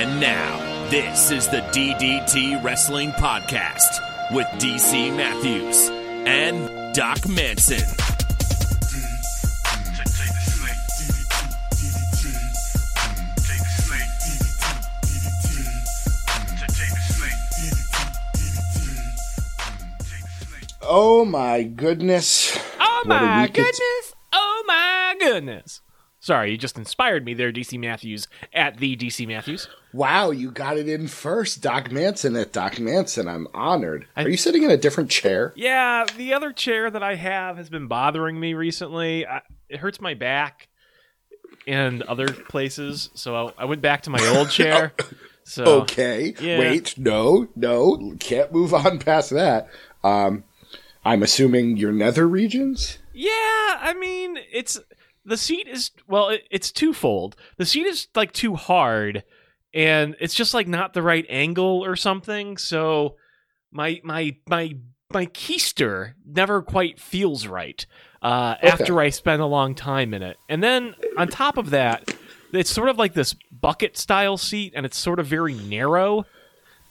And 0.00 0.18
now, 0.18 0.88
this 0.88 1.30
is 1.30 1.46
the 1.48 1.58
DDT 1.58 2.64
Wrestling 2.64 3.10
Podcast 3.10 4.00
with 4.34 4.46
DC 4.56 5.14
Matthews 5.14 5.90
and 6.26 6.94
Doc 6.94 7.28
Manson. 7.28 7.82
Oh 20.80 21.26
my 21.26 21.62
goodness. 21.62 22.58
Oh 22.80 23.02
my 23.04 23.42
week 23.42 23.50
it's- 23.58 23.78
goodness! 23.78 24.14
Oh 24.32 24.64
my 24.66 25.16
goodness! 25.20 25.82
Sorry, 26.22 26.50
you 26.50 26.58
just 26.58 26.76
inspired 26.76 27.24
me 27.24 27.32
there, 27.32 27.50
DC 27.50 27.78
Matthews 27.80 28.28
at 28.52 28.76
the 28.76 28.94
DC 28.94 29.26
Matthews. 29.26 29.68
Wow, 29.94 30.30
you 30.30 30.50
got 30.50 30.76
it 30.76 30.86
in 30.86 31.08
first. 31.08 31.62
Doc 31.62 31.90
Manson 31.90 32.36
at 32.36 32.52
Doc 32.52 32.78
Manson. 32.78 33.26
I'm 33.26 33.48
honored. 33.54 34.06
I- 34.14 34.24
Are 34.24 34.28
you 34.28 34.36
sitting 34.36 34.62
in 34.62 34.70
a 34.70 34.76
different 34.76 35.10
chair? 35.10 35.54
Yeah, 35.56 36.04
the 36.18 36.34
other 36.34 36.52
chair 36.52 36.90
that 36.90 37.02
I 37.02 37.14
have 37.14 37.56
has 37.56 37.70
been 37.70 37.86
bothering 37.86 38.38
me 38.38 38.52
recently. 38.52 39.26
I, 39.26 39.40
it 39.70 39.78
hurts 39.80 39.98
my 40.00 40.12
back 40.12 40.68
and 41.66 42.02
other 42.02 42.28
places, 42.28 43.08
so 43.14 43.34
I, 43.58 43.62
I 43.62 43.64
went 43.64 43.80
back 43.80 44.02
to 44.02 44.10
my 44.10 44.24
old 44.36 44.50
chair. 44.50 44.92
So 45.44 45.64
Okay. 45.82 46.34
Yeah. 46.40 46.58
Wait, 46.58 46.98
no, 46.98 47.48
no. 47.56 48.14
Can't 48.20 48.52
move 48.52 48.74
on 48.74 48.98
past 48.98 49.30
that. 49.30 49.68
Um, 50.04 50.44
I'm 51.02 51.22
assuming 51.22 51.78
your 51.78 51.92
nether 51.92 52.28
regions? 52.28 52.98
Yeah, 53.14 53.30
I 53.30 53.94
mean, 53.98 54.38
it's 54.52 54.78
the 55.24 55.36
seat 55.36 55.68
is 55.68 55.90
well, 56.06 56.30
it, 56.30 56.42
it's 56.50 56.72
twofold. 56.72 57.36
The 57.56 57.66
seat 57.66 57.86
is 57.86 58.08
like 58.14 58.32
too 58.32 58.54
hard, 58.56 59.24
and 59.74 60.16
it's 60.20 60.34
just 60.34 60.54
like 60.54 60.68
not 60.68 60.92
the 60.94 61.02
right 61.02 61.26
angle 61.28 61.84
or 61.84 61.96
something. 61.96 62.56
So 62.56 63.16
my 63.72 64.00
my 64.04 64.36
my 64.48 64.76
my 65.12 65.26
keister 65.26 66.14
never 66.24 66.62
quite 66.62 67.00
feels 67.00 67.46
right 67.46 67.84
uh, 68.22 68.54
Okay. 68.58 68.68
after 68.68 69.00
I 69.00 69.10
spend 69.10 69.42
a 69.42 69.46
long 69.46 69.74
time 69.74 70.14
in 70.14 70.22
it. 70.22 70.36
And 70.48 70.62
then 70.62 70.94
on 71.16 71.28
top 71.28 71.56
of 71.56 71.70
that, 71.70 72.08
it's 72.52 72.70
sort 72.70 72.88
of 72.88 72.98
like 72.98 73.14
this 73.14 73.34
bucket 73.50 73.96
style 73.96 74.36
seat, 74.36 74.72
and 74.76 74.86
it's 74.86 74.96
sort 74.98 75.18
of 75.18 75.26
very 75.26 75.54
narrow. 75.54 76.24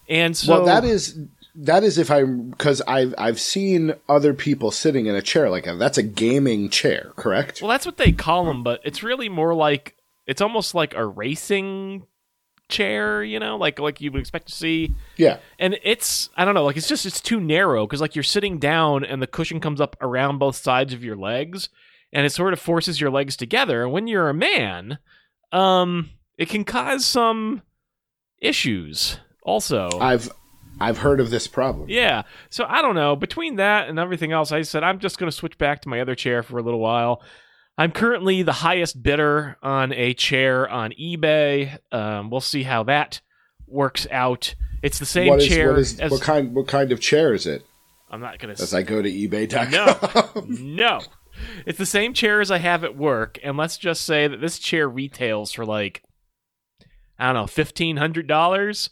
And 0.08 0.36
so 0.36 0.54
well, 0.54 0.66
that 0.66 0.86
is 0.86 1.20
that 1.62 1.84
is 1.84 1.98
if 1.98 2.10
I'm 2.10 2.50
because 2.52 2.82
I've 2.88 3.14
I've 3.18 3.40
seen 3.40 3.94
other 4.08 4.34
people 4.34 4.72
sitting 4.72 5.08
in 5.08 5.16
a 5.16 5.22
chair 5.22 5.50
like 5.50 5.66
that. 5.66 5.78
That's 5.78 5.98
a 5.98 6.04
gaming 6.04 6.70
chair, 6.70 7.12
correct? 7.16 7.62
Well, 7.62 7.70
that's 7.70 7.86
what 7.86 7.98
they 7.98 8.12
call 8.12 8.46
them, 8.46 8.64
but 8.64 8.80
it's 8.84 9.04
really 9.04 9.30
more 9.30 9.54
like 9.54 9.96
it's 10.26 10.42
almost 10.42 10.74
like 10.74 10.96
a 10.96 11.06
racing 11.06 12.06
chair, 12.70 13.24
you 13.24 13.40
know, 13.40 13.58
like 13.58 13.80
like 13.80 14.00
you 14.00 14.12
would 14.12 14.22
expect 14.22 14.48
to 14.48 14.56
see. 14.56 14.96
Yeah. 15.18 15.40
And 15.58 15.78
it's 15.84 16.30
I 16.38 16.46
don't 16.46 16.54
know, 16.54 16.64
like 16.64 16.78
it's 16.78 16.88
just 16.88 17.06
it's 17.06 17.20
too 17.20 17.42
narrow 17.42 17.86
because 17.86 18.00
like 18.00 18.16
you're 18.16 18.24
sitting 18.24 18.58
down 18.58 19.04
and 19.04 19.22
the 19.22 19.28
cushion 19.28 19.60
comes 19.60 19.82
up 19.82 19.98
around 20.02 20.38
both 20.38 20.56
sides 20.56 20.94
of 20.94 21.04
your 21.04 21.18
legs, 21.18 21.70
and 22.14 22.26
it 22.26 22.32
sort 22.32 22.54
of 22.54 22.60
forces 22.60 23.02
your 23.02 23.12
legs 23.12 23.36
together. 23.36 23.84
And 23.84 23.92
when 23.92 24.08
you're 24.08 24.30
a 24.30 24.34
man, 24.34 25.00
um, 25.52 26.12
it 26.38 26.48
can 26.48 26.64
cause 26.64 27.06
some 27.06 27.64
issues. 28.42 29.20
Also, 29.44 29.90
I've 30.00 30.32
I've 30.80 31.00
heard 31.00 31.20
of 31.20 31.30
this 31.30 31.48
problem. 31.48 31.90
yeah. 31.90 32.24
So 32.50 32.66
I 32.68 32.82
don't 32.82 32.96
know. 32.96 33.16
Between 33.16 33.58
that 33.58 33.90
and 33.90 34.00
everything 34.00 34.32
else, 34.32 34.52
I 34.52 34.62
said 34.62 34.84
I'm 34.84 35.00
just 35.00 35.18
going 35.18 35.30
to 35.30 35.36
switch 35.36 35.58
back 35.58 35.82
to 35.82 35.90
my 35.90 36.00
other 36.02 36.16
chair 36.16 36.44
for 36.44 36.58
a 36.58 36.62
little 36.62 36.80
while. 36.80 37.22
I'm 37.78 37.92
currently 37.92 38.44
the 38.44 38.52
highest 38.52 39.02
bidder 39.02 39.58
on 39.64 39.94
a 39.94 40.14
chair 40.14 40.70
on 40.70 40.92
eBay. 40.92 41.78
Um, 41.92 42.30
we'll 42.30 42.42
see 42.42 42.64
how 42.64 42.84
that 42.84 43.22
works 43.68 44.06
out. 44.12 44.56
It's 44.82 45.00
the 45.00 45.06
same 45.06 45.30
What 45.30 45.42
is 45.42 45.48
chair 45.48 45.72
what 45.72 45.80
is 45.80 46.00
as 46.00 46.12
what 46.12 46.22
kind 46.22 46.54
what 46.54 46.68
kind 46.68 46.92
of 46.92 47.00
chair 47.00 47.34
is 47.34 47.46
it? 47.46 47.64
I'm 48.10 48.22
not 48.22 48.40
going 48.40 48.56
to. 48.56 48.62
As. 48.62 48.74
I 48.74 48.82
go 48.82 49.02
to 49.02 49.10
eBay.com. 49.10 49.72
No, 49.72 50.44
no. 50.48 51.02
It's 51.66 51.78
the 51.78 51.86
same 51.86 52.14
chair 52.14 52.42
as 52.42 52.52
I 52.52 52.58
have 52.58 52.84
at 52.84 52.98
work, 52.98 53.40
and 53.44 53.56
let's 53.56 53.78
just 53.78 54.04
say 54.04 54.28
that 54.28 54.42
this 54.42 54.60
chair 54.60 54.90
retails 54.90 55.54
for 55.54 55.66
like 55.66 56.04
I 57.18 57.28
don't 57.28 57.36
know, 57.36 57.48
fifteen 57.48 57.98
hundred 57.98 58.28
dollars. 58.28 58.90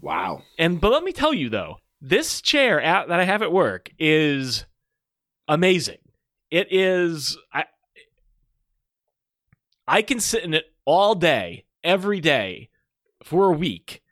Wow. 0.00 0.42
And 0.58 0.80
but 0.80 0.92
let 0.92 1.02
me 1.02 1.12
tell 1.12 1.34
you 1.34 1.48
though, 1.48 1.78
this 2.00 2.40
chair 2.40 2.80
at, 2.80 3.08
that 3.08 3.20
I 3.20 3.24
have 3.24 3.42
at 3.42 3.52
work 3.52 3.90
is 3.98 4.64
amazing. 5.46 5.98
It 6.50 6.68
is 6.70 7.36
I 7.52 7.64
I 9.86 10.02
can 10.02 10.20
sit 10.20 10.44
in 10.44 10.54
it 10.54 10.66
all 10.84 11.14
day, 11.14 11.64
every 11.82 12.20
day 12.20 12.68
for 13.22 13.46
a 13.46 13.52
week 13.52 14.02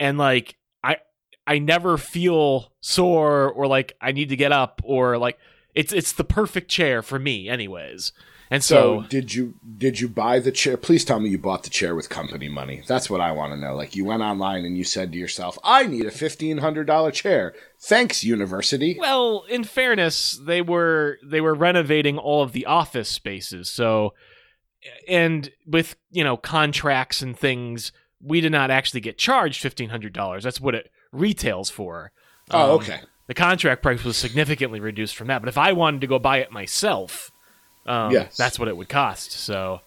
and 0.00 0.18
like 0.18 0.56
I 0.82 0.98
I 1.46 1.58
never 1.58 1.96
feel 1.98 2.72
sore 2.80 3.50
or 3.50 3.66
like 3.66 3.96
I 4.00 4.12
need 4.12 4.28
to 4.30 4.36
get 4.36 4.52
up 4.52 4.80
or 4.84 5.18
like 5.18 5.38
it's 5.74 5.92
it's 5.92 6.12
the 6.12 6.24
perfect 6.24 6.70
chair 6.70 7.02
for 7.02 7.18
me 7.18 7.48
anyways. 7.48 8.12
And 8.54 8.62
So, 8.62 9.02
so, 9.02 9.08
did 9.08 9.34
you 9.34 9.54
did 9.78 10.00
you 10.00 10.08
buy 10.08 10.38
the 10.38 10.52
chair? 10.52 10.76
Please 10.76 11.04
tell 11.04 11.20
me 11.20 11.28
you 11.30 11.38
bought 11.38 11.62
the 11.64 11.70
chair 11.70 11.94
with 11.94 12.08
company 12.08 12.48
money. 12.48 12.82
That's 12.86 13.10
what 13.10 13.20
I 13.20 13.32
want 13.32 13.52
to 13.52 13.58
know. 13.58 13.74
Like 13.74 13.96
you 13.96 14.04
went 14.04 14.22
online 14.22 14.64
and 14.64 14.78
you 14.78 14.84
said 14.84 15.12
to 15.12 15.18
yourself, 15.18 15.58
"I 15.64 15.86
need 15.86 16.06
a 16.06 16.10
fifteen 16.10 16.58
hundred 16.58 16.86
dollar 16.86 17.10
chair." 17.10 17.54
Thanks, 17.80 18.24
university. 18.24 18.96
Well, 18.98 19.44
in 19.48 19.64
fairness, 19.64 20.40
they 20.40 20.62
were 20.62 21.18
they 21.22 21.40
were 21.40 21.54
renovating 21.54 22.18
all 22.18 22.42
of 22.42 22.52
the 22.52 22.66
office 22.66 23.08
spaces. 23.08 23.70
So 23.70 24.14
and 25.08 25.50
with, 25.66 25.96
you 26.10 26.24
know, 26.24 26.36
contracts 26.36 27.22
and 27.22 27.38
things, 27.38 27.92
we 28.20 28.40
did 28.40 28.52
not 28.52 28.70
actually 28.70 29.00
get 29.00 29.18
charged 29.18 29.62
$1500. 29.62 30.42
That's 30.42 30.60
what 30.60 30.74
it 30.74 30.90
retails 31.12 31.70
for. 31.70 32.12
oh, 32.50 32.64
Um, 32.64 32.70
okay. 32.80 33.00
The 33.26 33.34
contract 33.34 33.82
price 33.82 34.04
was 34.04 34.18
significantly 34.18 34.80
reduced 34.80 35.16
from 35.16 35.28
that, 35.28 35.40
but 35.40 35.48
if 35.48 35.56
I 35.56 35.72
wanted 35.72 36.02
to 36.02 36.06
go 36.06 36.18
buy 36.18 36.38
it 36.38 36.52
myself, 36.52 37.30
um, 37.86 38.12
Yes. 38.12 38.36
that's 38.36 38.58
what 38.58 38.68
it 38.68 38.76
would 38.76 38.88
cost. 38.88 39.32
So, 39.32 39.80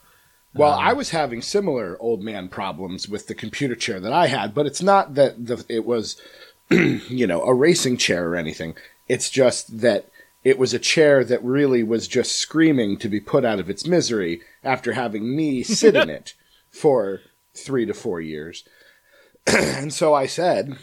Well, 0.54 0.74
um, 0.74 0.80
I 0.86 0.94
was 0.94 1.12
having 1.12 1.42
similar 1.42 1.98
old 2.00 2.22
man 2.24 2.48
problems 2.50 3.08
with 3.08 3.28
the 3.28 3.36
computer 3.36 3.76
chair 3.76 4.00
that 4.00 4.14
I 4.14 4.28
had, 4.28 4.54
but 4.54 4.66
it's 4.66 4.82
not 4.82 5.16
that 5.16 5.46
the 5.48 5.64
it 5.70 5.86
was, 5.86 6.20
you 6.70 7.28
know, 7.28 7.42
a 7.44 7.54
racing 7.54 7.98
chair 7.98 8.30
or 8.30 8.36
anything. 8.36 8.76
It's 9.08 9.30
just 9.30 9.82
that 9.82 10.06
it 10.44 10.58
was 10.58 10.74
a 10.74 10.80
chair 10.80 11.24
that 11.24 11.44
really 11.44 11.84
was 11.84 12.08
just 12.08 12.38
screaming 12.38 12.98
to 12.98 13.10
be 13.10 13.20
put 13.20 13.44
out 13.44 13.60
of 13.60 13.70
its 13.70 13.86
misery 13.86 14.42
after 14.64 14.94
having 14.94 15.36
me 15.36 15.64
sit 15.82 15.96
in 15.96 16.10
it 16.10 16.34
for 16.72 17.22
three 17.54 17.86
to 17.86 17.94
four 17.94 18.22
years. 18.22 18.64
and 19.48 19.94
so 19.94 20.14
I 20.14 20.26
said 20.26 20.78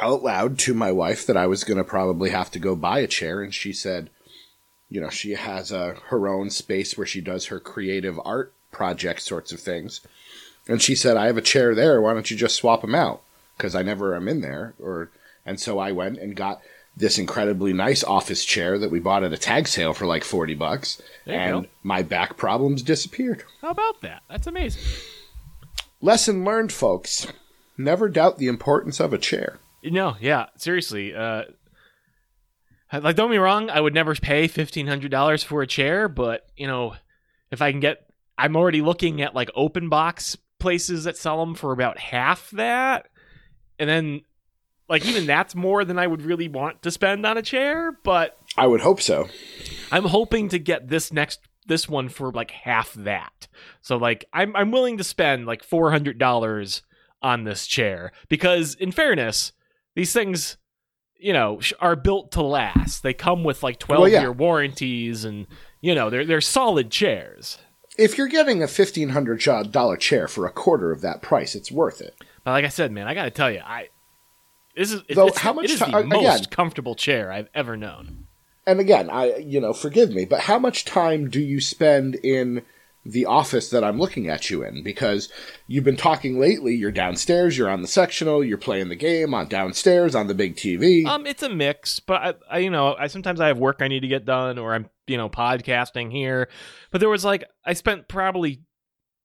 out 0.00 0.22
loud 0.22 0.58
to 0.60 0.74
my 0.74 0.92
wife 0.92 1.26
that 1.26 1.36
I 1.36 1.46
was 1.46 1.64
going 1.64 1.78
to 1.78 1.84
probably 1.84 2.30
have 2.30 2.50
to 2.52 2.58
go 2.58 2.76
buy 2.76 2.98
a 3.00 3.06
chair, 3.06 3.42
and 3.42 3.52
she 3.54 3.72
said, 3.72 4.10
you 4.88 5.00
know, 5.00 5.10
she 5.10 5.32
has 5.32 5.72
a, 5.72 5.96
her 6.06 6.28
own 6.28 6.50
space 6.50 6.96
where 6.96 7.06
she 7.06 7.20
does 7.20 7.46
her 7.46 7.60
creative 7.60 8.20
art 8.24 8.52
project 8.70 9.22
sorts 9.22 9.52
of 9.52 9.60
things. 9.60 10.00
And 10.68 10.82
she 10.82 10.94
said, 10.94 11.16
I 11.16 11.26
have 11.26 11.36
a 11.36 11.42
chair 11.42 11.74
there. 11.74 12.00
Why 12.00 12.14
don't 12.14 12.30
you 12.30 12.36
just 12.36 12.56
swap 12.56 12.82
them 12.82 12.94
out? 12.94 13.22
Because 13.56 13.74
I 13.74 13.82
never 13.82 14.14
am 14.14 14.28
in 14.28 14.40
there. 14.40 14.74
Or 14.80 15.10
And 15.44 15.58
so 15.60 15.78
I 15.78 15.92
went 15.92 16.18
and 16.18 16.36
got 16.36 16.60
this 16.96 17.18
incredibly 17.18 17.72
nice 17.72 18.02
office 18.02 18.44
chair 18.44 18.78
that 18.78 18.90
we 18.90 19.00
bought 19.00 19.22
at 19.22 19.32
a 19.32 19.38
tag 19.38 19.68
sale 19.68 19.92
for 19.92 20.06
like 20.06 20.24
40 20.24 20.54
bucks. 20.54 21.00
And 21.26 21.64
go. 21.64 21.68
my 21.82 22.02
back 22.02 22.36
problems 22.36 22.82
disappeared. 22.82 23.44
how 23.62 23.70
about 23.70 24.00
that? 24.02 24.22
That's 24.28 24.46
amazing. 24.46 24.82
Lesson 26.00 26.44
learned, 26.44 26.72
folks. 26.72 27.26
Never 27.78 28.08
doubt 28.08 28.38
the 28.38 28.48
importance 28.48 29.00
of 29.00 29.12
a 29.12 29.18
chair. 29.18 29.58
No, 29.82 30.16
yeah, 30.20 30.46
seriously. 30.56 31.14
Uh, 31.14 31.44
like, 32.92 33.16
don't 33.16 33.30
be 33.30 33.38
wrong, 33.38 33.70
I 33.70 33.80
would 33.80 33.94
never 33.94 34.14
pay 34.14 34.48
fifteen 34.48 34.86
hundred 34.86 35.10
dollars 35.10 35.42
for 35.42 35.62
a 35.62 35.66
chair, 35.66 36.08
but 36.08 36.46
you 36.56 36.66
know, 36.66 36.94
if 37.50 37.62
I 37.62 37.70
can 37.70 37.80
get, 37.80 38.08
I'm 38.38 38.56
already 38.56 38.82
looking 38.82 39.22
at 39.22 39.34
like 39.34 39.50
open 39.54 39.88
box 39.88 40.36
places 40.58 41.04
that 41.04 41.16
sell 41.16 41.40
them 41.40 41.54
for 41.54 41.72
about 41.72 41.98
half 41.98 42.50
that, 42.52 43.08
and 43.78 43.88
then 43.88 44.22
like 44.88 45.04
even 45.04 45.26
that's 45.26 45.54
more 45.54 45.84
than 45.84 45.98
I 45.98 46.06
would 46.06 46.22
really 46.22 46.48
want 46.48 46.82
to 46.82 46.90
spend 46.90 47.26
on 47.26 47.36
a 47.36 47.42
chair. 47.42 47.92
But 48.04 48.36
I 48.56 48.66
would 48.66 48.80
hope 48.80 49.00
so. 49.00 49.28
I'm 49.90 50.04
hoping 50.04 50.48
to 50.50 50.58
get 50.58 50.88
this 50.88 51.12
next 51.12 51.40
this 51.66 51.88
one 51.88 52.08
for 52.08 52.30
like 52.30 52.52
half 52.52 52.94
that. 52.94 53.48
So 53.80 53.96
like 53.96 54.24
I'm 54.32 54.54
I'm 54.54 54.70
willing 54.70 54.98
to 54.98 55.04
spend 55.04 55.46
like 55.46 55.64
four 55.64 55.90
hundred 55.90 56.18
dollars 56.18 56.82
on 57.22 57.44
this 57.44 57.66
chair 57.66 58.12
because 58.28 58.74
in 58.74 58.92
fairness, 58.92 59.52
these 59.94 60.12
things, 60.12 60.56
you 61.18 61.32
know, 61.32 61.60
are 61.80 61.96
built 61.96 62.32
to 62.32 62.42
last. 62.42 63.02
They 63.02 63.14
come 63.14 63.44
with 63.44 63.62
like 63.62 63.78
twelve 63.78 64.02
Well, 64.02 64.10
yeah. 64.10 64.20
year 64.20 64.32
warranties 64.32 65.24
and 65.24 65.46
you 65.80 65.94
know 65.94 66.10
they're 66.10 66.24
they're 66.24 66.40
solid 66.40 66.90
chairs. 66.90 67.58
If 67.98 68.18
you're 68.18 68.28
getting 68.28 68.62
a 68.62 68.66
$1,500 68.66 69.98
chair 70.00 70.28
for 70.28 70.44
a 70.46 70.50
quarter 70.52 70.92
of 70.92 71.00
that 71.00 71.22
price, 71.22 71.54
it's 71.54 71.72
worth 71.72 72.02
it. 72.02 72.14
But 72.44 72.50
like 72.50 72.66
I 72.66 72.68
said, 72.68 72.92
man, 72.92 73.08
I 73.08 73.14
got 73.14 73.24
to 73.24 73.30
tell 73.30 73.50
you, 73.50 73.60
I 73.64 73.88
this 74.76 74.92
is 74.92 75.02
Though, 75.14 75.28
it's, 75.28 75.38
how 75.38 75.54
much 75.54 75.64
it 75.64 75.70
is 75.70 75.78
ti- 75.78 75.86
the 75.90 75.96
uh, 75.96 76.00
again- 76.00 76.22
most 76.22 76.50
comfortable 76.50 76.94
chair 76.94 77.32
I've 77.32 77.48
ever 77.54 77.74
known. 77.76 78.26
and 78.66 78.80
again, 78.80 79.08
I 79.08 79.36
you 79.36 79.60
know, 79.60 79.72
forgive 79.72 80.10
me, 80.10 80.26
but 80.26 80.40
how 80.40 80.58
much 80.58 80.84
time 80.84 81.30
do 81.30 81.40
you 81.40 81.58
spend 81.60 82.16
in 82.16 82.62
the 83.10 83.26
office 83.26 83.70
that 83.70 83.84
I'm 83.84 83.98
looking 83.98 84.28
at 84.28 84.50
you 84.50 84.62
in 84.62 84.82
because 84.82 85.28
you've 85.66 85.84
been 85.84 85.96
talking 85.96 86.38
lately. 86.38 86.74
You're 86.74 86.90
downstairs, 86.90 87.56
you're 87.56 87.70
on 87.70 87.82
the 87.82 87.88
sectional, 87.88 88.44
you're 88.44 88.58
playing 88.58 88.88
the 88.88 88.96
game 88.96 89.32
on 89.34 89.48
downstairs 89.48 90.14
on 90.14 90.26
the 90.26 90.34
big 90.34 90.56
TV. 90.56 91.06
Um, 91.06 91.26
it's 91.26 91.42
a 91.42 91.48
mix, 91.48 92.00
but 92.00 92.22
I, 92.22 92.56
I, 92.56 92.58
you 92.58 92.70
know, 92.70 92.94
I 92.98 93.06
sometimes 93.06 93.40
I 93.40 93.48
have 93.48 93.58
work 93.58 93.76
I 93.80 93.88
need 93.88 94.00
to 94.00 94.08
get 94.08 94.24
done, 94.24 94.58
or 94.58 94.74
I'm, 94.74 94.88
you 95.06 95.16
know, 95.16 95.28
podcasting 95.28 96.10
here. 96.10 96.48
But 96.90 97.00
there 97.00 97.08
was 97.08 97.24
like 97.24 97.44
I 97.64 97.74
spent 97.74 98.08
probably, 98.08 98.62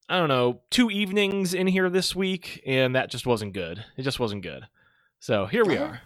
I 0.07 0.17
don't 0.17 0.29
know, 0.29 0.61
two 0.69 0.89
evenings 0.91 1.53
in 1.53 1.67
here 1.67 1.89
this 1.89 2.15
week, 2.15 2.61
and 2.65 2.95
that 2.95 3.09
just 3.09 3.25
wasn't 3.25 3.53
good. 3.53 3.83
It 3.97 4.03
just 4.03 4.19
wasn't 4.19 4.43
good. 4.43 4.67
So 5.19 5.45
here 5.45 5.65
we 5.65 5.77
are. 5.77 6.01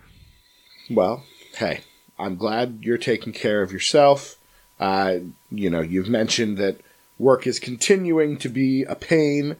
Well, 0.89 1.23
hey, 1.57 1.81
I'm 2.19 2.35
glad 2.35 2.79
you're 2.81 2.97
taking 2.97 3.33
care 3.33 3.61
of 3.61 3.71
yourself. 3.71 4.37
Uh, 4.79 5.19
you 5.49 5.69
know, 5.69 5.81
you've 5.81 6.09
mentioned 6.09 6.57
that 6.57 6.81
work 7.17 7.47
is 7.47 7.59
continuing 7.59 8.37
to 8.37 8.49
be 8.49 8.83
a 8.83 8.95
pain. 8.95 9.57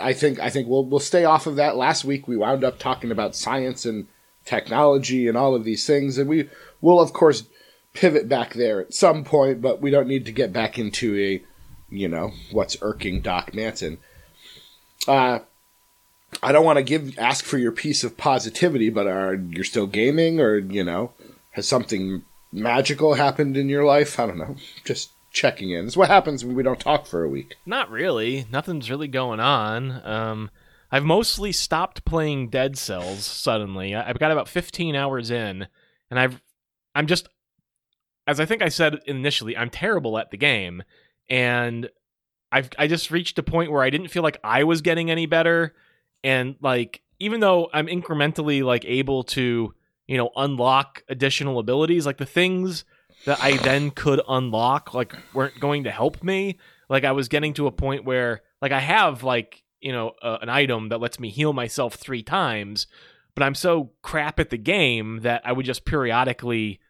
I 0.00 0.12
think 0.12 0.38
I 0.38 0.50
think 0.50 0.68
we'll 0.68 0.84
we'll 0.84 1.00
stay 1.00 1.24
off 1.24 1.46
of 1.46 1.56
that. 1.56 1.76
Last 1.76 2.04
week 2.04 2.28
we 2.28 2.36
wound 2.36 2.64
up 2.64 2.78
talking 2.78 3.10
about 3.10 3.36
science 3.36 3.84
and 3.86 4.06
technology 4.44 5.28
and 5.28 5.36
all 5.36 5.54
of 5.54 5.64
these 5.64 5.86
things, 5.86 6.18
and 6.18 6.28
we 6.28 6.48
will 6.80 7.00
of 7.00 7.12
course 7.12 7.44
pivot 7.94 8.28
back 8.28 8.54
there 8.54 8.80
at 8.80 8.94
some 8.94 9.24
point, 9.24 9.60
but 9.60 9.80
we 9.80 9.90
don't 9.90 10.08
need 10.08 10.26
to 10.26 10.32
get 10.32 10.52
back 10.52 10.78
into 10.78 11.18
a 11.18 11.42
you 11.88 12.08
know 12.08 12.32
what's 12.50 12.76
irking 12.82 13.20
Doc 13.20 13.54
Manson. 13.54 13.98
Uh, 15.06 15.40
I 16.42 16.52
don't 16.52 16.64
want 16.64 16.78
to 16.78 16.82
give 16.82 17.18
ask 17.18 17.44
for 17.44 17.58
your 17.58 17.72
piece 17.72 18.04
of 18.04 18.16
positivity, 18.16 18.90
but 18.90 19.06
are 19.06 19.34
you 19.34 19.64
still 19.64 19.86
gaming, 19.86 20.40
or 20.40 20.58
you 20.58 20.84
know, 20.84 21.12
has 21.52 21.66
something 21.66 22.24
magical 22.52 23.14
happened 23.14 23.56
in 23.56 23.68
your 23.68 23.84
life? 23.84 24.18
I 24.18 24.26
don't 24.26 24.38
know. 24.38 24.56
Just 24.84 25.10
checking 25.32 25.70
in. 25.70 25.86
It's 25.86 25.96
what 25.96 26.08
happens 26.08 26.44
when 26.44 26.54
we 26.54 26.62
don't 26.62 26.80
talk 26.80 27.06
for 27.06 27.24
a 27.24 27.28
week. 27.28 27.56
Not 27.66 27.90
really. 27.90 28.46
Nothing's 28.50 28.90
really 28.90 29.08
going 29.08 29.40
on. 29.40 30.06
Um, 30.06 30.50
I've 30.90 31.04
mostly 31.04 31.52
stopped 31.52 32.04
playing 32.04 32.50
Dead 32.50 32.76
Cells 32.76 33.24
suddenly. 33.24 33.94
I've 33.94 34.18
got 34.18 34.30
about 34.30 34.48
15 34.48 34.94
hours 34.94 35.30
in, 35.30 35.66
and 36.10 36.20
I've 36.20 36.40
I'm 36.94 37.06
just 37.06 37.28
as 38.26 38.38
I 38.38 38.44
think 38.44 38.62
I 38.62 38.68
said 38.68 39.00
initially, 39.06 39.56
I'm 39.56 39.70
terrible 39.70 40.18
at 40.18 40.30
the 40.30 40.36
game, 40.36 40.82
and 41.28 41.88
I've 42.52 42.68
I 42.78 42.86
just 42.86 43.10
reached 43.10 43.38
a 43.38 43.42
point 43.42 43.72
where 43.72 43.82
I 43.82 43.90
didn't 43.90 44.08
feel 44.08 44.22
like 44.22 44.38
I 44.44 44.64
was 44.64 44.82
getting 44.82 45.10
any 45.10 45.26
better, 45.26 45.74
and 46.22 46.56
like 46.60 47.02
even 47.18 47.40
though 47.40 47.70
I'm 47.72 47.86
incrementally 47.86 48.62
like 48.62 48.84
able 48.84 49.24
to 49.24 49.74
you 50.06 50.16
know 50.18 50.30
unlock 50.36 51.02
additional 51.08 51.58
abilities, 51.58 52.04
like 52.04 52.18
the 52.18 52.26
things 52.26 52.84
that 53.24 53.42
I 53.42 53.56
then 53.58 53.90
could 53.90 54.20
unlock 54.28 54.94
like 54.94 55.14
weren't 55.32 55.58
going 55.60 55.84
to 55.84 55.90
help 55.90 56.22
me. 56.22 56.58
Like 56.88 57.04
I 57.04 57.12
was 57.12 57.28
getting 57.28 57.54
to 57.54 57.66
a 57.66 57.72
point 57.72 58.04
where 58.04 58.42
like 58.60 58.72
I 58.72 58.80
have 58.80 59.22
like 59.22 59.62
you 59.80 59.92
know 59.92 60.12
uh, 60.22 60.38
an 60.40 60.48
item 60.48 60.88
that 60.88 61.00
lets 61.00 61.20
me 61.20 61.30
heal 61.30 61.52
myself 61.52 61.94
three 61.94 62.22
times, 62.22 62.86
but 63.34 63.42
I'm 63.42 63.54
so 63.54 63.90
crap 64.02 64.38
at 64.40 64.50
the 64.50 64.58
game 64.58 65.20
that 65.22 65.42
I 65.44 65.52
would 65.52 65.66
just 65.66 65.84
periodically. 65.84 66.80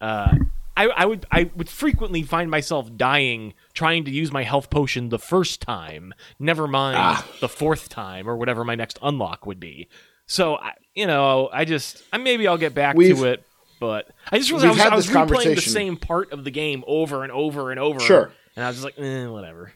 Uh, 0.00 0.36
I, 0.76 0.86
I 0.86 1.04
would 1.04 1.26
I 1.30 1.50
would 1.54 1.68
frequently 1.68 2.22
find 2.22 2.50
myself 2.50 2.96
dying 2.96 3.52
trying 3.74 4.04
to 4.04 4.10
use 4.10 4.32
my 4.32 4.42
health 4.42 4.70
potion 4.70 5.10
the 5.10 5.18
first 5.18 5.60
time, 5.60 6.14
never 6.38 6.66
mind 6.66 6.96
ah. 6.98 7.26
the 7.40 7.48
fourth 7.48 7.88
time 7.90 8.28
or 8.28 8.36
whatever 8.36 8.64
my 8.64 8.74
next 8.74 8.98
unlock 9.02 9.44
would 9.44 9.60
be. 9.60 9.88
So 10.26 10.56
I, 10.56 10.72
you 10.94 11.06
know, 11.06 11.50
I 11.52 11.66
just 11.66 12.02
I 12.10 12.16
maybe 12.16 12.48
I'll 12.48 12.56
get 12.56 12.74
back 12.74 12.96
We've, 12.96 13.16
to 13.16 13.24
it, 13.24 13.44
but 13.82 14.08
I 14.30 14.38
just 14.38 14.52
realized 14.52 14.78
I 14.78 14.94
was, 14.94 15.12
I 15.12 15.24
was 15.24 15.28
replaying 15.28 15.56
the 15.56 15.60
same 15.60 15.96
part 15.96 16.32
of 16.32 16.44
the 16.44 16.52
game 16.52 16.84
over 16.86 17.24
and 17.24 17.32
over 17.32 17.72
and 17.72 17.80
over. 17.80 17.98
Sure. 17.98 18.32
And 18.54 18.64
I 18.64 18.68
was 18.68 18.76
just 18.76 18.84
like, 18.84 18.96
eh, 18.96 19.26
whatever. 19.26 19.72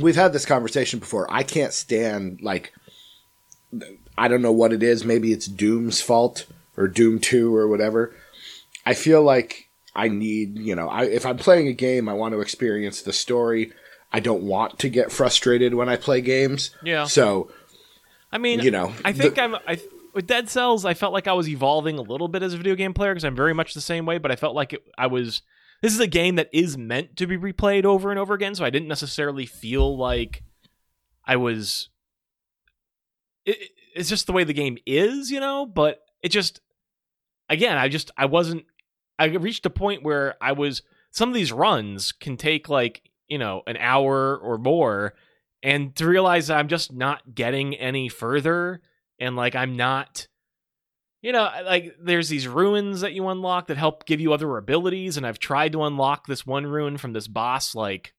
We've 0.00 0.14
had 0.14 0.32
this 0.32 0.46
conversation 0.46 1.00
before. 1.00 1.26
I 1.28 1.42
can't 1.42 1.72
stand 1.72 2.38
like 2.40 2.72
I 4.16 4.28
don't 4.28 4.42
know 4.42 4.52
what 4.52 4.72
it 4.72 4.84
is. 4.84 5.04
Maybe 5.04 5.32
it's 5.32 5.46
Doom's 5.46 6.00
fault 6.00 6.46
or 6.76 6.86
Doom 6.86 7.18
Two 7.18 7.52
or 7.52 7.66
whatever. 7.66 8.14
I 8.86 8.94
feel 8.94 9.24
like 9.24 9.70
I 9.96 10.06
need, 10.06 10.56
you 10.60 10.76
know, 10.76 10.88
I, 10.88 11.06
if 11.06 11.26
I'm 11.26 11.36
playing 11.36 11.66
a 11.66 11.72
game, 11.72 12.08
I 12.08 12.12
want 12.12 12.32
to 12.32 12.40
experience 12.40 13.02
the 13.02 13.12
story. 13.12 13.72
I 14.12 14.20
don't 14.20 14.44
want 14.44 14.78
to 14.78 14.88
get 14.88 15.10
frustrated 15.10 15.74
when 15.74 15.88
I 15.88 15.96
play 15.96 16.20
games. 16.20 16.70
Yeah. 16.84 17.06
So, 17.06 17.50
I 18.30 18.38
mean, 18.38 18.60
you 18.60 18.70
know, 18.70 18.92
I 19.04 19.12
think 19.12 19.34
the, 19.34 19.42
I'm. 19.42 19.56
I 19.66 19.80
with 20.16 20.26
Dead 20.26 20.48
Cells, 20.48 20.86
I 20.86 20.94
felt 20.94 21.12
like 21.12 21.28
I 21.28 21.34
was 21.34 21.48
evolving 21.48 21.98
a 21.98 22.02
little 22.02 22.26
bit 22.26 22.42
as 22.42 22.54
a 22.54 22.56
video 22.56 22.74
game 22.74 22.94
player 22.94 23.12
because 23.12 23.24
I'm 23.24 23.36
very 23.36 23.52
much 23.52 23.74
the 23.74 23.82
same 23.82 24.06
way. 24.06 24.16
But 24.16 24.32
I 24.32 24.36
felt 24.36 24.56
like 24.56 24.72
it, 24.72 24.82
I 24.98 25.06
was. 25.06 25.42
This 25.82 25.92
is 25.92 26.00
a 26.00 26.06
game 26.06 26.36
that 26.36 26.48
is 26.54 26.78
meant 26.78 27.16
to 27.18 27.26
be 27.26 27.36
replayed 27.36 27.84
over 27.84 28.10
and 28.10 28.18
over 28.18 28.32
again, 28.32 28.54
so 28.54 28.64
I 28.64 28.70
didn't 28.70 28.88
necessarily 28.88 29.44
feel 29.44 29.96
like 29.96 30.42
I 31.26 31.36
was. 31.36 31.90
It, 33.44 33.58
it's 33.94 34.08
just 34.08 34.26
the 34.26 34.32
way 34.32 34.42
the 34.42 34.54
game 34.54 34.78
is, 34.86 35.30
you 35.30 35.38
know. 35.38 35.66
But 35.66 36.00
it 36.22 36.30
just, 36.30 36.60
again, 37.50 37.76
I 37.76 37.88
just 37.88 38.10
I 38.16 38.24
wasn't. 38.24 38.64
I 39.18 39.26
reached 39.26 39.66
a 39.66 39.70
point 39.70 40.02
where 40.02 40.34
I 40.40 40.52
was. 40.52 40.82
Some 41.10 41.28
of 41.28 41.34
these 41.34 41.52
runs 41.52 42.12
can 42.12 42.38
take 42.38 42.70
like 42.70 43.02
you 43.28 43.36
know 43.36 43.62
an 43.66 43.76
hour 43.76 44.34
or 44.38 44.56
more, 44.56 45.12
and 45.62 45.94
to 45.96 46.06
realize 46.06 46.48
I'm 46.48 46.68
just 46.68 46.90
not 46.90 47.34
getting 47.34 47.74
any 47.74 48.08
further 48.08 48.80
and 49.18 49.36
like 49.36 49.54
I'm 49.54 49.76
not 49.76 50.28
you 51.22 51.32
know, 51.32 51.50
like 51.64 51.96
there's 52.00 52.28
these 52.28 52.46
runes 52.46 53.00
that 53.00 53.12
you 53.12 53.26
unlock 53.26 53.66
that 53.66 53.76
help 53.76 54.06
give 54.06 54.20
you 54.20 54.32
other 54.32 54.56
abilities 54.58 55.16
and 55.16 55.26
I've 55.26 55.40
tried 55.40 55.72
to 55.72 55.82
unlock 55.82 56.26
this 56.26 56.46
one 56.46 56.66
rune 56.66 56.98
from 56.98 57.14
this 57.14 57.26
boss 57.26 57.74
like 57.74 58.14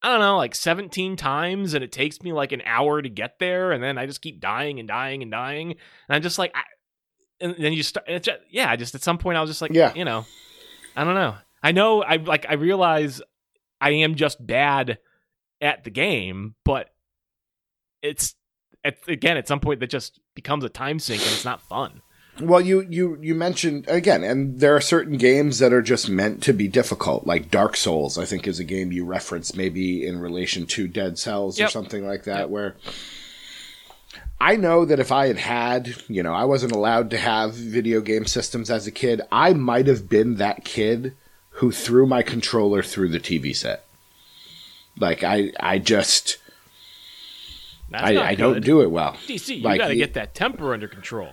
I 0.00 0.10
don't 0.10 0.20
know, 0.20 0.36
like 0.36 0.54
17 0.54 1.16
times 1.16 1.74
and 1.74 1.82
it 1.82 1.90
takes 1.90 2.22
me 2.22 2.32
like 2.32 2.52
an 2.52 2.62
hour 2.66 3.02
to 3.02 3.08
get 3.08 3.38
there 3.40 3.72
and 3.72 3.82
then 3.82 3.98
I 3.98 4.06
just 4.06 4.20
keep 4.20 4.38
dying 4.38 4.78
and 4.78 4.86
dying 4.86 5.22
and 5.22 5.30
dying 5.30 5.70
and 5.72 6.16
I'm 6.16 6.22
just 6.22 6.38
like 6.38 6.52
I, 6.54 6.62
and 7.40 7.56
then 7.58 7.72
you 7.72 7.82
start 7.82 8.06
just, 8.06 8.28
yeah, 8.48 8.70
I 8.70 8.76
just 8.76 8.94
at 8.94 9.02
some 9.02 9.18
point 9.18 9.36
I 9.36 9.40
was 9.40 9.50
just 9.50 9.62
like, 9.62 9.72
yeah. 9.72 9.92
you 9.94 10.04
know, 10.04 10.24
I 10.94 11.04
don't 11.04 11.14
know. 11.14 11.34
I 11.62 11.72
know 11.72 12.02
I 12.02 12.16
like 12.16 12.46
I 12.48 12.54
realize 12.54 13.22
I 13.80 13.90
am 13.90 14.14
just 14.14 14.44
bad 14.44 14.98
at 15.60 15.82
the 15.82 15.90
game, 15.90 16.54
but 16.64 16.90
it's 18.02 18.34
at, 18.84 18.98
again 19.08 19.36
at 19.36 19.48
some 19.48 19.60
point 19.60 19.80
that 19.80 19.90
just 19.90 20.20
becomes 20.34 20.64
a 20.64 20.68
time 20.68 20.98
sink 20.98 21.22
and 21.22 21.32
it's 21.32 21.44
not 21.44 21.62
fun. 21.62 22.02
Well, 22.40 22.60
you 22.60 22.84
you 22.90 23.16
you 23.20 23.34
mentioned 23.34 23.84
again, 23.86 24.24
and 24.24 24.58
there 24.58 24.74
are 24.74 24.80
certain 24.80 25.18
games 25.18 25.60
that 25.60 25.72
are 25.72 25.82
just 25.82 26.10
meant 26.10 26.42
to 26.44 26.52
be 26.52 26.66
difficult, 26.66 27.26
like 27.26 27.50
Dark 27.50 27.76
Souls. 27.76 28.18
I 28.18 28.24
think 28.24 28.48
is 28.48 28.58
a 28.58 28.64
game 28.64 28.90
you 28.90 29.04
referenced, 29.04 29.56
maybe 29.56 30.04
in 30.04 30.18
relation 30.18 30.66
to 30.66 30.88
Dead 30.88 31.16
Cells 31.16 31.58
yep. 31.58 31.68
or 31.68 31.70
something 31.70 32.06
like 32.06 32.24
that, 32.24 32.40
yep. 32.40 32.48
where. 32.48 32.76
I 34.40 34.56
know 34.56 34.84
that 34.84 34.98
if 34.98 35.12
I 35.12 35.28
had 35.28 35.38
had, 35.38 35.94
you 36.08 36.22
know, 36.22 36.34
I 36.34 36.44
wasn't 36.44 36.72
allowed 36.72 37.10
to 37.10 37.16
have 37.16 37.54
video 37.54 38.00
game 38.00 38.26
systems 38.26 38.68
as 38.68 38.86
a 38.86 38.90
kid, 38.90 39.22
I 39.32 39.54
might 39.54 39.86
have 39.86 40.08
been 40.08 40.34
that 40.34 40.64
kid 40.64 41.14
who 41.50 41.70
threw 41.70 42.04
my 42.04 42.22
controller 42.22 42.82
through 42.82 43.08
the 43.08 43.20
TV 43.20 43.54
set. 43.54 43.86
Like 44.98 45.22
I 45.22 45.52
I 45.60 45.78
just 45.78 46.38
I, 47.92 48.16
I 48.18 48.34
don't 48.34 48.64
do 48.64 48.80
it 48.80 48.90
well. 48.90 49.12
DC, 49.26 49.58
you 49.58 49.62
like, 49.62 49.80
got 49.80 49.88
to 49.88 49.96
get 49.96 50.14
that 50.14 50.34
temper 50.34 50.72
under 50.72 50.88
control. 50.88 51.30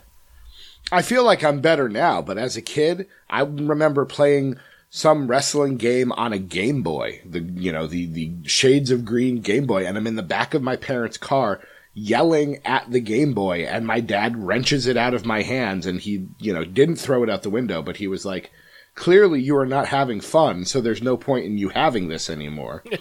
I 0.91 1.01
feel 1.01 1.23
like 1.23 1.43
I'm 1.43 1.61
better 1.61 1.87
now, 1.87 2.21
but 2.21 2.37
as 2.37 2.57
a 2.57 2.61
kid, 2.61 3.07
I 3.29 3.41
remember 3.41 4.05
playing 4.05 4.57
some 4.89 5.27
wrestling 5.27 5.77
game 5.77 6.11
on 6.11 6.33
a 6.33 6.39
Game 6.39 6.83
Boy, 6.83 7.21
the 7.25 7.39
you 7.39 7.71
know 7.71 7.87
the 7.87 8.05
the 8.07 8.33
shades 8.43 8.91
of 8.91 9.05
green 9.05 9.39
Game 9.39 9.65
Boy, 9.65 9.87
and 9.87 9.97
I'm 9.97 10.07
in 10.07 10.17
the 10.17 10.23
back 10.23 10.53
of 10.53 10.61
my 10.61 10.75
parents' 10.75 11.17
car 11.17 11.61
yelling 11.93 12.59
at 12.65 12.91
the 12.91 12.99
Game 12.99 13.33
Boy, 13.33 13.61
and 13.65 13.87
my 13.87 14.01
dad 14.01 14.37
wrenches 14.37 14.87
it 14.87 14.97
out 14.97 15.13
of 15.13 15.25
my 15.25 15.43
hands, 15.43 15.85
and 15.85 16.01
he 16.01 16.27
you 16.39 16.53
know 16.53 16.65
didn't 16.65 16.97
throw 16.97 17.23
it 17.23 17.29
out 17.29 17.43
the 17.43 17.49
window, 17.49 17.81
but 17.81 17.97
he 17.97 18.07
was 18.07 18.25
like, 18.25 18.51
"Clearly, 18.93 19.41
you 19.41 19.55
are 19.55 19.65
not 19.65 19.87
having 19.87 20.19
fun, 20.19 20.65
so 20.65 20.81
there's 20.81 21.01
no 21.01 21.15
point 21.15 21.45
in 21.45 21.57
you 21.57 21.69
having 21.69 22.09
this 22.09 22.29
anymore." 22.29 22.83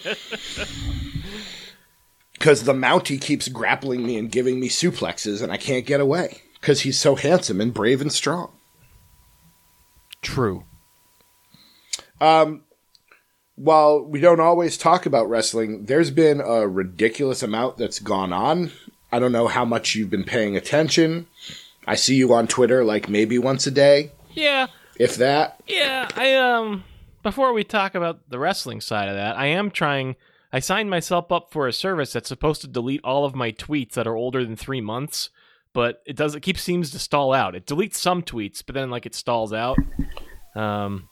because 2.41 2.63
the 2.63 2.73
Mountie 2.73 3.21
keeps 3.21 3.47
grappling 3.49 4.03
me 4.03 4.17
and 4.17 4.31
giving 4.31 4.59
me 4.59 4.67
suplexes, 4.67 5.43
and 5.43 5.51
I 5.51 5.57
can't 5.57 5.85
get 5.85 6.01
away 6.01 6.41
because 6.59 6.81
he's 6.81 6.99
so 6.99 7.13
handsome 7.13 7.61
and 7.61 7.71
brave 7.71 8.01
and 8.01 8.11
strong. 8.11 8.51
True. 10.23 10.65
Um, 12.19 12.63
while 13.53 14.03
we 14.03 14.19
don't 14.19 14.39
always 14.39 14.75
talk 14.75 15.05
about 15.05 15.29
wrestling, 15.29 15.85
there's 15.85 16.09
been 16.09 16.41
a 16.41 16.67
ridiculous 16.67 17.43
amount 17.43 17.77
that's 17.77 17.99
gone 17.99 18.33
on. 18.33 18.71
I 19.11 19.19
don't 19.19 19.31
know 19.31 19.47
how 19.47 19.63
much 19.63 19.93
you've 19.93 20.09
been 20.09 20.23
paying 20.23 20.57
attention. 20.57 21.27
I 21.85 21.93
see 21.93 22.15
you 22.15 22.33
on 22.33 22.47
Twitter 22.47 22.83
like 22.83 23.07
maybe 23.07 23.37
once 23.37 23.67
a 23.67 23.71
day. 23.71 24.13
Yeah. 24.31 24.65
If 24.97 25.15
that. 25.17 25.61
Yeah, 25.67 26.09
I 26.15 26.33
um 26.37 26.85
before 27.21 27.53
we 27.53 27.63
talk 27.63 27.93
about 27.93 28.27
the 28.31 28.39
wrestling 28.39 28.81
side 28.81 29.09
of 29.09 29.15
that, 29.15 29.37
I 29.37 29.45
am 29.45 29.69
trying 29.69 30.15
I 30.53 30.59
signed 30.59 30.89
myself 30.89 31.31
up 31.31 31.51
for 31.51 31.67
a 31.67 31.73
service 31.73 32.13
that's 32.13 32.27
supposed 32.27 32.61
to 32.61 32.67
delete 32.67 33.01
all 33.03 33.25
of 33.25 33.35
my 33.35 33.51
tweets 33.51 33.93
that 33.93 34.07
are 34.07 34.15
older 34.15 34.43
than 34.43 34.55
three 34.55 34.81
months, 34.81 35.29
but 35.73 36.01
it 36.05 36.15
does. 36.15 36.35
It 36.35 36.41
keeps 36.41 36.61
seems 36.61 36.91
to 36.91 36.99
stall 36.99 37.33
out. 37.33 37.55
It 37.55 37.65
deletes 37.65 37.95
some 37.95 38.21
tweets, 38.21 38.61
but 38.65 38.75
then 38.75 38.89
like 38.89 39.05
it 39.05 39.15
stalls 39.15 39.53
out. 39.53 39.77
Um, 40.55 41.07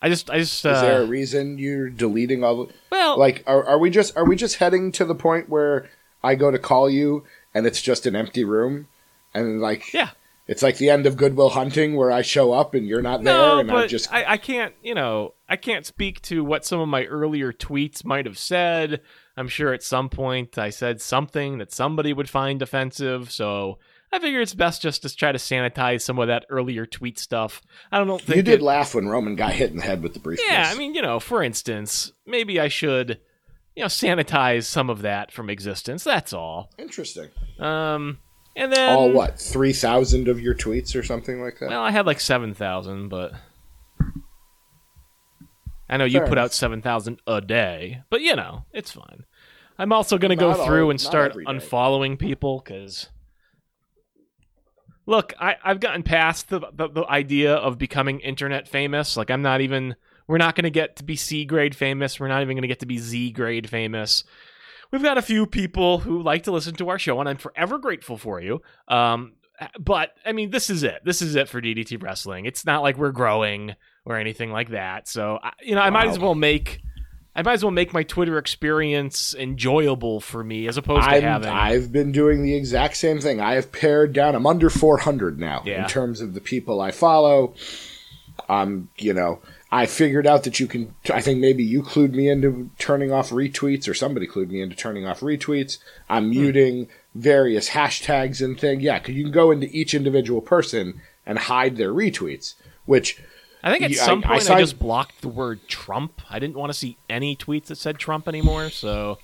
I 0.00 0.08
just, 0.08 0.30
I 0.30 0.38
just, 0.38 0.64
Is 0.64 0.64
uh, 0.64 0.80
there 0.80 1.02
a 1.02 1.06
reason 1.06 1.58
you're 1.58 1.90
deleting 1.90 2.44
all? 2.44 2.66
The, 2.66 2.72
well, 2.90 3.18
like, 3.18 3.44
are, 3.46 3.64
are 3.64 3.78
we 3.78 3.90
just 3.90 4.16
are 4.16 4.24
we 4.24 4.36
just 4.36 4.56
heading 4.56 4.92
to 4.92 5.04
the 5.04 5.14
point 5.14 5.48
where 5.48 5.90
I 6.22 6.34
go 6.34 6.50
to 6.50 6.58
call 6.58 6.88
you 6.88 7.24
and 7.54 7.66
it's 7.66 7.82
just 7.82 8.06
an 8.06 8.16
empty 8.16 8.44
room, 8.44 8.88
and 9.34 9.60
like, 9.60 9.92
yeah. 9.92 10.10
It's 10.48 10.62
like 10.62 10.76
the 10.78 10.90
end 10.90 11.06
of 11.06 11.16
Good 11.16 11.36
Will 11.36 11.50
Hunting 11.50 11.96
where 11.96 12.12
I 12.12 12.22
show 12.22 12.52
up 12.52 12.74
and 12.74 12.86
you're 12.86 13.02
not 13.02 13.24
there, 13.24 13.34
No, 13.34 13.58
and 13.58 13.70
I 13.70 13.86
just 13.88 14.12
I, 14.12 14.24
I 14.32 14.36
can't, 14.36 14.74
you 14.82 14.94
know, 14.94 15.34
I 15.48 15.56
can't 15.56 15.84
speak 15.84 16.22
to 16.22 16.44
what 16.44 16.64
some 16.64 16.78
of 16.78 16.88
my 16.88 17.04
earlier 17.04 17.52
tweets 17.52 18.04
might 18.04 18.26
have 18.26 18.38
said. 18.38 19.00
I'm 19.36 19.48
sure 19.48 19.72
at 19.72 19.82
some 19.82 20.08
point 20.08 20.56
I 20.56 20.70
said 20.70 21.00
something 21.00 21.58
that 21.58 21.72
somebody 21.72 22.12
would 22.12 22.30
find 22.30 22.62
offensive, 22.62 23.32
so 23.32 23.78
I 24.12 24.20
figure 24.20 24.40
it's 24.40 24.54
best 24.54 24.82
just 24.82 25.02
to 25.02 25.14
try 25.14 25.32
to 25.32 25.38
sanitize 25.38 26.02
some 26.02 26.18
of 26.20 26.28
that 26.28 26.46
earlier 26.48 26.86
tweet 26.86 27.18
stuff. 27.18 27.60
I 27.90 28.02
don't 28.04 28.22
think 28.22 28.36
you 28.36 28.42
did 28.42 28.60
it- 28.60 28.62
laugh 28.62 28.94
when 28.94 29.08
Roman 29.08 29.34
got 29.34 29.52
hit 29.52 29.70
in 29.72 29.78
the 29.78 29.82
head 29.82 30.00
with 30.02 30.14
the 30.14 30.20
briefcase. 30.20 30.46
Yeah, 30.48 30.70
I 30.72 30.78
mean, 30.78 30.94
you 30.94 31.02
know, 31.02 31.18
for 31.18 31.42
instance, 31.42 32.12
maybe 32.24 32.60
I 32.60 32.68
should, 32.68 33.18
you 33.74 33.82
know, 33.82 33.88
sanitize 33.88 34.64
some 34.64 34.90
of 34.90 35.02
that 35.02 35.32
from 35.32 35.50
existence. 35.50 36.04
That's 36.04 36.32
all. 36.32 36.70
interesting. 36.78 37.28
Um, 37.58 38.18
and 38.56 38.72
then 38.72 38.96
all 38.96 39.12
what 39.12 39.38
three 39.38 39.72
thousand 39.72 40.26
of 40.28 40.40
your 40.40 40.54
tweets 40.54 40.96
or 40.96 41.02
something 41.02 41.40
like 41.40 41.58
that. 41.60 41.68
Well, 41.68 41.82
I 41.82 41.90
had 41.92 42.06
like 42.06 42.20
seven 42.20 42.54
thousand, 42.54 43.08
but 43.08 43.32
I 45.88 45.96
know 45.96 46.04
you 46.04 46.18
Fair 46.20 46.28
put 46.28 46.38
out 46.38 46.52
seven 46.52 46.82
thousand 46.82 47.20
a 47.26 47.40
day. 47.40 48.02
But 48.10 48.20
you 48.20 48.34
know, 48.34 48.64
it's 48.72 48.90
fine. 48.90 49.24
I'm 49.78 49.92
also 49.92 50.18
going 50.18 50.30
to 50.30 50.36
go 50.36 50.50
Not 50.50 50.60
all- 50.60 50.66
through 50.66 50.90
and 50.90 50.98
not 51.02 51.06
start 51.08 51.30
every 51.32 51.44
day. 51.44 51.52
unfollowing 51.52 52.18
people 52.18 52.62
because. 52.64 53.10
Look, 55.08 55.34
I, 55.38 55.54
I've 55.62 55.78
gotten 55.78 56.02
past 56.02 56.48
the, 56.48 56.58
the 56.72 56.88
the 56.88 57.04
idea 57.06 57.54
of 57.54 57.78
becoming 57.78 58.18
internet 58.18 58.66
famous. 58.66 59.16
Like, 59.16 59.30
I'm 59.30 59.42
not 59.42 59.60
even. 59.60 59.94
We're 60.26 60.38
not 60.38 60.56
going 60.56 60.64
to 60.64 60.70
get 60.70 60.96
to 60.96 61.04
be 61.04 61.14
C 61.14 61.44
grade 61.44 61.76
famous. 61.76 62.18
We're 62.18 62.26
not 62.26 62.42
even 62.42 62.56
going 62.56 62.62
to 62.62 62.68
get 62.68 62.80
to 62.80 62.86
be 62.86 62.98
Z 62.98 63.30
grade 63.30 63.70
famous. 63.70 64.24
We've 64.96 65.02
got 65.04 65.18
a 65.18 65.22
few 65.22 65.44
people 65.44 65.98
who 65.98 66.22
like 66.22 66.44
to 66.44 66.52
listen 66.52 66.74
to 66.76 66.88
our 66.88 66.98
show, 66.98 67.20
and 67.20 67.28
I'm 67.28 67.36
forever 67.36 67.76
grateful 67.76 68.16
for 68.16 68.40
you. 68.40 68.62
Um, 68.88 69.32
but 69.78 70.12
I 70.24 70.32
mean, 70.32 70.48
this 70.48 70.70
is 70.70 70.82
it. 70.84 71.02
This 71.04 71.20
is 71.20 71.34
it 71.34 71.50
for 71.50 71.60
DDT 71.60 72.02
Wrestling. 72.02 72.46
It's 72.46 72.64
not 72.64 72.80
like 72.80 72.96
we're 72.96 73.12
growing 73.12 73.74
or 74.06 74.16
anything 74.16 74.52
like 74.52 74.70
that. 74.70 75.06
So, 75.06 75.38
I- 75.42 75.52
you 75.62 75.74
know, 75.74 75.82
I 75.82 75.90
might 75.90 76.08
as 76.08 76.18
well 76.18 76.34
make. 76.34 76.80
I 77.34 77.42
might 77.42 77.52
as 77.52 77.62
well 77.62 77.72
make 77.72 77.92
my 77.92 78.04
Twitter 78.04 78.38
experience 78.38 79.34
enjoyable 79.34 80.20
for 80.22 80.42
me, 80.42 80.66
as 80.66 80.78
opposed 80.78 81.02
to 81.04 81.10
I'm, 81.16 81.22
having. 81.22 81.50
I've 81.50 81.92
been 81.92 82.10
doing 82.10 82.42
the 82.42 82.54
exact 82.54 82.96
same 82.96 83.20
thing. 83.20 83.38
I 83.42 83.52
have 83.56 83.70
pared 83.70 84.14
down. 84.14 84.34
I'm 84.34 84.46
under 84.46 84.70
400 84.70 85.38
now 85.38 85.62
Yeah. 85.66 85.82
in 85.82 85.88
terms 85.90 86.22
of 86.22 86.32
the 86.32 86.40
people 86.40 86.80
I 86.80 86.92
follow. 86.92 87.52
Um, 88.48 88.88
you 88.96 89.12
know, 89.12 89.40
I 89.76 89.86
figured 89.86 90.26
out 90.26 90.44
that 90.44 90.58
you 90.58 90.66
can. 90.66 90.94
I 91.12 91.20
think 91.20 91.38
maybe 91.38 91.62
you 91.62 91.82
clued 91.82 92.12
me 92.12 92.28
into 92.28 92.70
turning 92.78 93.12
off 93.12 93.30
retweets, 93.30 93.88
or 93.88 93.94
somebody 93.94 94.26
clued 94.26 94.48
me 94.50 94.60
into 94.62 94.74
turning 94.76 95.06
off 95.06 95.20
retweets. 95.20 95.78
Hmm. 96.08 96.12
I'm 96.14 96.30
muting 96.30 96.88
various 97.14 97.70
hashtags 97.70 98.42
and 98.44 98.58
thing. 98.58 98.80
Yeah, 98.80 98.98
'cause 98.98 99.14
you 99.14 99.24
can 99.24 99.32
go 99.32 99.50
into 99.50 99.68
each 99.70 99.92
individual 99.94 100.40
person 100.40 101.00
and 101.26 101.38
hide 101.38 101.76
their 101.76 101.92
retweets, 101.92 102.54
which 102.86 103.20
I 103.62 103.70
think 103.72 103.82
at 103.84 103.90
Yeah, 103.90 104.04
some 104.04 104.18
I- 104.24 104.28
I 104.28 104.28
point 104.28 104.42
I, 104.42 104.44
signed- 104.44 104.60
just 104.60 104.78
blocked 104.78 105.20
the 105.22 105.28
word 105.28 105.60
Trump. 105.68 106.22
I 106.30 106.38
didn't 106.38 106.56
want 106.56 106.72
to 106.72 106.78
see 106.78 106.96
any 107.10 107.34
tweets 107.36 107.66
that 107.66 107.76
said 107.76 107.98
Trump 107.98 108.28
anymore. 108.28 108.70
So 108.70 109.18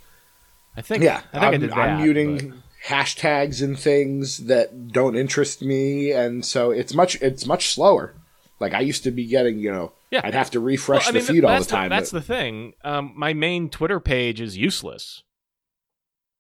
I 0.77 0.83
think 0.83 1.03
yeah, 1.03 1.23
I 1.33 1.39
think 1.39 1.43
i 1.45 1.47
I'm, 1.55 1.61
did 1.61 1.71
that. 1.71 1.79
I'm 1.79 2.03
muting 2.03 2.37
but- 2.51 2.59
hashtags 2.89 3.63
and 3.63 3.79
things 3.79 4.39
that 4.47 4.89
don't 4.89 5.17
interest 5.17 5.63
me, 5.63 6.11
and 6.13 6.45
so 6.45 6.71
it's 6.73 6.93
much 6.95 7.15
it's 7.23 7.47
much 7.47 7.69
slower. 7.73 8.15
Like 8.61 8.75
I 8.75 8.81
used 8.81 9.05
to 9.05 9.11
be 9.11 9.27
getting, 9.27 9.59
you 9.59 9.71
know, 9.73 9.93
Yeah. 10.13 10.21
I'd 10.23 10.35
have 10.35 10.51
to 10.53 10.61
refresh 10.61 11.07
Well, 11.07 11.09
I 11.09 11.13
the 11.13 11.19
mean, 11.33 11.41
feed 11.41 11.45
all 11.45 11.59
the 11.59 11.65
time. 11.65 11.89
that's 11.91 12.13
but- 12.13 12.19
the 12.21 12.25
thing. 12.25 12.75
Um, 12.85 13.13
my 13.17 13.33
main 13.33 13.69
Twitter 13.71 13.99
page 13.99 14.41
is 14.41 14.57
useless. 14.57 15.25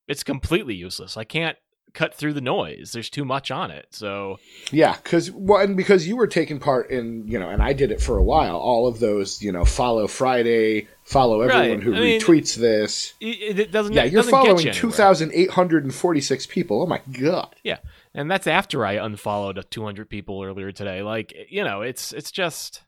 It's 0.07 0.23
completely 0.23 0.75
useless. 0.75 1.17
I 1.17 1.25
can't 1.25 1.57
cut 1.95 2.15
through 2.15 2.33
the 2.33 2.41
noise. 2.41 2.93
There's 2.93 3.09
too 3.11 3.25
much 3.25 3.51
on 3.51 3.71
it. 3.71 3.87
So 3.91 4.39
yeah, 4.71 4.97
because 5.03 5.31
well, 5.31 5.61
and 5.63 5.77
because 5.77 6.07
you 6.09 6.17
were 6.17 6.27
taking 6.27 6.59
part 6.59 6.91
in, 6.91 7.27
you 7.27 7.39
know, 7.39 7.49
and 7.49 7.63
I 7.63 7.73
did 7.73 7.91
it 7.93 8.01
for 8.01 8.17
a 8.19 8.23
while. 8.23 8.57
All 8.57 8.87
of 8.87 8.99
those, 8.99 9.41
you 9.43 9.53
know, 9.53 9.65
follow 9.65 10.07
Friday, 10.07 10.89
follow 11.05 11.41
everyone 11.43 11.71
Right. 11.79 11.83
who 11.83 11.95
I 11.95 12.01
mean, 12.01 12.21
retweets 12.21 12.57
this. 12.57 13.15
it, 13.21 13.59
it 13.59 13.73
doesn't. 13.73 13.93
Yeah, 13.95 14.05
it 14.05 14.13
you're 14.13 14.21
doesn't 14.23 14.33
following 14.33 14.67
you 14.67 14.73
two 14.73 14.91
thousand 14.91 15.33
eight 15.35 15.51
hundred 15.51 15.85
and 15.85 15.95
forty 15.95 16.21
six 16.21 16.47
people. 16.47 16.83
Oh 16.83 16.87
my 16.87 17.01
god! 17.13 17.55
Yeah, 17.63 17.79
and 18.15 18.31
that's 18.31 18.47
after 18.47 18.85
I 18.85 18.95
unfollowed 18.95 19.65
200 19.71 20.11
people 20.11 20.43
earlier 20.43 20.73
today. 20.73 21.03
Like 21.03 21.33
you 21.49 21.63
know, 21.63 21.83
it's 21.83 22.13
it's 22.13 22.31
just 22.33 22.83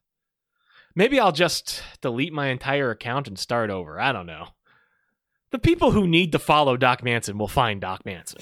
maybe 0.94 1.18
I'll 1.18 1.32
just 1.32 1.82
delete 2.00 2.32
my 2.32 2.48
entire 2.48 2.90
account 2.90 3.28
and 3.28 3.38
start 3.38 3.70
over. 3.70 4.00
I 4.00 4.12
don't 4.12 4.26
know. 4.26 4.48
The 5.50 5.58
people 5.58 5.92
who 5.92 6.06
need 6.06 6.32
to 6.32 6.38
follow 6.38 6.76
Doc 6.76 7.04
Manson 7.04 7.38
will 7.38 7.48
find 7.48 7.80
Doc 7.80 8.04
Manson. 8.04 8.40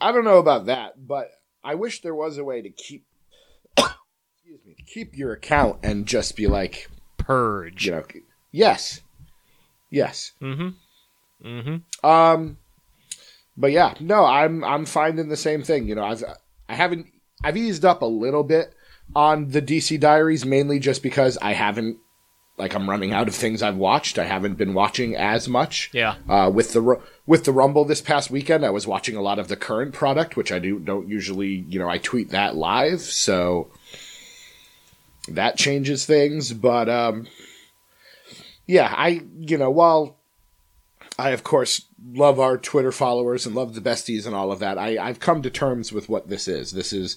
I 0.00 0.12
don't 0.12 0.24
know 0.24 0.38
about 0.38 0.66
that, 0.66 1.06
but 1.06 1.30
I 1.62 1.74
wish 1.74 2.02
there 2.02 2.14
was 2.14 2.38
a 2.38 2.44
way 2.44 2.60
to 2.62 2.70
keep 2.70 3.06
excuse 3.76 4.60
me, 4.66 4.76
keep 4.86 5.16
your 5.16 5.32
account 5.32 5.78
and 5.82 6.06
just 6.06 6.36
be 6.36 6.46
like, 6.46 6.90
Purge. 7.16 7.86
you 7.86 7.92
know, 7.92 8.04
yes, 8.52 9.00
yes. 9.90 10.32
Mm-hmm. 10.42 10.68
Mm-hmm. 11.46 12.06
Um, 12.06 12.58
but 13.56 13.72
yeah, 13.72 13.94
no, 14.00 14.24
I'm 14.24 14.62
I'm 14.62 14.84
finding 14.84 15.28
the 15.28 15.36
same 15.36 15.62
thing. 15.62 15.88
You 15.88 15.94
know, 15.94 16.04
I've 16.04 16.22
I 16.68 16.74
haven't 16.74 17.06
I've 17.42 17.56
eased 17.56 17.84
up 17.84 18.02
a 18.02 18.06
little 18.06 18.44
bit 18.44 18.74
on 19.14 19.50
the 19.50 19.62
DC 19.62 19.98
Diaries 20.00 20.44
mainly 20.44 20.78
just 20.78 21.02
because 21.02 21.38
I 21.38 21.52
haven't 21.52 21.98
like 22.56 22.74
I'm 22.74 22.88
running 22.88 23.12
out 23.12 23.26
of 23.26 23.34
things 23.34 23.62
I've 23.62 23.76
watched. 23.76 24.18
I 24.18 24.24
haven't 24.24 24.54
been 24.54 24.74
watching 24.74 25.16
as 25.16 25.48
much. 25.48 25.90
Yeah. 25.92 26.16
Uh, 26.28 26.50
with 26.52 26.72
the 26.72 27.00
with 27.26 27.44
the 27.44 27.52
Rumble 27.52 27.84
this 27.84 28.00
past 28.00 28.30
weekend, 28.30 28.64
I 28.64 28.70
was 28.70 28.86
watching 28.86 29.16
a 29.16 29.22
lot 29.22 29.38
of 29.38 29.48
the 29.48 29.56
current 29.56 29.92
product, 29.92 30.36
which 30.36 30.52
I 30.52 30.58
do 30.58 30.78
don't 30.78 31.08
usually. 31.08 31.64
You 31.68 31.78
know, 31.78 31.88
I 31.88 31.98
tweet 31.98 32.30
that 32.30 32.54
live, 32.54 33.00
so 33.00 33.70
that 35.28 35.56
changes 35.56 36.06
things. 36.06 36.52
But 36.52 36.88
um, 36.88 37.26
yeah, 38.66 38.92
I 38.96 39.22
you 39.38 39.58
know 39.58 39.70
while 39.70 40.16
I 41.18 41.30
of 41.30 41.42
course 41.42 41.82
love 42.12 42.38
our 42.38 42.56
Twitter 42.56 42.92
followers 42.92 43.46
and 43.46 43.54
love 43.54 43.74
the 43.74 43.80
besties 43.80 44.26
and 44.26 44.34
all 44.34 44.52
of 44.52 44.60
that, 44.60 44.78
I, 44.78 44.98
I've 44.98 45.20
come 45.20 45.42
to 45.42 45.50
terms 45.50 45.92
with 45.92 46.08
what 46.08 46.28
this 46.28 46.46
is. 46.46 46.72
This 46.72 46.92
is 46.92 47.16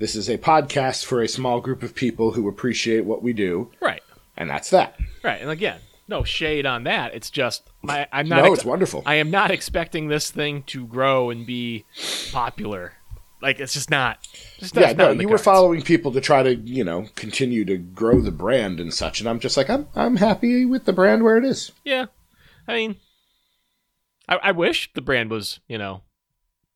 this 0.00 0.16
is 0.16 0.28
a 0.28 0.38
podcast 0.38 1.04
for 1.04 1.22
a 1.22 1.28
small 1.28 1.60
group 1.60 1.82
of 1.82 1.94
people 1.94 2.32
who 2.32 2.48
appreciate 2.48 3.04
what 3.04 3.22
we 3.22 3.32
do, 3.32 3.70
Right. 3.80 4.02
and 4.36 4.50
that's 4.50 4.70
that. 4.70 4.96
Right. 5.22 5.40
And 5.40 5.50
again, 5.50 5.78
no 6.08 6.24
shade 6.24 6.66
on 6.66 6.84
that. 6.84 7.14
It's 7.14 7.30
just 7.30 7.62
my 7.82 8.08
I'm 8.12 8.28
not. 8.28 8.42
No, 8.44 8.50
ex- 8.50 8.58
it's 8.60 8.64
wonderful. 8.64 9.02
I 9.06 9.14
am 9.16 9.30
not 9.30 9.50
expecting 9.52 10.08
this 10.08 10.30
thing 10.30 10.64
to 10.64 10.86
grow 10.86 11.30
and 11.30 11.46
be 11.46 11.84
popular. 12.32 12.94
Like 13.42 13.58
it's 13.60 13.72
just 13.74 13.90
not. 13.90 14.18
Just 14.58 14.74
yeah, 14.76 14.88
not 14.92 14.96
no, 14.96 15.10
you 15.12 15.28
were 15.28 15.38
following 15.38 15.80
people 15.82 16.12
to 16.12 16.20
try 16.20 16.42
to, 16.42 16.54
you 16.56 16.84
know, 16.84 17.06
continue 17.14 17.64
to 17.64 17.78
grow 17.78 18.20
the 18.20 18.30
brand 18.32 18.80
and 18.80 18.92
such, 18.92 19.20
and 19.20 19.28
I'm 19.28 19.38
just 19.40 19.56
like, 19.56 19.70
I'm, 19.70 19.86
I'm 19.94 20.16
happy 20.16 20.66
with 20.66 20.84
the 20.84 20.92
brand 20.92 21.22
where 21.24 21.38
it 21.38 21.44
is. 21.44 21.72
Yeah, 21.84 22.06
I 22.68 22.74
mean, 22.74 22.96
I, 24.28 24.36
I 24.42 24.52
wish 24.52 24.90
the 24.94 25.00
brand 25.00 25.30
was, 25.30 25.60
you 25.68 25.78
know, 25.78 26.02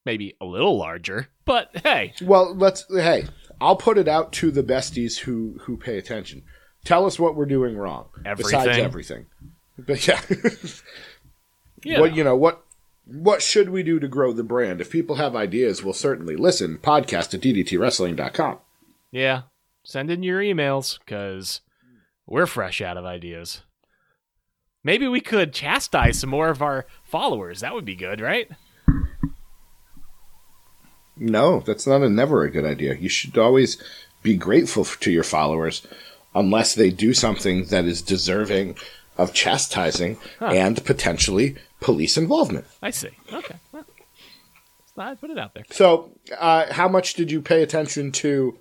maybe 0.04 0.36
a 0.40 0.44
little 0.44 0.76
larger. 0.78 1.28
But 1.44 1.70
hey, 1.82 2.12
Well, 2.22 2.54
let's, 2.54 2.84
hey, 2.90 3.26
I'll 3.60 3.76
put 3.76 3.98
it 3.98 4.08
out 4.08 4.32
to 4.34 4.50
the 4.50 4.62
besties 4.62 5.18
who 5.20 5.58
who 5.62 5.76
pay 5.76 5.98
attention. 5.98 6.42
Tell 6.84 7.06
us 7.06 7.18
what 7.18 7.34
we're 7.34 7.46
doing 7.46 7.76
wrong, 7.76 8.08
besides 8.36 8.54
Everything. 8.54 8.84
everything. 8.84 9.26
But 9.78 10.06
yeah, 10.06 10.20
you 11.84 12.00
what 12.00 12.14
you 12.14 12.24
know, 12.24 12.36
what 12.36 12.62
what 13.06 13.42
should 13.42 13.70
we 13.70 13.82
do 13.82 13.98
to 14.00 14.08
grow 14.08 14.32
the 14.32 14.42
brand? 14.42 14.80
If 14.80 14.90
people 14.90 15.16
have 15.16 15.34
ideas, 15.36 15.82
we'll 15.82 15.94
certainly 15.94 16.36
listen. 16.36 16.78
Podcast 16.78 17.34
at 17.34 17.40
ddtwrestling.com. 17.40 18.58
yeah, 19.10 19.42
send 19.82 20.10
in 20.10 20.22
your 20.22 20.40
emails 20.40 20.98
because 20.98 21.60
we're 22.26 22.46
fresh 22.46 22.80
out 22.80 22.96
of 22.96 23.04
ideas. 23.04 23.62
Maybe 24.82 25.08
we 25.08 25.20
could 25.20 25.52
chastise 25.54 26.18
some 26.20 26.30
more 26.30 26.48
of 26.50 26.60
our 26.62 26.86
followers. 27.04 27.60
That 27.60 27.74
would 27.74 27.84
be 27.86 27.96
good, 27.96 28.20
right? 28.20 28.50
No, 31.16 31.60
that's 31.60 31.86
not 31.86 32.02
a 32.02 32.08
never 32.08 32.42
a 32.42 32.50
good 32.50 32.64
idea. 32.64 32.94
You 32.94 33.08
should 33.08 33.38
always 33.38 33.80
be 34.22 34.36
grateful 34.36 34.84
to 34.84 35.10
your 35.10 35.22
followers 35.22 35.86
unless 36.34 36.74
they 36.74 36.90
do 36.90 37.14
something 37.14 37.66
that 37.66 37.84
is 37.84 38.02
deserving 38.02 38.76
of 39.16 39.32
chastising 39.32 40.18
Huh. 40.40 40.46
and 40.46 40.84
potentially 40.84 41.54
police 41.80 42.16
involvement. 42.16 42.66
I 42.82 42.90
see. 42.90 43.10
Okay. 43.32 43.54
Well, 44.96 45.08
I 45.08 45.14
put 45.14 45.30
it 45.30 45.38
out 45.38 45.54
there. 45.54 45.64
So, 45.70 46.10
uh, 46.38 46.72
how 46.72 46.88
much 46.88 47.14
did 47.14 47.30
you 47.30 47.40
pay 47.42 47.62
attention 47.62 48.10
to 48.12 48.56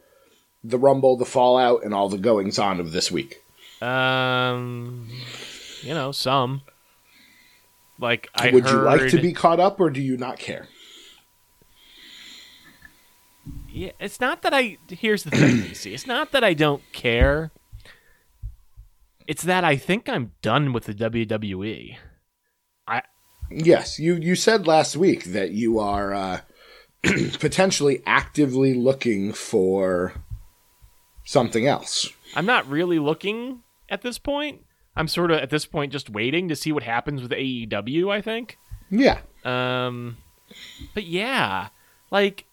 the 0.64 0.78
Rumble, 0.80 1.16
the 1.18 1.26
Fallout, 1.26 1.84
and 1.84 1.94
all 1.94 2.10
the 2.10 2.18
goings 2.18 2.58
on 2.60 2.80
of 2.80 2.92
this 2.92 3.12
week? 3.12 3.44
Um, 3.82 5.10
you 5.82 5.94
know, 5.94 6.12
some. 6.12 6.62
Like 8.00 8.30
I 8.36 8.50
Would 8.50 8.68
you 8.68 8.78
like 8.82 9.10
to 9.12 9.22
be 9.22 9.32
caught 9.34 9.60
up, 9.60 9.80
or 9.80 9.90
do 9.90 10.02
you 10.02 10.18
not 10.18 10.40
care? 10.40 10.68
Yeah, 13.74 13.92
it's 14.00 14.20
not 14.20 14.44
that 14.44 14.54
I. 14.54 14.78
Here's 14.90 15.24
the 15.24 15.32
thing, 15.32 15.74
see. 15.74 15.94
It's 15.94 16.06
not 16.08 16.32
that 16.32 16.44
I 16.44 16.54
don't 16.54 16.84
care. 16.94 17.52
it's 19.28 19.44
that 19.44 19.64
I 19.64 19.78
think 19.78 20.08
I'm 20.08 20.32
done 20.42 20.74
with 20.74 20.86
the 20.86 20.94
WWE. 20.94 21.98
I 22.88 23.02
Yes, 23.50 24.00
you 24.00 24.16
you 24.16 24.36
said 24.36 24.68
last 24.68 24.96
week 24.96 25.26
that 25.26 25.52
you 25.52 25.80
are 25.80 26.14
uh, 26.14 26.42
potentially 27.40 28.02
actively 28.06 28.74
looking 28.74 29.34
for 29.34 30.14
something 31.26 31.66
else. 31.68 32.10
I'm 32.36 32.46
not 32.46 32.68
really 32.70 33.00
looking 33.00 33.62
at 33.90 34.02
this 34.02 34.18
point. 34.20 34.62
I'm 34.96 35.08
sort 35.08 35.32
of 35.32 35.40
at 35.40 35.50
this 35.50 35.66
point 35.66 35.92
just 35.92 36.10
waiting 36.10 36.48
to 36.50 36.56
see 36.56 36.72
what 36.72 36.84
happens 36.84 37.22
with 37.22 37.32
AEW, 37.32 38.12
I 38.12 38.22
think. 38.22 38.58
Yeah. 38.92 39.20
Um 39.44 40.18
but 40.94 41.06
yeah, 41.06 41.70
like 42.12 42.46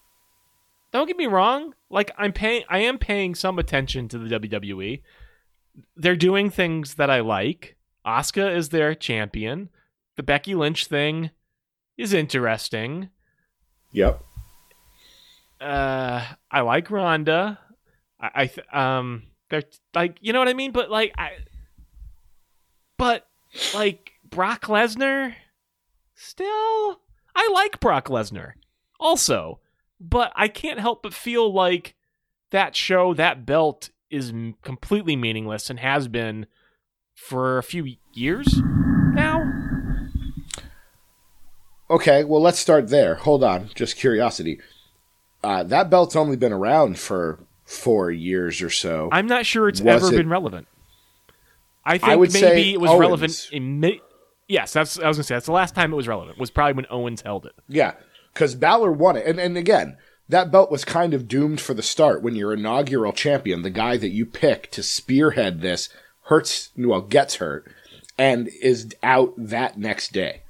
don't 0.91 1.07
get 1.07 1.17
me 1.17 1.27
wrong, 1.27 1.73
like 1.89 2.11
I'm 2.17 2.33
paying 2.33 2.63
I 2.69 2.79
am 2.79 2.97
paying 2.97 3.35
some 3.35 3.59
attention 3.59 4.07
to 4.09 4.17
the 4.17 4.39
WWE. 4.39 5.01
They're 5.95 6.15
doing 6.15 6.49
things 6.49 6.95
that 6.95 7.09
I 7.09 7.21
like. 7.21 7.77
Asuka 8.05 8.55
is 8.55 8.69
their 8.69 8.93
champion. 8.95 9.69
The 10.17 10.23
Becky 10.23 10.55
Lynch 10.55 10.87
thing 10.87 11.31
is 11.97 12.13
interesting. 12.13 13.09
Yep. 13.93 14.23
Uh 15.59 16.25
I 16.49 16.61
like 16.61 16.91
Ronda. 16.91 17.59
I, 18.19 18.29
I 18.35 18.47
th- 18.47 18.67
um 18.73 19.23
they're 19.49 19.63
like 19.93 20.17
you 20.21 20.33
know 20.33 20.39
what 20.39 20.49
I 20.49 20.53
mean, 20.53 20.71
but 20.71 20.89
like 20.89 21.13
I 21.17 21.31
but 22.97 23.27
like 23.73 24.11
Brock 24.29 24.63
Lesnar 24.63 25.33
still 26.15 26.99
I 27.33 27.49
like 27.53 27.79
Brock 27.79 28.07
Lesnar 28.07 28.53
also, 28.99 29.59
but 30.01 30.33
I 30.35 30.47
can't 30.47 30.79
help 30.79 31.03
but 31.03 31.13
feel 31.13 31.53
like 31.53 31.95
that 32.49 32.75
show 32.75 33.13
that 33.13 33.45
belt 33.45 33.91
is 34.09 34.31
m- 34.31 34.55
completely 34.63 35.15
meaningless 35.15 35.69
and 35.69 35.79
has 35.79 36.07
been 36.09 36.47
for 37.13 37.57
a 37.57 37.63
few 37.63 37.95
years 38.13 38.47
now. 39.13 39.43
Okay, 41.89 42.23
well, 42.23 42.41
let's 42.41 42.59
start 42.59 42.89
there. 42.89 43.15
Hold 43.15 43.43
on, 43.43 43.69
just 43.75 43.97
curiosity. 43.97 44.59
Uh, 45.43 45.63
that 45.63 45.89
belt's 45.89 46.15
only 46.15 46.37
been 46.37 46.53
around 46.53 46.97
for 46.99 47.39
four 47.65 48.11
years 48.11 48.61
or 48.61 48.69
so. 48.69 49.09
I'm 49.11 49.27
not 49.27 49.45
sure 49.45 49.67
it's 49.67 49.81
Was 49.81 50.03
ever 50.03 50.13
it- 50.13 50.17
been 50.17 50.29
relevant. 50.29 50.67
I 51.83 51.97
think 51.97 52.11
I 52.13 52.15
maybe 52.15 52.73
it 52.73 52.79
was 52.79 52.91
Owens. 52.91 52.99
relevant 52.99 53.49
in 53.51 53.99
Yes, 54.47 54.71
that's 54.73 54.99
I 54.99 55.07
was 55.07 55.17
gonna 55.17 55.23
say 55.23 55.35
that's 55.35 55.45
the 55.47 55.51
last 55.51 55.73
time 55.73 55.91
it 55.91 55.95
was 55.95 56.07
relevant. 56.07 56.37
Was 56.37 56.51
probably 56.51 56.73
when 56.73 56.85
Owens 56.89 57.21
held 57.21 57.45
it. 57.45 57.53
Yeah, 57.67 57.93
because 58.33 58.55
Balor 58.55 58.91
won 58.91 59.17
it, 59.17 59.25
and 59.25 59.39
and 59.39 59.57
again, 59.57 59.97
that 60.29 60.51
belt 60.51 60.71
was 60.71 60.85
kind 60.85 61.13
of 61.13 61.27
doomed 61.27 61.59
for 61.59 61.73
the 61.73 61.83
start 61.83 62.21
when 62.21 62.35
your 62.35 62.53
inaugural 62.53 63.13
champion, 63.13 63.61
the 63.61 63.69
guy 63.69 63.97
that 63.97 64.09
you 64.09 64.25
pick 64.25 64.71
to 64.71 64.81
spearhead 64.83 65.61
this, 65.61 65.89
hurts 66.23 66.69
well 66.77 67.01
gets 67.01 67.35
hurt, 67.35 67.69
and 68.17 68.49
is 68.61 68.93
out 69.03 69.33
that 69.37 69.77
next 69.77 70.13
day, 70.13 70.41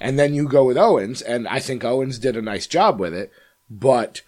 and 0.00 0.18
then 0.18 0.34
you 0.34 0.48
go 0.48 0.64
with 0.64 0.76
Owens, 0.76 1.22
and 1.22 1.48
I 1.48 1.58
think 1.58 1.84
Owens 1.84 2.18
did 2.18 2.36
a 2.36 2.42
nice 2.42 2.66
job 2.66 3.00
with 3.00 3.14
it, 3.14 3.32
but 3.70 4.22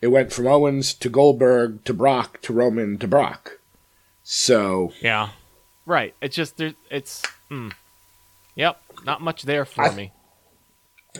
it 0.00 0.08
went 0.08 0.32
from 0.32 0.46
Owens 0.46 0.94
to 0.94 1.10
Goldberg 1.10 1.84
to 1.84 1.92
Brock 1.92 2.40
to 2.42 2.52
Roman 2.52 2.96
to 2.98 3.06
Brock, 3.08 3.58
so 4.22 4.92
Yeah, 5.02 5.30
right. 5.84 6.14
It's 6.22 6.36
just 6.36 6.56
there. 6.56 6.72
It's 6.90 7.22
mm. 7.50 7.72
yep, 8.54 8.80
not 9.04 9.20
much 9.20 9.42
there 9.42 9.64
for 9.66 9.82
I- 9.84 9.94
me. 9.94 10.12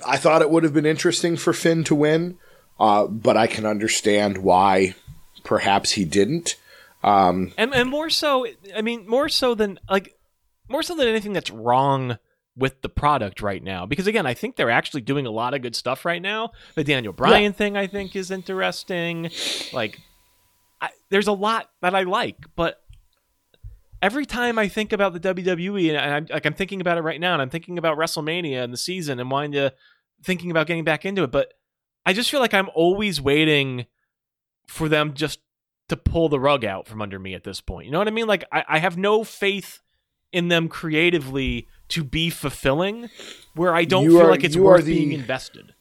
I 0.07 0.17
thought 0.17 0.43
it 0.43 0.51
would 0.51 0.65
have 0.65 0.75
been 0.75 0.87
interesting 0.87 1.37
for 1.37 1.53
Finn 1.53 1.85
to 1.85 1.95
win, 1.95 2.39
uh, 2.79 3.07
but 3.07 3.37
I 3.37 3.47
can 3.47 3.67
understand 3.67 4.39
why 4.39 4.95
perhaps 5.45 5.93
he 5.93 6.05
didn't. 6.05 6.57
Um, 7.03 7.53
and 7.57 7.75
and 7.75 7.89
more 7.89 8.11
so 8.11 8.47
i 8.77 8.83
mean 8.83 9.09
more 9.09 9.31
so 9.31 9.55
than 9.55 9.79
like 9.89 10.15
more 10.69 10.83
so 10.83 10.95
than 10.95 11.09
anything 11.09 11.33
that's 11.33 11.51
wrong 11.51 12.19
with 12.57 12.83
the 12.83 12.91
product 12.91 13.41
right 13.41 13.63
now. 13.63 13.87
Because 13.87 14.07
again 14.07 14.27
i 14.27 14.35
think 14.35 14.57
they're 14.57 14.71
actually 14.71 15.01
doing 15.01 15.27
a 15.27 15.31
lot 15.31 15.55
of 15.55 15.63
good 15.63 15.75
stuff 15.75 16.05
right 16.05 16.21
now. 16.21 16.51
The 16.75 16.85
daniel 16.85 17.15
bryan 17.15 17.55
thing 17.55 17.77
i 17.77 17.87
think 17.87 18.15
is 18.15 18.31
interesting. 18.31 19.31
Like 19.73 19.99
I, 20.81 20.91
there's 21.09 21.26
a 21.26 21.33
lot 21.33 21.71
that 21.81 21.95
i 21.95 22.03
like 22.03 22.37
but 22.55 22.79
every 24.02 24.25
time 24.26 24.58
i 24.58 24.67
think 24.69 24.93
about 24.93 25.13
the 25.13 25.21
wwe 25.21 25.89
and 25.91 25.99
I'm, 25.99 26.26
like 26.30 26.47
i'm 26.47 26.54
thinking 26.54 26.80
about 26.80 26.99
it 26.99 27.02
right 27.02 27.21
now 27.21 27.32
and 27.34 27.43
i'm 27.43 27.50
thinking 27.50 27.78
about 27.78 27.97
wrestlemania 27.99 28.63
and 28.65 28.73
the 28.73 28.76
season 28.78 29.21
and 29.21 29.30
wanting 29.30 29.52
to 29.52 29.73
thinking 30.23 30.50
about 30.50 30.67
getting 30.67 30.84
back 30.84 31.04
into 31.04 31.23
it 31.23 31.30
but 31.30 31.54
i 32.06 32.13
just 32.13 32.30
feel 32.30 32.41
like 32.41 32.54
i'm 32.54 32.71
always 32.75 33.21
waiting 33.21 33.86
for 34.67 34.89
them 34.89 35.15
just 35.15 35.41
to 35.89 35.97
pull 35.97 36.28
the 36.28 36.39
rug 36.39 36.65
out 36.65 36.86
from 36.86 37.02
under 37.02 37.19
me 37.19 37.34
at 37.34 37.43
this 37.43 37.60
point. 37.60 37.84
You 37.86 37.91
know 37.91 37.99
what 37.99 38.06
I 38.06 38.13
mean? 38.13 38.28
Like 38.28 38.45
I, 38.52 38.63
I 38.69 38.78
have 38.78 38.97
no 38.97 39.25
faith 39.25 39.80
in 40.30 40.47
them 40.47 40.69
creatively 40.69 41.67
to 41.89 42.04
be 42.04 42.30
fulfilling 42.30 43.10
where 43.56 43.75
I 43.75 43.84
don't 43.84 44.04
You 44.04 44.10
feel 44.19 44.26
are- 44.28 44.30
like 44.30 44.45
it's 44.45 44.56
worth 44.56 44.84
the- 44.84 44.95
being 44.95 45.10
invested. 45.10 45.75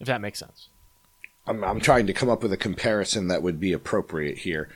If 0.00 0.06
that 0.06 0.20
makes 0.20 0.38
sense. 0.38 0.68
I'm, 1.46 1.62
I'm 1.64 1.80
trying 1.80 2.06
to 2.06 2.12
come 2.12 2.28
up 2.28 2.42
with 2.42 2.52
a 2.52 2.56
comparison 2.58 3.28
that 3.28 3.42
would 3.42 3.58
be 3.58 3.72
appropriate 3.72 4.38
here. 4.38 4.68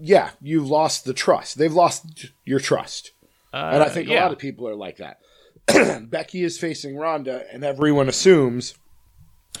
Yeah, 0.00 0.30
you've 0.40 0.68
lost 0.68 1.04
the 1.04 1.14
trust. 1.14 1.58
They've 1.58 1.72
lost 1.72 2.26
your 2.44 2.60
trust. 2.60 3.10
Uh, 3.52 3.70
And 3.74 3.82
I 3.82 3.88
think 3.88 4.08
a 4.08 4.14
lot 4.14 4.32
of 4.32 4.38
people 4.38 4.68
are 4.68 4.76
like 4.76 4.98
that. 4.98 5.18
Becky 6.10 6.42
is 6.44 6.58
facing 6.58 6.96
Ronda, 6.96 7.44
and 7.52 7.64
everyone 7.64 8.08
assumes 8.08 8.74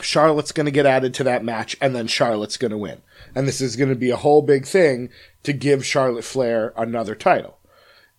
Charlotte's 0.00 0.52
going 0.52 0.66
to 0.66 0.70
get 0.72 0.86
added 0.86 1.12
to 1.14 1.24
that 1.24 1.44
match, 1.44 1.76
and 1.80 1.94
then 1.94 2.06
Charlotte's 2.06 2.56
going 2.56 2.70
to 2.70 2.78
win. 2.78 3.02
And 3.34 3.46
this 3.46 3.60
is 3.60 3.76
going 3.76 3.88
to 3.90 3.94
be 3.96 4.10
a 4.10 4.16
whole 4.16 4.42
big 4.42 4.64
thing 4.66 5.10
to 5.42 5.52
give 5.52 5.84
Charlotte 5.84 6.24
Flair 6.24 6.72
another 6.76 7.14
title. 7.14 7.58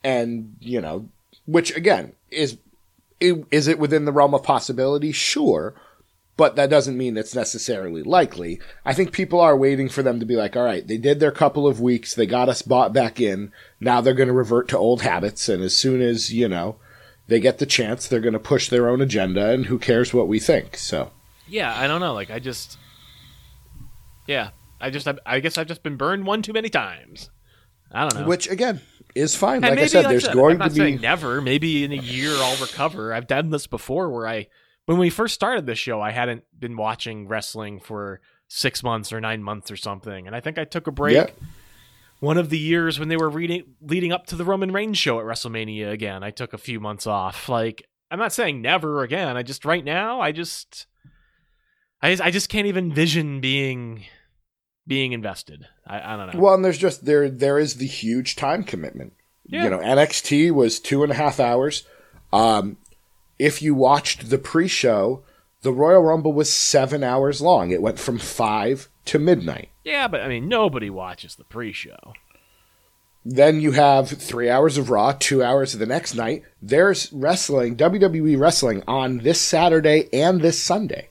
And, 0.04 0.56
you 0.60 0.82
know, 0.82 1.10
which 1.46 1.76
again, 1.76 2.14
is, 2.30 2.58
is 3.20 3.68
it 3.68 3.80
within 3.80 4.06
the 4.06 4.12
realm 4.12 4.34
of 4.34 4.44
possibility? 4.44 5.12
Sure. 5.12 5.74
But 6.36 6.56
that 6.56 6.70
doesn't 6.70 6.98
mean 6.98 7.16
it's 7.16 7.36
necessarily 7.36 8.02
likely. 8.02 8.60
I 8.84 8.94
think 8.94 9.12
people 9.12 9.40
are 9.40 9.56
waiting 9.56 9.88
for 9.88 10.02
them 10.02 10.20
to 10.20 10.26
be 10.26 10.36
like, 10.36 10.56
all 10.56 10.64
right, 10.66 10.86
they 10.88 10.98
did 10.98 11.20
their 11.20 11.32
couple 11.32 11.68
of 11.68 11.80
weeks, 11.80 12.16
they 12.16 12.26
got 12.26 12.50
us 12.50 12.64
bought 12.64 12.92
back 12.92 13.20
in, 13.22 13.52
now 13.80 14.02
they're 14.02 14.16
going 14.16 14.28
to 14.30 14.34
revert 14.34 14.68
to 14.70 14.78
old 14.78 15.04
habits, 15.04 15.48
and 15.48 15.62
as 15.62 15.78
soon 15.78 16.02
as, 16.02 16.34
you 16.34 16.48
know, 16.50 16.78
they 17.28 17.40
get 17.40 17.60
the 17.60 17.68
chance, 17.68 18.08
they're 18.08 18.20
going 18.20 18.34
to 18.34 18.40
push 18.40 18.68
their 18.68 18.90
own 18.90 19.00
agenda, 19.00 19.52
and 19.52 19.68
who 19.68 19.78
cares 19.78 20.12
what 20.12 20.28
we 20.28 20.40
think? 20.40 20.76
So, 20.76 21.12
Yeah, 21.48 21.72
I 21.78 21.86
don't 21.88 22.02
know. 22.02 22.14
Like 22.16 22.32
I 22.32 22.40
just 22.40 22.78
Yeah. 24.28 24.50
I 24.82 24.90
just 24.90 25.08
I, 25.08 25.16
I 25.26 25.40
guess 25.40 25.58
I've 25.58 25.68
just 25.68 25.84
been 25.84 25.98
burned 25.98 26.26
one 26.26 26.42
too 26.42 26.54
many 26.54 26.70
times. 26.70 27.30
I 27.92 28.10
don't 28.10 28.22
know. 28.22 28.28
which 28.28 28.50
again 28.50 28.82
is 29.16 29.36
fine. 29.36 29.58
And 29.58 29.64
Like 29.64 29.72
I 29.74 29.76
maybe, 29.76 29.88
said, 29.88 30.06
there's 30.06 30.28
going 30.28 30.60
to 30.60 30.70
be. 30.70 30.98
never. 30.98 31.42
Maybe 31.42 31.84
in 31.84 31.92
a 31.92 31.98
year 31.98 32.32
I'll 32.36 32.60
recover. 32.60 33.14
I've 33.14 33.28
done 33.28 33.52
this 33.52 33.68
before 33.68 34.10
where 34.10 34.28
I, 34.28 34.48
when 34.86 34.98
we 34.98 35.10
first 35.10 35.34
started 35.34 35.66
this 35.66 35.80
show, 35.80 36.02
I 36.02 36.12
hadn't 36.12 36.44
been 36.58 36.78
watching 36.78 37.28
wrestling 37.28 37.80
for 37.80 38.22
six 38.48 38.84
months 38.84 39.14
or 39.14 39.22
nine 39.22 39.42
months 39.42 39.72
or 39.72 39.78
something, 39.78 40.28
and 40.28 40.36
I 40.36 40.40
think 40.40 40.58
I 40.58 40.66
took 40.66 40.88
a 40.88 40.92
break. 40.92 41.16
Yeah. 41.16 41.28
One 42.20 42.38
of 42.38 42.50
the 42.50 42.60
years 42.60 43.00
when 43.00 43.10
they 43.10 43.18
were 43.18 43.30
reading, 43.30 43.64
leading 43.82 44.14
up 44.14 44.28
to 44.28 44.36
the 44.36 44.46
Roman 44.46 44.72
Reigns 44.72 44.98
show 44.98 45.20
at 45.20 45.26
WrestleMania 45.26 45.92
again, 45.92 46.24
I 46.24 46.32
took 46.32 46.54
a 46.54 46.58
few 46.58 46.80
months 46.80 47.06
off. 47.06 47.50
Like 47.50 47.88
I'm 48.10 48.20
not 48.20 48.32
saying 48.32 48.62
never 48.62 49.04
again. 49.04 49.36
I 49.36 49.44
just 49.44 49.66
right 49.66 49.84
now, 49.84 50.22
I 50.22 50.32
just, 50.32 50.86
I 52.02 52.12
just, 52.12 52.22
I 52.22 52.32
just 52.32 52.48
can't 52.48 52.68
even 52.68 52.90
envision 52.90 53.42
being, 53.42 54.06
being 54.88 55.12
invested. 55.12 55.68
I, 55.86 56.14
I 56.14 56.18
don't 56.18 56.34
know. 56.34 56.40
Well, 56.40 56.54
and 56.54 56.64
there's 56.64 56.78
just 56.78 57.06
there 57.06 57.30
there 57.30 57.60
is 57.60 57.76
the 57.76 57.88
huge 57.88 58.36
time 58.36 58.64
commitment. 58.64 59.14
Yeah. 59.46 59.66
You 59.66 59.70
know, 59.72 59.80
NXT 59.80 60.52
was 60.52 60.80
two 60.80 61.04
and 61.04 61.12
a 61.12 61.16
half 61.16 61.40
hours. 61.40 61.84
Um, 62.32 62.78
if 63.40 63.62
you 63.62 63.74
watched 63.76 64.30
the 64.30 64.38
pre-show, 64.38 65.24
the 65.62 65.72
Royal 65.74 66.02
Rumble 66.04 66.34
was 66.34 66.52
seven 66.54 67.04
hours 67.04 67.42
long. 67.42 67.72
It 67.72 67.82
went 67.82 68.00
from 68.00 68.20
five 68.20 68.90
to 69.06 69.20
midnight. 69.20 69.70
yeah, 69.84 70.08
but 70.08 70.22
I 70.22 70.28
mean, 70.28 70.48
nobody 70.48 70.90
watches 70.90 71.36
the 71.36 71.44
pre-show. 71.44 72.14
Then 73.26 73.62
you 73.62 73.72
have 73.72 74.10
three 74.10 74.50
hours 74.50 74.78
of 74.78 74.90
Raw, 74.90 75.14
two 75.18 75.42
hours 75.42 75.74
of 75.74 75.80
the 75.80 75.86
next 75.86 76.14
night. 76.14 76.44
There's 76.62 77.12
wrestling, 77.14 77.78
WWE 77.78 78.38
wrestling 78.38 78.84
on 78.88 79.20
this 79.20 79.40
Saturday 79.40 80.10
and 80.12 80.42
this 80.42 80.62
Sunday. 80.62 81.10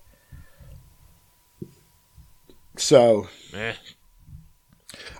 So 2.76 3.28
Eh. 3.54 3.72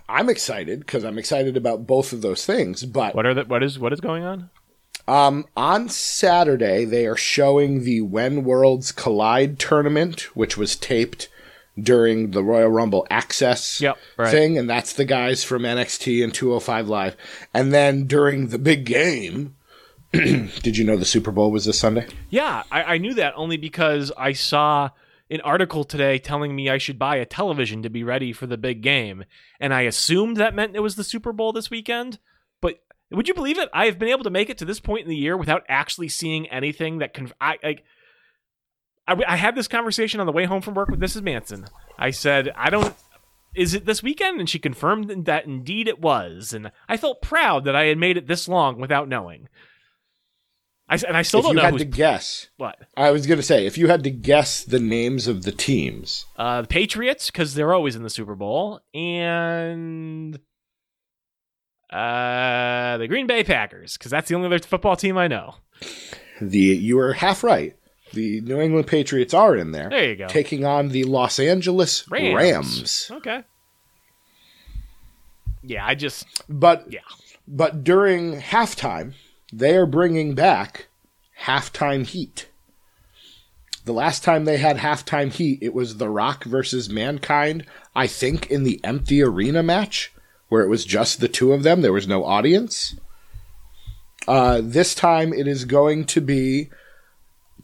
I'm 0.09 0.29
excited 0.29 0.79
because 0.79 1.03
I'm 1.03 1.17
excited 1.17 1.55
about 1.57 1.87
both 1.87 2.13
of 2.13 2.21
those 2.21 2.45
things. 2.45 2.83
But 2.85 3.15
What 3.15 3.25
are 3.25 3.33
the 3.33 3.43
what 3.45 3.63
is 3.63 3.79
what 3.79 3.93
is 3.93 3.99
going 4.01 4.23
on? 4.23 4.49
Um, 5.07 5.45
on 5.57 5.89
Saturday, 5.89 6.85
they 6.85 7.05
are 7.05 7.17
showing 7.17 7.83
the 7.83 8.01
When 8.01 8.43
Worlds 8.43 8.91
Collide 8.91 9.59
tournament, 9.59 10.35
which 10.35 10.57
was 10.57 10.75
taped 10.75 11.29
during 11.79 12.31
the 12.31 12.43
Royal 12.43 12.69
Rumble 12.69 13.05
Access 13.09 13.81
Yep, 13.81 13.97
right. 14.17 14.31
thing, 14.31 14.57
and 14.57 14.69
that's 14.69 14.93
the 14.93 15.05
guys 15.05 15.43
from 15.43 15.63
NXT 15.63 16.23
and 16.23 16.33
205 16.33 16.87
Live. 16.87 17.17
And 17.53 17.73
then 17.73 18.05
during 18.05 18.47
the 18.49 18.59
big 18.59 18.85
game, 18.85 19.55
did 20.11 20.77
you 20.77 20.83
know 20.83 20.97
the 20.97 21.05
Super 21.05 21.31
Bowl 21.31 21.51
was 21.51 21.65
this 21.65 21.79
Sunday? 21.79 22.07
Yeah, 22.29 22.63
I, 22.71 22.83
I 22.83 22.97
knew 22.99 23.15
that 23.15 23.33
only 23.35 23.57
because 23.57 24.11
I 24.15 24.33
saw 24.33 24.91
an 25.31 25.41
article 25.41 25.83
today 25.83 26.19
telling 26.19 26.55
me 26.55 26.69
I 26.69 26.77
should 26.77 26.99
buy 26.99 27.15
a 27.15 27.25
television 27.25 27.81
to 27.81 27.89
be 27.89 28.03
ready 28.03 28.31
for 28.33 28.45
the 28.45 28.57
big 28.57 28.81
game, 28.81 29.25
and 29.59 29.73
I 29.73 29.81
assumed 29.81 30.37
that 30.37 30.53
meant 30.53 30.75
it 30.75 30.81
was 30.81 30.95
the 30.95 31.03
Super 31.03 31.33
Bowl 31.33 31.51
this 31.51 31.71
weekend. 31.71 32.19
Would 33.13 33.27
you 33.27 33.33
believe 33.33 33.59
it? 33.59 33.69
I 33.73 33.85
have 33.85 33.99
been 33.99 34.09
able 34.09 34.23
to 34.23 34.29
make 34.29 34.49
it 34.49 34.57
to 34.59 34.65
this 34.65 34.79
point 34.79 35.03
in 35.03 35.09
the 35.09 35.15
year 35.15 35.37
without 35.37 35.63
actually 35.69 36.09
seeing 36.09 36.47
anything 36.49 36.97
that 36.97 37.13
can. 37.13 37.31
I 37.39 37.57
like. 37.63 37.83
I, 39.07 39.15
I 39.27 39.35
had 39.35 39.55
this 39.55 39.67
conversation 39.67 40.19
on 40.19 40.25
the 40.25 40.31
way 40.31 40.45
home 40.45 40.61
from 40.61 40.73
work 40.73 40.89
with 40.89 40.99
Mrs. 40.99 41.21
Manson. 41.21 41.67
I 41.97 42.11
said, 42.11 42.51
I 42.55 42.69
don't. 42.69 42.95
Is 43.55 43.73
it 43.73 43.85
this 43.85 44.01
weekend? 44.01 44.39
And 44.39 44.49
she 44.49 44.57
confirmed 44.57 45.25
that 45.25 45.45
indeed 45.45 45.87
it 45.87 45.99
was. 45.99 46.53
And 46.53 46.71
I 46.89 46.97
felt 46.97 47.21
proud 47.21 47.65
that 47.65 47.75
I 47.75 47.85
had 47.85 47.97
made 47.97 48.17
it 48.17 48.27
this 48.27 48.47
long 48.47 48.79
without 48.79 49.07
knowing. 49.07 49.47
I, 50.89 50.95
and 51.07 51.15
I 51.15 51.21
still 51.21 51.39
if 51.39 51.45
don't 51.45 51.55
you 51.55 51.61
know 51.61 51.69
had 51.69 51.77
to 51.77 51.85
guess, 51.85 52.49
what. 52.57 52.77
I 52.97 53.11
was 53.11 53.25
going 53.25 53.37
to 53.39 53.43
say, 53.43 53.65
if 53.65 53.77
you 53.77 53.87
had 53.87 54.03
to 54.03 54.11
guess 54.11 54.63
the 54.63 54.79
names 54.79 55.27
of 55.27 55.43
the 55.43 55.51
teams, 55.51 56.25
Uh, 56.35 56.61
the 56.61 56.67
Patriots, 56.67 57.31
because 57.31 57.53
they're 57.53 57.73
always 57.73 57.95
in 57.95 58.03
the 58.03 58.09
Super 58.09 58.35
Bowl, 58.35 58.81
and 58.93 60.39
uh, 61.93 62.97
the 62.97 63.07
Green 63.07 63.27
Bay 63.27 63.43
Packers, 63.43 63.97
because 63.97 64.09
that's 64.11 64.27
the 64.29 64.35
only 64.35 64.47
other 64.47 64.59
football 64.59 64.95
team 64.95 65.17
I 65.17 65.27
know. 65.27 65.55
the 66.41 66.57
you 66.59 66.95
were 66.97 67.13
half 67.13 67.43
right. 67.43 67.75
The 68.13 68.41
New 68.41 68.59
England 68.61 68.85
Patriots 68.87 69.33
are 69.33 69.55
in 69.55 69.71
there, 69.71 69.89
There 69.89 70.09
you 70.09 70.15
go. 70.15 70.27
taking 70.27 70.65
on 70.65 70.89
the 70.89 71.03
Los 71.03 71.39
Angeles 71.39 72.07
Rams. 72.11 72.35
Rams. 72.35 73.11
Okay. 73.11 73.43
Yeah, 75.63 75.85
I 75.85 75.95
just 75.95 76.25
But 76.49 76.91
yeah. 76.91 76.99
but 77.47 77.83
during 77.83 78.39
halftime, 78.41 79.13
they 79.51 79.75
are 79.75 79.85
bringing 79.85 80.35
back 80.35 80.87
halftime 81.43 82.05
heat. 82.05 82.49
The 83.85 83.93
last 83.93 84.23
time 84.23 84.45
they 84.45 84.57
had 84.57 84.77
halftime 84.77 85.31
heat, 85.31 85.59
it 85.61 85.73
was 85.73 85.97
The 85.97 86.09
Rock 86.09 86.43
versus 86.45 86.89
Mankind. 86.89 87.65
I 87.95 88.07
think 88.07 88.49
in 88.49 88.63
the 88.63 88.79
empty 88.83 89.21
arena 89.21 89.61
match 89.63 90.11
where 90.53 90.61
it 90.61 90.69
was 90.69 90.85
just 90.85 91.19
the 91.19 91.27
two 91.27 91.51
of 91.51 91.63
them. 91.63 91.81
There 91.81 91.91
was 91.91 92.07
no 92.07 92.23
audience. 92.23 92.95
Uh, 94.27 94.61
this 94.63 94.93
time 94.93 95.33
it 95.33 95.47
is 95.47 95.65
going 95.65 96.05
to 96.05 96.21
be 96.21 96.69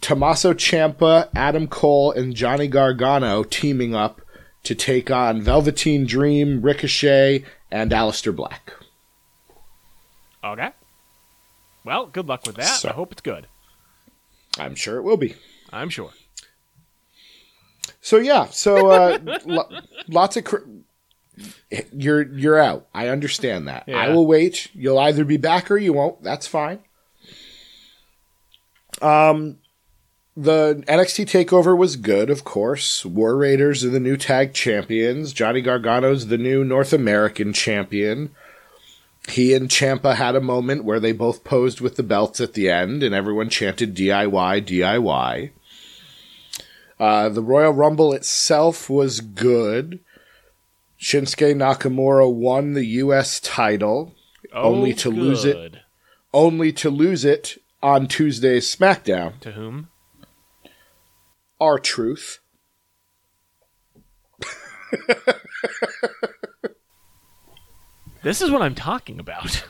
Tommaso 0.02 0.56
Ciampa, 0.56 1.30
Adam 1.36 1.68
Cole, 1.68 2.12
and 2.12 2.36
Johnny 2.36 2.68
Gargano 2.68 3.44
teaming 3.44 3.94
up 3.94 4.22
to 4.64 4.74
take 4.74 5.12
on 5.12 5.40
Velveteen 5.40 6.08
Dream, 6.08 6.64
Ricochet, 6.64 7.46
and 7.70 7.92
Aleister 7.92 8.36
Black. 8.36 8.74
Okay. 10.44 10.72
Well, 11.86 12.08
good 12.08 12.28
luck 12.28 12.48
with 12.48 12.56
that. 12.56 12.64
So- 12.80 12.90
I 12.90 12.94
hope 12.94 13.12
it's 13.12 13.22
good. 13.22 13.46
I'm 14.58 14.74
sure 14.74 14.98
it 14.98 15.04
will 15.04 15.16
be. 15.16 15.36
I'm 15.72 15.92
sure. 15.92 16.10
So 18.02 18.18
yeah, 18.18 18.46
so 18.48 18.90
uh, 18.90 19.20
lo- 19.46 19.70
lots 20.08 20.38
of 20.38 20.44
cr- 20.46 20.66
you're 21.92 22.22
you're 22.22 22.60
out. 22.60 22.88
I 22.94 23.08
understand 23.08 23.68
that. 23.68 23.86
I 23.88 24.10
will 24.10 24.28
wait. 24.28 24.70
You'll 24.74 25.00
either 25.00 25.26
be 25.26 25.38
back 25.38 25.70
or 25.72 25.78
you 25.78 25.94
won't. 25.94 26.24
That's 26.24 26.48
fine. 26.48 26.80
Um, 29.02 29.58
the 30.36 30.84
NXT 30.88 31.26
takeover 31.26 31.78
was 31.78 31.96
good, 31.96 32.30
of 32.30 32.44
course. 32.44 33.06
War 33.06 33.36
Raiders 33.36 33.84
are 33.84 33.90
the 33.90 34.00
new 34.00 34.18
tag 34.18 34.54
champions. 34.54 35.34
Johnny 35.34 35.62
Gargano's 35.62 36.28
the 36.28 36.38
new 36.38 36.64
North 36.64 36.94
American 36.94 37.54
champion. 37.54 38.32
He 39.28 39.54
and 39.54 39.70
Ciampa 39.70 40.16
had 40.16 40.36
a 40.36 40.42
moment 40.42 40.86
where 40.86 41.00
they 41.00 41.12
both 41.12 41.44
posed 41.44 41.82
with 41.82 41.98
the 41.98 42.04
belts 42.04 42.40
at 42.40 42.54
the 42.54 42.70
end, 42.70 43.04
and 43.04 43.14
everyone 43.14 43.50
chanted 43.50 43.96
DIY, 43.96 44.66
DIY. 44.66 45.52
Uh, 47.00 47.30
the 47.30 47.44
Royal 47.44 47.72
Rumble 47.72 48.14
itself 48.14 48.90
was 48.90 49.22
good. 49.22 50.00
Shinsuke 51.00 51.56
Nakamura 51.56 52.32
won 52.32 52.74
the 52.74 52.84
U.S. 52.86 53.40
title, 53.40 54.16
oh, 54.54 54.62
Only 54.74 54.92
Oh, 54.92 54.96
to 54.98 55.10
lose 55.10 55.46
it. 55.46 55.76
only 56.34 56.72
to 56.74 56.90
lose 56.90 57.24
it 57.26 57.58
on 57.82 58.08
Tuesday's 58.08 58.74
SmackDown. 58.76 59.40
To 59.42 59.54
whom? 59.54 59.88
R-Truth. 61.62 62.40
This 68.22 68.42
is 68.42 68.52
what 68.52 68.62
I'm 68.62 68.76
talking 68.76 69.20
about. 69.20 69.66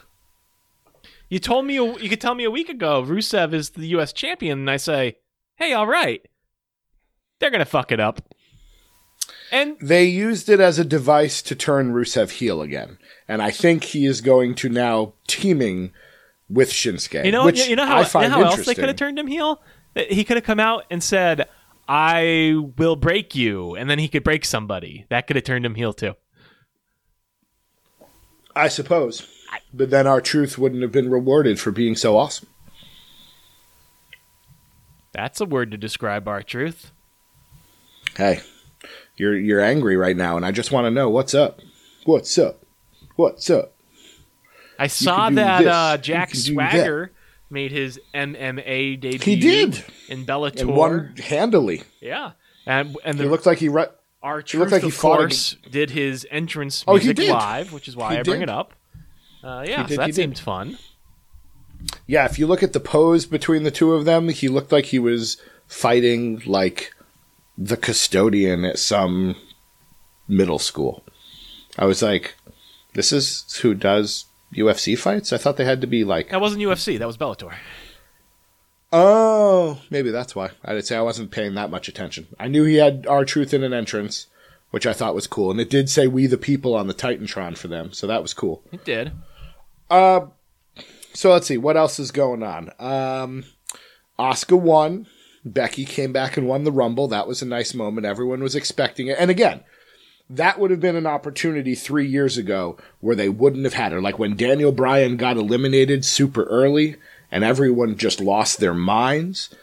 You 1.30 1.38
told 1.38 1.66
me 1.66 1.78
a, 1.78 1.84
you 1.84 2.10
could 2.10 2.20
tell 2.22 2.34
me 2.34 2.44
a 2.44 2.50
week 2.52 2.70
ago 2.70 3.04
Rusev 3.04 3.54
is 3.54 3.70
the 3.72 3.86
U.S. 3.90 4.12
champion, 4.14 4.60
and 4.60 4.72
I 4.72 4.78
say, 4.78 5.18
"Hey, 5.58 5.74
all 5.74 5.86
right." 5.86 6.26
They're 7.40 7.52
gonna 7.52 7.66
fuck 7.66 7.92
it 7.92 8.00
up. 8.00 8.29
And 9.52 9.78
They 9.80 10.06
used 10.06 10.50
it 10.50 10.60
as 10.60 10.78
a 10.78 10.86
device 10.86 11.42
to 11.44 11.56
turn 11.56 11.92
Rusev 11.92 12.32
heel 12.32 12.62
again, 12.62 12.98
and 13.28 13.42
I 13.42 13.52
think 13.52 13.84
he 13.84 14.06
is 14.06 14.22
going 14.22 14.56
to 14.56 14.70
now 14.70 15.14
teaming 15.28 15.92
with 16.50 16.72
Shinsuke. 16.72 17.26
you 17.26 17.32
know, 17.32 17.46
which 17.46 17.68
you 17.68 17.76
know 17.76 17.86
how, 17.86 17.98
I 17.98 18.24
you 18.24 18.30
know 18.30 18.36
how 18.36 18.44
else 18.44 18.66
they 18.66 18.76
could 18.76 18.88
have 18.88 18.96
turned 18.96 19.18
him 19.18 19.28
heel? 19.28 19.62
He 19.96 20.24
could 20.24 20.38
have 20.38 20.44
come 20.44 20.60
out 20.60 20.86
and 20.92 21.04
said, 21.04 21.48
"I 21.88 22.56
will 22.78 22.96
break 22.96 23.36
you," 23.36 23.76
and 23.76 23.90
then 23.90 24.00
he 24.00 24.08
could 24.08 24.24
break 24.24 24.46
somebody. 24.46 25.06
That 25.10 25.28
could 25.28 25.36
have 25.36 25.46
turned 25.46 25.66
him 25.66 25.76
heel 25.76 25.94
too. 25.94 26.16
I 28.56 28.68
suppose, 28.68 29.28
but 29.74 29.90
then 29.90 30.06
R-Truth 30.06 30.58
wouldn't 30.58 30.82
have 30.82 30.92
been 30.92 31.10
rewarded 31.10 31.60
for 31.60 31.72
being 31.72 31.96
so 31.96 32.18
awesome. 32.18 32.50
That's 35.14 35.40
a 35.42 35.46
word 35.46 35.72
to 35.72 35.78
describe 35.78 36.28
R-Truth. 36.28 36.92
Hey, 38.16 38.42
you're 39.20 39.38
you're 39.38 39.62
angry 39.62 39.96
right 39.98 40.16
now, 40.18 40.36
and 40.38 40.46
I 40.46 40.52
just 40.52 40.72
want 40.72 40.86
to 40.86 40.92
know 40.92 41.10
what's 41.10 41.34
up. 41.34 41.60
What's 42.06 42.38
up? 42.38 42.64
What's 43.16 43.50
up? 43.50 43.74
I 44.78 44.88
saw 44.88 45.30
that 45.30 45.68
uh, 45.68 45.98
Jack 45.98 46.32
do 46.32 46.38
that. 46.56 46.72
Swagger 46.72 47.12
made 47.50 47.72
his 47.72 48.00
MMA 48.14 49.00
debut. 49.00 49.20
He 49.20 49.36
did. 49.40 49.84
in 50.08 50.26
Bellator. 50.26 50.62
And 50.62 50.76
won 50.76 51.16
handily. 51.22 51.84
Yeah, 52.00 52.32
and 52.66 52.96
and 53.04 53.20
He 53.20 53.26
looked 53.26 53.46
like 53.46 53.58
he. 53.58 53.70
Re- 53.70 53.88
our 54.22 54.40
he 54.40 54.44
truth, 54.44 54.60
looked 54.60 54.72
like 54.74 54.82
he 54.84 54.90
of 54.90 54.98
course, 54.98 55.56
did 55.72 55.92
his 55.92 56.28
entrance 56.30 56.84
Oh, 56.88 56.96
he 56.96 57.08
music 57.08 57.16
did. 57.18 57.32
live, 57.32 57.72
which 57.72 57.88
is 57.88 57.96
why 57.96 58.14
He 58.14 58.20
I 58.20 58.24
bring 58.24 58.40
did. 58.42 58.50
it 58.50 58.50
up. 58.50 58.74
Uh, 59.44 59.64
yeah, 59.66 59.84
did, 59.84 59.92
so 59.96 60.02
that 60.02 60.06
did. 60.08 60.16
seemed 60.16 60.38
fun. 60.40 60.78
Yeah, 62.06 62.26
if 62.26 62.38
you 62.38 62.46
look 62.46 62.62
at 62.62 62.74
the 62.74 62.82
pose 62.82 63.26
between 63.26 63.64
the 63.64 63.72
two 63.72 63.94
of 63.94 64.04
them, 64.04 64.28
he 64.30 64.50
looked 64.50 64.72
like 64.74 64.86
he 64.88 65.00
was 65.00 65.38
fighting 65.68 66.42
like 66.46 66.94
the 67.62 67.76
custodian 67.78 68.64
at 68.64 68.80
some 68.80 69.36
middle 70.28 70.60
school. 70.60 71.04
I 71.78 71.84
was 71.86 72.02
like, 72.02 72.36
this 72.94 73.12
is 73.12 73.60
who 73.62 73.74
does 73.74 74.26
UFC 74.56 74.98
fights? 74.98 75.34
I 75.34 75.38
thought 75.38 75.58
they 75.58 75.66
had 75.66 75.82
to 75.82 75.88
be 75.88 76.04
like, 76.06 76.30
That 76.30 76.40
wasn't 76.42 76.64
UFC. 76.64 76.98
That 76.98 77.06
was 77.08 77.18
Bellator. 77.18 77.54
oh, 78.92 79.82
maybe 79.90 80.10
that's 80.10 80.36
why. 80.36 80.52
I 80.64 80.74
did 80.74 80.86
say 80.88 80.96
I 80.98 81.02
wasn't 81.02 81.32
paying 81.32 81.56
that 81.56 81.70
much 81.70 81.88
attention. 81.88 82.28
I 82.40 82.48
knew 82.48 82.64
he 82.64 82.76
had 82.76 83.06
R-Truth 83.08 83.54
in 83.54 83.64
an 83.64 83.74
entrance, 83.74 84.28
which 84.72 84.88
I 84.88 84.94
thought 84.94 85.16
was 85.16 85.28
cool, 85.28 85.52
and 85.52 85.60
it 85.60 85.70
did 85.70 85.90
say 85.90 86.08
"We 86.08 86.28
the 86.28 86.38
People" 86.38 86.76
on 86.76 86.88
the 86.88 86.94
Titantron 86.94 87.58
for 87.58 87.68
them, 87.68 87.92
so 87.92 88.08
that 88.08 88.22
was 88.22 88.34
cool. 88.34 88.64
It 88.72 88.86
did. 88.86 89.12
Uh, 89.90 90.28
so 91.14 91.32
let's 91.32 91.48
see 91.48 91.58
what 91.58 91.78
else 91.78 92.00
is 92.00 92.12
going 92.12 92.42
on. 92.44 92.70
Um, 92.80 93.44
Asuka 94.18 94.60
won. 94.60 95.08
Becky 95.46 95.86
came 95.86 96.12
back 96.12 96.38
and 96.38 96.48
won 96.48 96.64
the 96.64 96.72
Rumble. 96.72 97.08
That 97.08 97.28
was 97.28 97.42
a 97.42 97.48
nice 97.48 97.74
moment. 97.74 98.06
Everyone 98.06 98.42
was 98.42 98.56
expecting 98.56 99.08
it. 99.08 99.18
And 99.20 99.32
again, 99.32 99.62
that 100.30 100.60
would 100.60 100.72
have 100.72 100.80
been 100.80 100.96
an 100.96 101.08
opportunity 101.08 101.76
three 101.76 102.08
years 102.08 102.38
ago 102.38 102.78
where 103.00 103.16
they 103.16 103.30
wouldn't 103.30 103.64
have 103.64 103.74
had 103.74 103.92
her. 103.92 104.02
Like 104.02 104.20
when 104.20 104.36
Daniel 104.36 104.72
Bryan 104.72 105.18
got 105.18 105.38
eliminated 105.38 106.06
super 106.06 106.44
early 106.44 106.98
and 107.32 107.44
everyone 107.44 107.98
just 107.98 108.20
lost 108.20 108.60
their 108.60 108.74
minds. 108.74 109.54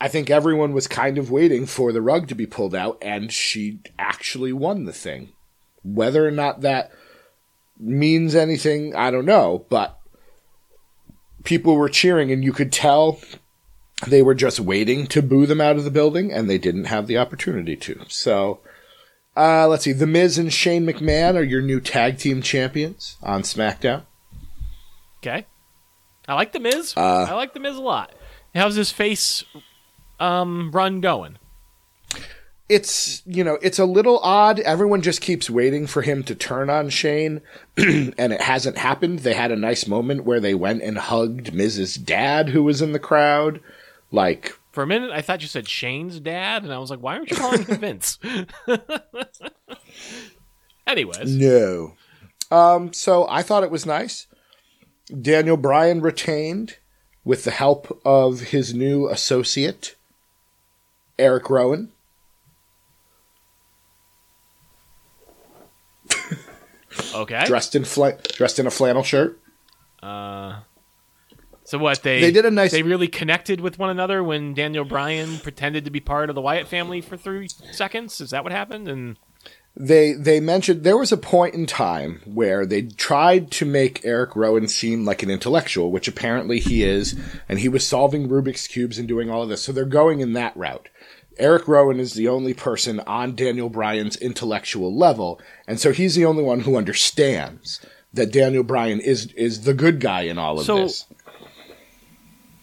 I 0.00 0.08
think 0.08 0.30
everyone 0.30 0.72
was 0.72 0.86
kind 0.86 1.18
of 1.18 1.30
waiting 1.30 1.66
for 1.66 1.92
the 1.92 2.02
rug 2.02 2.28
to 2.28 2.34
be 2.34 2.46
pulled 2.46 2.74
out, 2.74 2.98
and 3.02 3.32
she 3.32 3.80
actually 3.98 4.52
won 4.52 4.84
the 4.84 4.92
thing. 4.92 5.30
Whether 5.82 6.26
or 6.26 6.30
not 6.30 6.60
that 6.60 6.92
means 7.78 8.34
anything, 8.34 8.94
I 8.94 9.10
don't 9.10 9.24
know, 9.24 9.66
but 9.68 9.98
people 11.42 11.74
were 11.74 11.88
cheering, 11.88 12.30
and 12.30 12.44
you 12.44 12.52
could 12.52 12.72
tell 12.72 13.18
they 14.06 14.22
were 14.22 14.34
just 14.34 14.60
waiting 14.60 15.06
to 15.08 15.22
boo 15.22 15.46
them 15.46 15.60
out 15.60 15.76
of 15.76 15.84
the 15.84 15.90
building, 15.90 16.32
and 16.32 16.48
they 16.48 16.58
didn't 16.58 16.84
have 16.84 17.06
the 17.06 17.18
opportunity 17.18 17.76
to. 17.76 18.00
So, 18.08 18.60
uh, 19.36 19.66
let's 19.68 19.84
see. 19.84 19.92
The 19.92 20.06
Miz 20.06 20.38
and 20.38 20.52
Shane 20.52 20.86
McMahon 20.86 21.34
are 21.34 21.42
your 21.42 21.62
new 21.62 21.80
tag 21.80 22.18
team 22.18 22.42
champions 22.42 23.16
on 23.22 23.42
SmackDown. 23.42 24.04
Okay. 25.18 25.46
I 26.26 26.34
like 26.34 26.52
the 26.52 26.60
Miz. 26.60 26.94
Uh, 26.96 27.26
I 27.28 27.34
like 27.34 27.54
the 27.54 27.60
Miz 27.60 27.76
a 27.76 27.80
lot. 27.80 28.14
How's 28.54 28.76
his 28.76 28.90
face 28.90 29.44
um, 30.20 30.70
run 30.72 31.00
going? 31.00 31.38
it's 32.68 33.22
you 33.24 33.42
know 33.42 33.58
it's 33.62 33.78
a 33.78 33.84
little 33.84 34.18
odd 34.18 34.60
everyone 34.60 35.00
just 35.00 35.20
keeps 35.20 35.48
waiting 35.48 35.86
for 35.86 36.02
him 36.02 36.22
to 36.22 36.34
turn 36.34 36.68
on 36.68 36.88
shane 36.90 37.40
and 37.76 38.32
it 38.32 38.42
hasn't 38.42 38.76
happened 38.76 39.20
they 39.20 39.34
had 39.34 39.50
a 39.50 39.56
nice 39.56 39.86
moment 39.86 40.24
where 40.24 40.40
they 40.40 40.54
went 40.54 40.82
and 40.82 40.98
hugged 40.98 41.54
Miz's 41.54 41.94
dad 41.94 42.50
who 42.50 42.62
was 42.62 42.82
in 42.82 42.92
the 42.92 42.98
crowd 42.98 43.60
like 44.10 44.56
For 44.72 44.82
a 44.82 44.86
minute, 44.86 45.10
I 45.10 45.22
thought 45.22 45.42
you 45.42 45.48
said 45.48 45.68
Shane's 45.68 46.20
dad, 46.20 46.64
and 46.64 46.72
I 46.72 46.78
was 46.78 46.90
like, 46.90 47.00
why 47.00 47.16
aren't 47.16 47.30
you 47.30 47.36
calling 47.36 47.64
him 47.64 47.78
Vince? 47.78 48.18
Anyways, 50.86 51.36
No. 51.36 51.94
Um, 52.50 52.94
so 52.94 53.26
I 53.28 53.42
thought 53.42 53.62
it 53.62 53.70
was 53.70 53.84
nice. 53.84 54.26
Daniel 55.20 55.58
Bryan 55.58 56.00
retained 56.00 56.76
with 57.24 57.44
the 57.44 57.50
help 57.50 58.00
of 58.06 58.40
his 58.40 58.72
new 58.72 59.06
associate, 59.08 59.94
Eric 61.18 61.50
Rowan. 61.50 61.92
okay. 67.14 67.44
dressed 67.46 67.74
in 67.74 67.84
fla- 67.84 68.18
dressed 68.32 68.58
in 68.58 68.66
a 68.66 68.70
flannel 68.70 69.02
shirt. 69.02 69.38
Uh, 70.02 70.60
so 71.68 71.78
what 71.78 72.02
they 72.02 72.20
They 72.20 72.30
did 72.32 72.44
a 72.44 72.50
nice- 72.50 72.72
They 72.72 72.82
really 72.82 73.08
connected 73.08 73.60
with 73.60 73.78
one 73.78 73.90
another 73.90 74.22
when 74.22 74.54
Daniel 74.54 74.84
Bryan 74.84 75.38
pretended 75.38 75.84
to 75.84 75.90
be 75.90 76.00
part 76.00 76.28
of 76.30 76.34
the 76.34 76.40
Wyatt 76.40 76.66
family 76.68 77.00
for 77.00 77.16
three 77.16 77.48
seconds. 77.72 78.20
Is 78.20 78.30
that 78.30 78.42
what 78.42 78.52
happened? 78.52 78.88
And 78.88 79.16
They 79.76 80.12
they 80.14 80.40
mentioned 80.40 80.82
there 80.82 80.96
was 80.98 81.12
a 81.12 81.16
point 81.16 81.54
in 81.54 81.66
time 81.66 82.20
where 82.24 82.66
they 82.66 82.82
tried 82.82 83.50
to 83.52 83.64
make 83.64 84.04
Eric 84.04 84.34
Rowan 84.34 84.66
seem 84.66 85.04
like 85.04 85.22
an 85.22 85.30
intellectual, 85.30 85.92
which 85.92 86.08
apparently 86.08 86.58
he 86.58 86.82
is, 86.82 87.14
and 87.48 87.60
he 87.60 87.68
was 87.68 87.86
solving 87.86 88.28
Rubik's 88.28 88.66
cubes 88.66 88.98
and 88.98 89.06
doing 89.06 89.30
all 89.30 89.42
of 89.42 89.48
this. 89.48 89.62
So 89.62 89.70
they're 89.70 89.84
going 89.84 90.18
in 90.20 90.32
that 90.32 90.56
route. 90.56 90.88
Eric 91.38 91.68
Rowan 91.68 92.00
is 92.00 92.14
the 92.14 92.26
only 92.26 92.52
person 92.54 92.98
on 93.06 93.36
Daniel 93.36 93.68
Bryan's 93.68 94.16
intellectual 94.16 94.92
level, 94.96 95.40
and 95.68 95.78
so 95.78 95.92
he's 95.92 96.16
the 96.16 96.24
only 96.24 96.42
one 96.42 96.60
who 96.60 96.76
understands 96.76 97.80
that 98.12 98.32
Daniel 98.32 98.64
Bryan 98.64 98.98
is 98.98 99.32
is 99.34 99.60
the 99.62 99.74
good 99.74 100.00
guy 100.00 100.22
in 100.22 100.38
all 100.38 100.58
of 100.58 100.66
So- 100.66 100.78
this. 100.82 101.04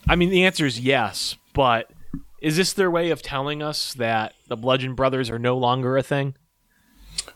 I 0.07 0.15
mean, 0.15 0.29
the 0.29 0.45
answer 0.45 0.65
is 0.65 0.79
yes, 0.79 1.35
but 1.53 1.91
is 2.41 2.57
this 2.57 2.73
their 2.73 2.91
way 2.91 3.09
of 3.09 3.21
telling 3.21 3.63
us 3.63 3.93
that 3.95 4.33
the 4.47 4.55
Bludgeon 4.55 4.93
Brothers 4.93 5.29
are 5.29 5.39
no 5.39 5.57
longer 5.57 5.97
a 5.97 6.03
thing? 6.03 6.35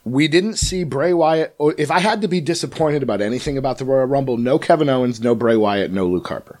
We 0.04 0.28
didn't 0.28 0.56
see 0.56 0.84
Bray 0.84 1.12
Wyatt. 1.12 1.54
or 1.58 1.74
If 1.76 1.90
I 1.90 1.98
had 1.98 2.22
to 2.22 2.28
be 2.28 2.40
disappointed 2.40 3.02
about 3.02 3.20
anything 3.20 3.58
about 3.58 3.78
the 3.78 3.84
Royal 3.84 4.06
Rumble, 4.06 4.36
no 4.36 4.58
Kevin 4.58 4.88
Owens, 4.88 5.20
no 5.20 5.34
Bray 5.34 5.56
Wyatt, 5.56 5.90
no 5.90 6.06
Luke 6.06 6.28
Harper. 6.28 6.60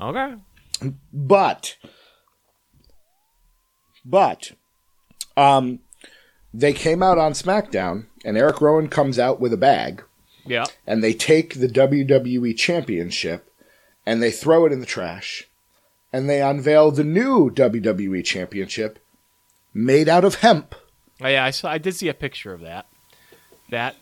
Okay. 0.00 0.34
But, 1.12 1.76
but, 4.04 4.52
um, 5.36 5.80
they 6.54 6.72
came 6.72 7.02
out 7.02 7.18
on 7.18 7.32
SmackDown, 7.32 8.06
and 8.24 8.36
Eric 8.36 8.60
Rowan 8.60 8.88
comes 8.88 9.18
out 9.18 9.40
with 9.40 9.52
a 9.52 9.58
bag, 9.58 10.02
Yeah. 10.46 10.64
and 10.86 11.02
they 11.02 11.12
take 11.14 11.54
the 11.54 11.68
WWE 11.68 12.56
Championship, 12.56 13.50
and 14.06 14.22
they 14.22 14.30
throw 14.30 14.66
it 14.66 14.72
in 14.72 14.80
the 14.80 14.86
trash, 14.86 15.44
and 16.12 16.28
they 16.28 16.40
unveil 16.42 16.90
the 16.90 17.04
new 17.04 17.50
WWE 17.50 18.24
Championship, 18.24 18.98
made 19.74 20.08
out 20.08 20.24
of 20.24 20.36
hemp. 20.36 20.74
Oh, 21.22 21.28
yeah, 21.28 21.44
I 21.44 21.50
saw. 21.50 21.70
I 21.70 21.78
did 21.78 21.94
see 21.94 22.08
a 22.08 22.14
picture 22.14 22.52
of 22.52 22.60
that. 22.62 22.86
That 23.70 23.96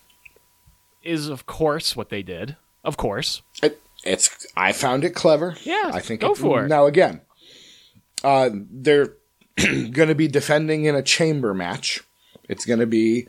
is, 1.02 1.28
of 1.28 1.46
course, 1.46 1.94
what 1.96 2.08
they 2.10 2.22
did. 2.22 2.56
Of 2.84 2.96
course. 2.96 3.42
It, 3.62 3.80
it's. 4.04 4.46
I 4.56 4.72
found 4.72 5.04
it 5.04 5.14
clever. 5.14 5.56
Yeah, 5.64 5.90
I 5.92 6.00
think 6.00 6.20
go 6.20 6.32
it- 6.32 6.38
for 6.38 6.64
it. 6.64 6.68
Now 6.68 6.86
again, 6.86 7.20
uh, 8.24 8.50
they're 8.52 9.14
going 9.56 10.08
to 10.08 10.14
be 10.14 10.28
defending 10.28 10.84
in 10.84 10.94
a 10.94 11.02
chamber 11.02 11.52
match. 11.54 12.00
It's 12.48 12.64
going 12.64 12.78
to 12.80 12.86
be 12.86 13.28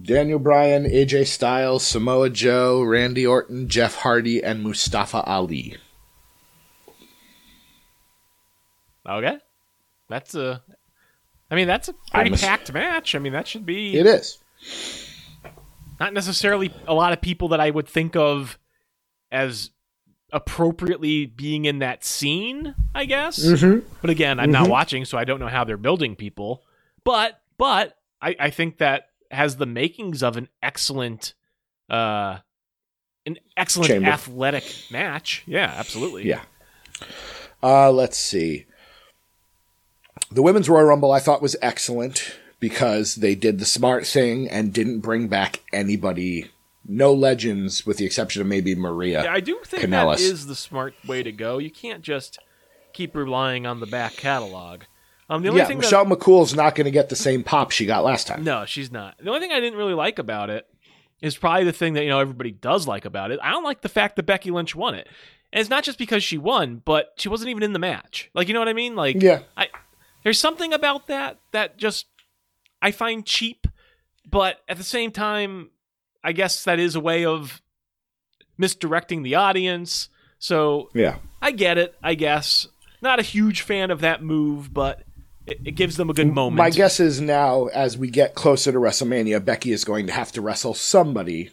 Daniel 0.00 0.38
Bryan, 0.38 0.84
AJ 0.84 1.26
Styles, 1.28 1.86
Samoa 1.86 2.28
Joe, 2.30 2.82
Randy 2.82 3.26
Orton, 3.26 3.68
Jeff 3.68 3.94
Hardy, 3.96 4.42
and 4.42 4.62
Mustafa 4.62 5.22
Ali. 5.22 5.76
Okay. 9.08 9.38
That's 10.08 10.34
a. 10.34 10.62
I 11.50 11.54
mean, 11.54 11.68
that's 11.68 11.88
a 11.88 11.92
pretty 12.12 12.30
I'm 12.30 12.34
a- 12.34 12.38
packed 12.38 12.72
match. 12.72 13.14
I 13.14 13.18
mean, 13.18 13.32
that 13.32 13.46
should 13.46 13.66
be 13.66 13.96
It 13.96 14.06
is. 14.06 14.38
not 16.00 16.12
necessarily 16.12 16.72
a 16.86 16.94
lot 16.94 17.12
of 17.12 17.20
people 17.20 17.48
that 17.48 17.60
I 17.60 17.70
would 17.70 17.86
think 17.86 18.16
of 18.16 18.58
as 19.30 19.70
appropriately 20.32 21.26
being 21.26 21.64
in 21.66 21.78
that 21.80 22.02
scene, 22.02 22.74
I 22.94 23.04
guess. 23.04 23.38
Mm-hmm. 23.44 23.86
But 24.00 24.10
again, 24.10 24.40
I'm 24.40 24.50
not 24.50 24.68
watching, 24.68 25.04
so 25.04 25.16
I 25.18 25.24
don't 25.24 25.38
know 25.38 25.48
how 25.48 25.64
they're 25.64 25.76
building 25.76 26.16
people. 26.16 26.62
But 27.04 27.40
but 27.58 27.96
I, 28.20 28.34
I 28.40 28.50
think 28.50 28.78
that 28.78 29.10
has 29.34 29.56
the 29.56 29.66
makings 29.66 30.22
of 30.22 30.36
an 30.36 30.48
excellent 30.62 31.34
uh 31.90 32.38
an 33.26 33.38
excellent 33.56 33.88
Chamber. 33.88 34.08
athletic 34.08 34.64
match. 34.90 35.42
Yeah, 35.46 35.72
absolutely. 35.76 36.26
Yeah. 36.26 36.42
Uh, 37.62 37.90
let's 37.90 38.18
see. 38.18 38.66
The 40.30 40.42
Women's 40.42 40.68
Royal 40.68 40.84
Rumble 40.84 41.10
I 41.10 41.20
thought 41.20 41.40
was 41.40 41.56
excellent 41.62 42.36
because 42.60 43.16
they 43.16 43.34
did 43.34 43.58
the 43.58 43.64
smart 43.64 44.06
thing 44.06 44.48
and 44.48 44.72
didn't 44.72 45.00
bring 45.00 45.28
back 45.28 45.62
anybody, 45.72 46.50
no 46.86 47.12
legends, 47.12 47.86
with 47.86 47.96
the 47.96 48.04
exception 48.04 48.42
of 48.42 48.48
maybe 48.48 48.74
Maria. 48.74 49.24
Yeah, 49.24 49.32
I 49.32 49.40
do 49.40 49.58
think 49.64 49.84
Kanellis. 49.84 50.16
that 50.18 50.20
is 50.20 50.46
the 50.46 50.54
smart 50.54 50.94
way 51.06 51.22
to 51.22 51.32
go. 51.32 51.58
You 51.58 51.70
can't 51.70 52.02
just 52.02 52.38
keep 52.92 53.14
relying 53.14 53.66
on 53.66 53.80
the 53.80 53.86
back 53.86 54.12
catalog. 54.16 54.82
Um, 55.28 55.42
the 55.42 55.48
only 55.48 55.60
yeah, 55.60 55.66
thing 55.66 55.78
Michelle 55.78 56.04
McCool's 56.04 56.54
not 56.54 56.74
going 56.74 56.84
to 56.84 56.90
get 56.90 57.08
the 57.08 57.16
same 57.16 57.42
pop 57.42 57.70
she 57.70 57.86
got 57.86 58.04
last 58.04 58.26
time. 58.26 58.44
no, 58.44 58.66
she's 58.66 58.92
not. 58.92 59.16
The 59.18 59.28
only 59.28 59.40
thing 59.40 59.52
I 59.52 59.60
didn't 59.60 59.78
really 59.78 59.94
like 59.94 60.18
about 60.18 60.50
it 60.50 60.66
is 61.22 61.36
probably 61.36 61.64
the 61.64 61.72
thing 61.72 61.94
that 61.94 62.02
you 62.04 62.10
know 62.10 62.20
everybody 62.20 62.50
does 62.50 62.86
like 62.86 63.04
about 63.06 63.30
it. 63.30 63.40
I 63.42 63.50
don't 63.50 63.64
like 63.64 63.80
the 63.80 63.88
fact 63.88 64.16
that 64.16 64.24
Becky 64.24 64.50
Lynch 64.50 64.74
won 64.74 64.94
it, 64.94 65.08
and 65.52 65.60
it's 65.60 65.70
not 65.70 65.82
just 65.84 65.98
because 65.98 66.22
she 66.22 66.36
won, 66.36 66.82
but 66.84 67.14
she 67.16 67.28
wasn't 67.30 67.48
even 67.50 67.62
in 67.62 67.72
the 67.72 67.78
match. 67.78 68.30
Like 68.34 68.48
you 68.48 68.54
know 68.54 68.60
what 68.60 68.68
I 68.68 68.74
mean? 68.74 68.96
Like 68.96 69.22
Yeah. 69.22 69.40
I 69.56 69.68
there's 70.24 70.38
something 70.38 70.72
about 70.74 71.06
that 71.06 71.38
that 71.52 71.78
just 71.78 72.06
I 72.82 72.90
find 72.90 73.24
cheap, 73.24 73.66
but 74.30 74.58
at 74.68 74.76
the 74.76 74.84
same 74.84 75.10
time, 75.10 75.70
I 76.22 76.32
guess 76.32 76.64
that 76.64 76.78
is 76.78 76.94
a 76.94 77.00
way 77.00 77.24
of 77.24 77.62
misdirecting 78.58 79.22
the 79.22 79.36
audience. 79.36 80.08
So 80.38 80.90
Yeah. 80.94 81.16
I 81.40 81.50
get 81.50 81.78
it, 81.78 81.94
I 82.02 82.14
guess. 82.14 82.66
Not 83.00 83.18
a 83.18 83.22
huge 83.22 83.62
fan 83.62 83.90
of 83.90 84.00
that 84.00 84.22
move, 84.22 84.72
but 84.72 85.02
it, 85.46 85.60
it 85.64 85.72
gives 85.72 85.96
them 85.96 86.10
a 86.10 86.14
good 86.14 86.32
moment. 86.32 86.56
My 86.56 86.70
guess 86.70 87.00
is 87.00 87.20
now, 87.20 87.66
as 87.66 87.98
we 87.98 88.08
get 88.08 88.34
closer 88.34 88.72
to 88.72 88.78
WrestleMania, 88.78 89.44
Becky 89.44 89.72
is 89.72 89.84
going 89.84 90.06
to 90.06 90.12
have 90.12 90.32
to 90.32 90.40
wrestle 90.40 90.74
somebody, 90.74 91.50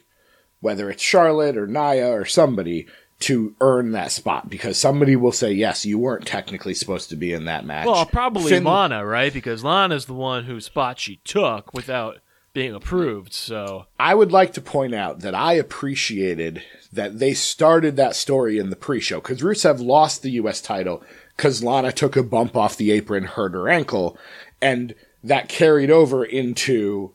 whether 0.60 0.90
it's 0.90 1.02
Charlotte 1.02 1.56
or 1.56 1.66
Nia 1.66 2.08
or 2.08 2.24
somebody, 2.24 2.86
to 3.20 3.54
earn 3.60 3.92
that 3.92 4.10
spot 4.10 4.50
because 4.50 4.76
somebody 4.76 5.14
will 5.14 5.32
say, 5.32 5.52
yes, 5.52 5.86
you 5.86 5.98
weren't 5.98 6.26
technically 6.26 6.74
supposed 6.74 7.08
to 7.10 7.16
be 7.16 7.32
in 7.32 7.44
that 7.44 7.64
match. 7.64 7.86
Well, 7.86 8.04
probably 8.06 8.50
Finn- 8.50 8.64
Lana, 8.64 9.06
right? 9.06 9.32
Because 9.32 9.62
Lana's 9.62 10.06
the 10.06 10.14
one 10.14 10.44
whose 10.44 10.66
spot 10.66 10.98
she 10.98 11.20
took 11.24 11.72
without 11.72 12.18
being 12.52 12.74
approved. 12.74 13.32
So 13.32 13.86
I 13.98 14.14
would 14.14 14.32
like 14.32 14.52
to 14.54 14.60
point 14.60 14.94
out 14.94 15.20
that 15.20 15.34
I 15.34 15.54
appreciated 15.54 16.62
that 16.92 17.18
they 17.18 17.32
started 17.32 17.96
that 17.96 18.16
story 18.16 18.58
in 18.58 18.70
the 18.70 18.76
pre-show 18.76 19.20
because 19.20 19.40
Rusev 19.40 19.84
lost 19.84 20.22
the 20.22 20.30
U.S. 20.32 20.60
title 20.60 21.02
because 21.42 21.60
Lana 21.60 21.90
took 21.90 22.16
a 22.16 22.22
bump 22.22 22.56
off 22.56 22.76
the 22.76 22.92
apron, 22.92 23.24
hurt 23.24 23.54
her 23.54 23.68
ankle, 23.68 24.16
and 24.60 24.94
that 25.24 25.48
carried 25.48 25.90
over 25.90 26.24
into 26.24 27.12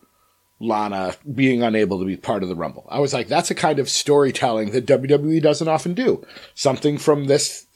Lana 0.59 1.15
being 1.33 1.63
unable 1.63 1.97
to 1.99 2.05
be 2.05 2.17
part 2.17 2.43
of 2.43 2.49
the 2.49 2.55
Rumble. 2.55 2.85
I 2.89 2.99
was 2.99 3.13
like, 3.13 3.29
that's 3.29 3.51
a 3.51 3.55
kind 3.55 3.79
of 3.79 3.87
storytelling 3.87 4.71
that 4.71 4.85
WWE 4.85 5.41
doesn't 5.41 5.69
often 5.69 5.93
do. 5.93 6.25
Something 6.55 6.97
from 6.97 7.27
this 7.27 7.67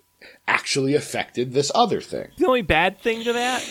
actually 0.45 0.93
affected 0.93 1.53
this 1.53 1.71
other 1.73 2.01
thing. 2.01 2.27
the 2.37 2.47
only 2.47 2.63
bad 2.63 2.99
thing 2.99 3.23
to 3.23 3.31
that, 3.31 3.65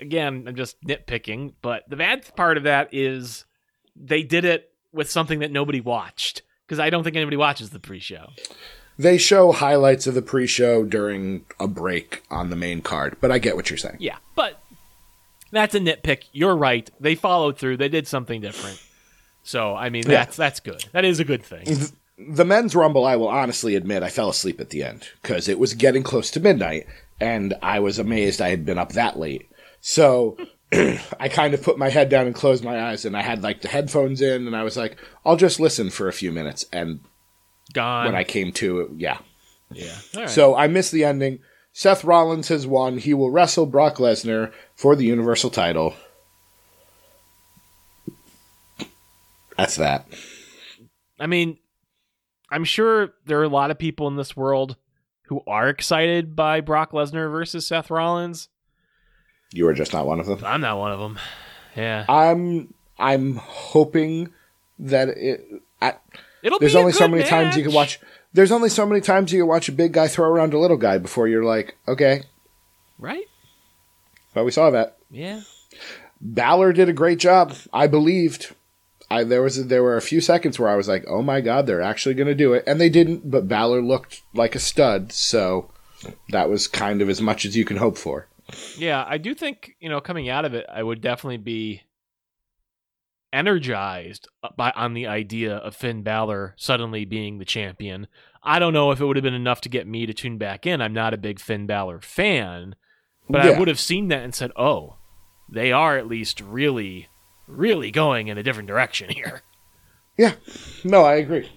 again, 0.00 0.46
I'm 0.48 0.56
just 0.56 0.82
nitpicking, 0.84 1.52
but 1.60 1.82
the 1.86 1.96
bad 1.96 2.34
part 2.34 2.56
of 2.56 2.62
that 2.62 2.88
is 2.92 3.44
they 3.94 4.22
did 4.22 4.46
it 4.46 4.72
with 4.90 5.10
something 5.10 5.40
that 5.40 5.52
nobody 5.52 5.82
watched. 5.82 6.40
Because 6.66 6.80
I 6.80 6.88
don't 6.88 7.04
think 7.04 7.14
anybody 7.14 7.36
watches 7.36 7.70
the 7.70 7.78
pre-show. 7.78 8.26
They 8.98 9.18
show 9.18 9.52
highlights 9.52 10.06
of 10.06 10.14
the 10.14 10.22
pre-show 10.22 10.84
during 10.84 11.44
a 11.60 11.68
break 11.68 12.22
on 12.30 12.50
the 12.50 12.56
main 12.56 12.80
card, 12.80 13.16
but 13.20 13.30
I 13.30 13.38
get 13.38 13.54
what 13.56 13.68
you're 13.70 13.76
saying. 13.76 13.96
Yeah, 14.00 14.16
but 14.34 14.60
that's 15.50 15.74
a 15.74 15.80
nitpick. 15.80 16.24
You're 16.32 16.56
right. 16.56 16.88
They 16.98 17.14
followed 17.14 17.58
through. 17.58 17.76
They 17.76 17.88
did 17.88 18.08
something 18.08 18.40
different. 18.40 18.82
So 19.42 19.74
I 19.74 19.90
mean, 19.90 20.04
Yeah. 20.04 20.24
that's 20.24 20.36
that's 20.36 20.60
good. 20.60 20.84
That 20.92 21.04
is 21.04 21.20
a 21.20 21.24
good 21.24 21.42
thing. 21.42 21.66
the 22.18 22.46
men's 22.46 22.74
rumble 22.74 23.04
i 23.04 23.14
will 23.14 23.28
honestly 23.28 23.74
admit 23.74 24.02
i 24.02 24.08
fell 24.08 24.30
asleep 24.30 24.58
at 24.58 24.70
the 24.70 24.82
end 24.82 25.06
because 25.20 25.48
it 25.48 25.58
was 25.58 25.74
getting 25.74 26.02
close 26.02 26.30
to 26.30 26.40
midnight 26.40 26.86
and 27.20 27.52
i 27.62 27.78
was 27.78 27.98
amazed 27.98 28.40
i 28.40 28.48
had 28.48 28.64
been 28.64 28.78
up 28.78 28.92
that 28.92 29.18
late 29.18 29.50
so 29.82 30.34
i 30.72 31.28
kind 31.30 31.52
of 31.52 31.62
put 31.62 31.76
my 31.76 31.90
head 31.90 32.08
down 32.08 32.24
and 32.24 32.34
closed 32.34 32.64
my 32.64 32.88
eyes 32.88 33.04
and 33.04 33.14
i 33.14 33.20
had 33.20 33.42
like 33.42 33.60
the 33.60 33.68
headphones 33.68 34.22
in 34.22 34.46
and 34.46 34.56
i 34.56 34.62
was 34.62 34.78
like 34.78 34.96
i'll 35.26 35.36
just 35.36 35.60
listen 35.60 35.90
for 35.90 36.08
a 36.08 36.12
few 36.12 36.32
minutes 36.32 36.64
and 36.72 37.00
Gone. 37.72 38.06
when 38.06 38.14
i 38.14 38.24
came 38.24 38.52
to 38.52 38.80
it 38.80 38.90
yeah 38.96 39.18
yeah. 39.72 39.94
All 40.14 40.20
right. 40.22 40.30
so 40.30 40.54
i 40.54 40.68
missed 40.68 40.92
the 40.92 41.04
ending 41.04 41.40
seth 41.72 42.04
rollins 42.04 42.48
has 42.48 42.66
won 42.66 42.98
he 42.98 43.12
will 43.14 43.30
wrestle 43.30 43.66
brock 43.66 43.96
lesnar 43.96 44.52
for 44.74 44.94
the 44.96 45.04
universal 45.04 45.50
title 45.50 45.94
that's 49.56 49.76
that 49.76 50.06
I 51.18 51.26
mean, 51.26 51.58
I'm 52.50 52.64
sure 52.64 53.14
there 53.24 53.40
are 53.40 53.44
a 53.44 53.48
lot 53.48 53.70
of 53.70 53.78
people 53.78 54.08
in 54.08 54.16
this 54.16 54.36
world 54.36 54.76
who 55.22 55.42
are 55.46 55.68
excited 55.68 56.36
by 56.36 56.60
Brock 56.60 56.92
Lesnar 56.92 57.30
versus 57.30 57.66
Seth 57.66 57.90
Rollins. 57.90 58.48
You 59.52 59.66
are 59.68 59.74
just 59.74 59.92
not 59.92 60.06
one 60.06 60.20
of 60.20 60.26
them. 60.26 60.40
I'm 60.44 60.60
not 60.60 60.78
one 60.78 60.92
of 60.92 61.00
them. 61.00 61.18
Yeah, 61.76 62.04
I'm 62.08 62.74
I'm 62.98 63.36
hoping 63.36 64.32
that 64.78 65.08
it. 65.08 65.44
I, 65.80 65.94
it'll 66.46 66.58
there's 66.58 66.74
a 66.74 66.78
only 66.78 66.92
so 66.92 67.08
many 67.08 67.24
times 67.24 67.56
you 67.56 67.62
can 67.64 67.72
watch. 67.72 67.98
There's 68.32 68.52
only 68.52 68.68
so 68.68 68.86
many 68.86 69.00
times 69.00 69.32
you 69.32 69.40
can 69.40 69.48
watch 69.48 69.68
a 69.68 69.72
big 69.72 69.92
guy 69.92 70.08
throw 70.08 70.28
around 70.28 70.54
a 70.54 70.58
little 70.58 70.76
guy 70.76 70.98
before 70.98 71.26
you're 71.26 71.44
like, 71.44 71.76
okay, 71.88 72.22
right? 72.98 73.24
but 74.34 74.44
we 74.44 74.50
saw 74.50 74.70
that. 74.70 74.96
Yeah, 75.10 75.40
Balor 76.20 76.72
did 76.72 76.88
a 76.88 76.92
great 76.92 77.18
job. 77.18 77.54
I 77.72 77.86
believed. 77.86 78.54
I 79.10 79.24
there 79.24 79.42
was 79.42 79.66
there 79.66 79.82
were 79.82 79.96
a 79.96 80.02
few 80.02 80.20
seconds 80.20 80.58
where 80.58 80.68
I 80.68 80.76
was 80.76 80.88
like, 80.88 81.04
"Oh 81.08 81.22
my 81.22 81.40
god, 81.40 81.66
they're 81.66 81.82
actually 81.82 82.14
going 82.14 82.26
to 82.28 82.34
do 82.34 82.52
it," 82.52 82.64
and 82.66 82.80
they 82.80 82.88
didn't. 82.88 83.30
But 83.30 83.48
Balor 83.48 83.82
looked 83.82 84.22
like 84.34 84.54
a 84.54 84.60
stud, 84.60 85.12
so 85.12 85.70
that 86.30 86.50
was 86.50 86.66
kind 86.66 87.00
of 87.02 87.08
as 87.08 87.20
much 87.20 87.44
as 87.44 87.56
you 87.56 87.64
can 87.64 87.76
hope 87.76 87.96
for. 87.98 88.26
yeah. 88.76 89.04
I 89.06 89.18
do 89.18 89.34
think 89.34 89.76
you 89.80 89.88
know 89.88 90.00
coming 90.00 90.28
out 90.28 90.44
of 90.44 90.54
it, 90.54 90.66
I 90.72 90.82
would 90.82 91.00
definitely 91.00 91.38
be 91.38 91.82
energized 93.32 94.28
by 94.56 94.70
on 94.76 94.94
the 94.94 95.06
idea 95.06 95.56
of 95.56 95.76
Finn 95.76 96.02
Balor 96.02 96.54
suddenly 96.56 97.04
being 97.04 97.38
the 97.38 97.44
champion. 97.44 98.06
I 98.42 98.58
don't 98.58 98.72
know 98.72 98.90
if 98.90 99.00
it 99.00 99.04
would 99.04 99.16
have 99.16 99.24
been 99.24 99.34
enough 99.34 99.60
to 99.62 99.68
get 99.68 99.86
me 99.86 100.06
to 100.06 100.14
tune 100.14 100.38
back 100.38 100.66
in. 100.66 100.80
I'm 100.80 100.92
not 100.92 101.14
a 101.14 101.18
big 101.18 101.40
Finn 101.40 101.66
Balor 101.66 102.00
fan, 102.00 102.76
but 103.28 103.40
I 103.40 103.58
would 103.58 103.68
have 103.68 103.80
seen 103.80 104.08
that 104.08 104.22
and 104.22 104.34
said, 104.34 104.52
"Oh, 104.56 104.96
they 105.50 105.72
are 105.72 105.98
at 105.98 106.06
least 106.06 106.40
really, 106.40 107.08
really 107.46 107.90
going 107.90 108.28
in 108.28 108.38
a 108.38 108.42
different 108.42 108.68
direction 108.68 109.10
here." 109.10 109.42
Yeah, 110.18 110.32
no, 110.82 111.04
I 111.04 111.16
agree. 111.16 111.52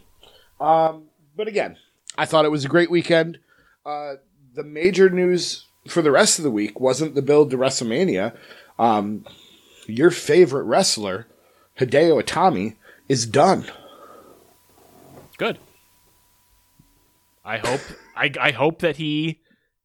Um, 0.60 1.05
but 1.34 1.47
again, 1.47 1.77
I 2.17 2.25
thought 2.25 2.43
it 2.43 2.51
was 2.51 2.65
a 2.65 2.67
great 2.67 2.91
weekend. 2.91 3.39
Uh, 3.86 4.15
the 4.53 4.65
major 4.65 5.10
news 5.10 5.65
for 5.88 6.01
the 6.01 6.12
rest 6.12 6.39
of 6.39 6.43
the 6.43 6.51
week 6.51 6.77
wasn't 6.77 7.15
the 7.15 7.21
build 7.21 7.51
to 7.51 7.58
WrestleMania. 7.58 8.36
Um, 8.77 9.25
your 9.88 10.12
favorite 10.12 10.63
wrestler, 10.63 11.27
Hideo 11.80 12.22
Itami, 12.22 12.76
is 13.08 13.26
done. 13.26 13.65
Good. 15.38 15.58
I 17.46 17.58
hope 17.58 17.82
I, 18.15 18.32
I 18.39 18.52
hope 18.52 18.80
that 18.80 18.98
he 18.98 19.39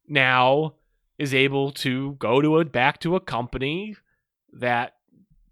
now 0.07 0.75
is 1.17 1.33
able 1.33 1.71
to 1.71 2.13
go 2.19 2.41
to 2.41 2.59
a 2.59 2.65
back 2.65 2.99
to 2.99 3.15
a 3.15 3.21
company 3.21 3.95
that 4.51 4.95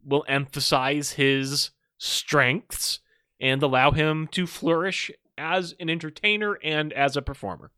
will 0.06 0.26
emphasize 0.28 1.14
his 1.14 1.72
strengths 1.98 3.00
and 3.40 3.64
allow 3.64 3.92
him 3.92 4.28
to 4.28 4.46
flourish 4.46 5.10
as 5.38 5.74
an 5.80 5.90
entertainer 5.90 6.60
and 6.62 6.92
as 6.92 7.16
a 7.16 7.22
performer. 7.22 7.72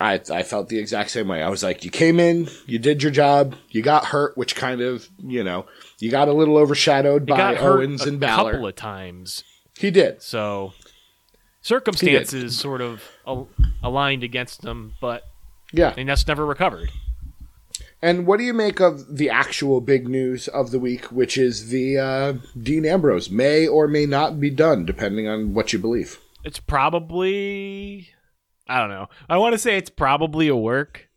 I 0.00 0.20
I 0.30 0.42
felt 0.42 0.68
the 0.68 0.78
exact 0.78 1.10
same 1.10 1.28
way. 1.28 1.42
I 1.42 1.48
was 1.48 1.62
like, 1.62 1.84
you 1.84 1.90
came 1.90 2.20
in, 2.20 2.48
you 2.66 2.78
did 2.78 3.02
your 3.02 3.10
job, 3.12 3.56
you 3.70 3.82
got 3.82 4.06
hurt, 4.06 4.36
which 4.38 4.54
kind 4.54 4.80
of 4.80 5.08
you 5.24 5.42
know 5.42 5.66
you 5.98 6.10
got 6.10 6.28
a 6.28 6.32
little 6.32 6.56
overshadowed 6.56 7.26
by 7.26 7.56
Owens 7.56 8.02
and 8.06 8.20
Balor. 8.20 8.50
A 8.50 8.52
couple 8.52 8.66
of 8.68 8.76
times, 8.76 9.42
he 9.78 9.90
did. 9.90 10.22
so 10.22 10.72
circumstances 11.60 12.58
sort 12.58 12.80
of 12.80 13.02
al- 13.26 13.48
aligned 13.82 14.22
against 14.22 14.64
him, 14.64 14.94
but 15.00 15.24
Yeah. 15.72 15.92
and 15.96 16.08
that's 16.08 16.26
never 16.26 16.46
recovered. 16.46 16.90
And 18.00 18.26
what 18.26 18.38
do 18.38 18.44
you 18.44 18.54
make 18.54 18.78
of 18.80 19.16
the 19.18 19.28
actual 19.28 19.80
big 19.80 20.08
news 20.08 20.46
of 20.46 20.70
the 20.70 20.78
week, 20.78 21.06
which 21.06 21.36
is 21.36 21.70
the 21.70 21.98
uh, 21.98 22.32
Dean 22.60 22.86
Ambrose 22.86 23.28
may 23.28 23.66
or 23.66 23.88
may 23.88 24.06
not 24.06 24.38
be 24.38 24.50
done, 24.50 24.86
depending 24.86 25.26
on 25.26 25.52
what 25.52 25.72
you 25.72 25.78
believe. 25.80 26.18
it's 26.44 26.60
probably 26.60 28.10
I 28.68 28.80
don't 28.80 28.90
know. 28.90 29.08
I 29.28 29.38
want 29.38 29.54
to 29.54 29.58
say 29.58 29.76
it's 29.76 29.90
probably 29.90 30.48
a 30.48 30.56
work 30.56 31.08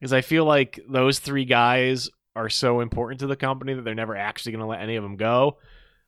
because 0.00 0.12
I 0.12 0.20
feel 0.22 0.44
like 0.44 0.80
those 0.88 1.18
three 1.18 1.44
guys 1.44 2.08
are 2.36 2.48
so 2.48 2.80
important 2.80 3.20
to 3.20 3.26
the 3.26 3.36
company 3.36 3.74
that 3.74 3.82
they're 3.84 3.94
never 3.94 4.16
actually 4.16 4.52
going 4.52 4.60
to 4.62 4.66
let 4.66 4.80
any 4.80 4.96
of 4.96 5.02
them 5.02 5.16
go. 5.16 5.58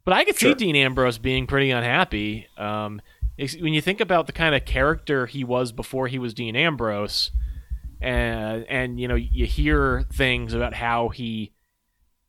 But 0.05 0.15
I 0.15 0.25
could 0.25 0.39
Sure. 0.39 0.51
see 0.53 0.55
Dean 0.55 0.77
Ambrose 0.77 1.19
being 1.19 1.47
pretty 1.47 1.71
unhappy. 1.71 2.47
Um, 2.57 3.01
when 3.39 3.75
you 3.75 3.81
think 3.81 4.01
about 4.01 4.27
the 4.27 4.33
kind 4.33 4.55
of 4.55 4.65
character 4.65 5.27
he 5.27 5.45
was 5.45 5.73
before 5.73 6.09
he 6.09 6.19
was 6.19 6.33
Dean 6.33 6.57
Ambrose, 6.57 7.31
and 8.01 8.65
and 8.69 9.01
you 9.01 9.09
know 9.09 9.15
you 9.15 9.47
hear 9.47 10.03
things 10.13 10.53
about 10.55 10.75
how 10.75 11.09
he 11.09 11.53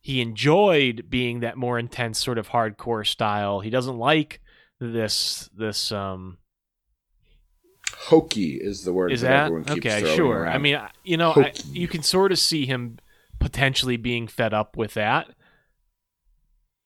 he 0.00 0.20
enjoyed 0.20 1.06
being 1.10 1.40
that 1.40 1.56
more 1.56 1.78
intense 1.78 2.22
sort 2.22 2.38
of 2.38 2.48
hardcore 2.48 3.06
style. 3.06 3.60
He 3.60 3.70
doesn't 3.70 3.98
like 3.98 4.40
this 4.80 5.48
this 5.56 5.90
um 5.92 6.38
Hokey 7.92 8.56
is 8.56 8.84
the 8.84 8.92
word 8.92 9.12
is 9.12 9.22
that, 9.22 9.28
that? 9.28 9.44
everyone 9.46 9.64
keeps 9.64 9.86
okay 9.86 10.14
sure. 10.16 10.40
Around. 10.40 10.54
i 10.54 10.58
mean 10.58 10.80
you 11.04 11.16
know 11.16 11.32
I, 11.34 11.52
you 11.72 11.88
can 11.88 12.02
sort 12.02 12.32
of 12.32 12.38
see 12.38 12.66
him 12.66 12.98
potentially 13.38 13.96
being 13.96 14.28
fed 14.28 14.52
up 14.54 14.76
with 14.76 14.94
that 14.94 15.28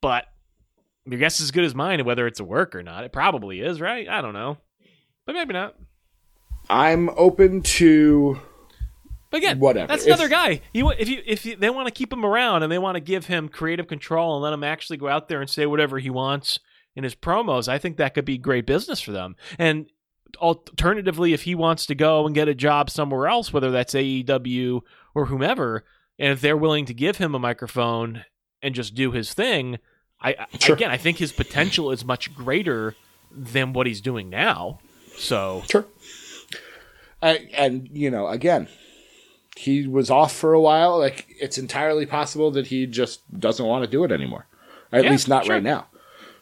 but 0.01 0.27
your 1.07 1.19
guess 1.19 1.37
is 1.37 1.45
as 1.45 1.51
good 1.51 1.65
as 1.65 1.75
mine 1.75 2.05
whether 2.05 2.27
it's 2.27 2.41
a 2.41 2.45
work 2.45 2.75
or 2.75 2.83
not. 2.83 3.05
It 3.05 3.13
probably 3.13 3.61
is 3.61 3.81
right? 3.81 4.09
I 4.09 4.21
don't 4.21 4.35
know. 4.35 4.59
But 5.27 5.35
maybe 5.35 5.53
not. 5.53 5.77
I'm 6.69 7.09
open 7.11 7.63
to 7.63 8.41
but 9.31 9.39
again 9.39 9.59
Whatever. 9.59 9.89
that's 9.89 10.03
If- 10.03 10.09
another 10.09 10.29
guy. 10.29 10.61
You 10.73 10.91
if 10.91 11.09
you 11.09 11.23
if 11.25 11.47
you, 11.47 11.57
they 11.57 11.71
want 11.71 11.89
to 11.89 11.93
keep 11.95 12.13
him 12.13 12.25
around 12.25 12.63
and 12.63 12.71
they 12.71 12.79
want 12.79 12.97
to 12.97 13.01
give 13.01 13.27
him 13.27 13.49
creative 13.49 13.87
control 13.89 14.37
and 14.37 14.43
let 14.43 14.53
him 14.53 14.63
actually 14.65 14.99
go 14.99 15.09
out 15.09 15.29
there 15.29 15.41
and 15.41 15.49
say 15.49 15.67
whatever 15.67 15.99
he 15.99 16.11
wants 16.11 16.61
in 16.95 17.05
his 17.05 17.15
promos 17.15 17.69
i 17.69 17.79
think 17.79 17.97
that 17.97 18.13
could 18.13 18.27
be 18.27 18.37
great 18.39 18.67
business 18.67 19.01
for 19.01 19.13
them. 19.13 19.35
And 19.59 19.87
alternatively 20.39 21.33
if 21.33 21.43
he 21.43 21.55
wants 21.55 21.87
to 21.87 21.95
go 21.95 22.27
and 22.27 22.35
get 22.35 22.49
a 22.49 22.55
job 22.55 22.89
somewhere 22.91 23.27
else 23.29 23.53
whether 23.53 23.71
that's 23.71 23.95
aew 23.95 24.81
or 25.15 25.27
whomever 25.27 25.85
and 26.19 26.33
if 26.33 26.41
they're 26.41 26.57
willing 26.57 26.85
to 26.87 26.95
give 26.95 27.17
him 27.19 27.35
a 27.35 27.39
microphone 27.39 28.25
and 28.63 28.75
just 28.75 28.95
do 28.95 29.11
his 29.13 29.33
thing 29.35 29.79
i 30.21 30.31
I- 30.39 30.59
Sure. 30.59 30.75
again 30.77 30.91
i 30.91 30.97
think 30.97 31.19
his 31.19 31.33
potential 31.33 31.91
is 31.91 32.05
much 32.05 32.35
greater 32.35 32.95
than 33.31 33.73
what 33.73 33.87
he's 33.87 34.01
doing 34.01 34.29
now 34.31 34.79
so 35.17 35.63
Sure. 35.69 35.85
Uh, 37.21 37.37
and 37.55 37.89
you 37.93 38.11
know, 38.11 38.27
again, 38.27 38.67
he 39.57 39.87
was 39.87 40.11
off 40.11 40.35
for 40.35 40.55
a 40.55 40.61
while. 40.61 40.99
Like 40.99 41.27
it's 41.41 41.57
entirely 41.57 42.05
possible 42.05 42.51
that 42.51 42.67
he 42.67 42.85
just 42.87 43.21
doesn't 43.39 43.65
want 43.65 43.85
to 43.85 43.89
do 43.91 44.03
it 44.03 44.11
anymore. 44.11 44.47
At 44.91 45.05
Yeah, 45.05 45.11
least 45.11 45.29
not 45.29 45.45
sure. 45.45 45.55
right 45.55 45.63
now. 45.63 45.87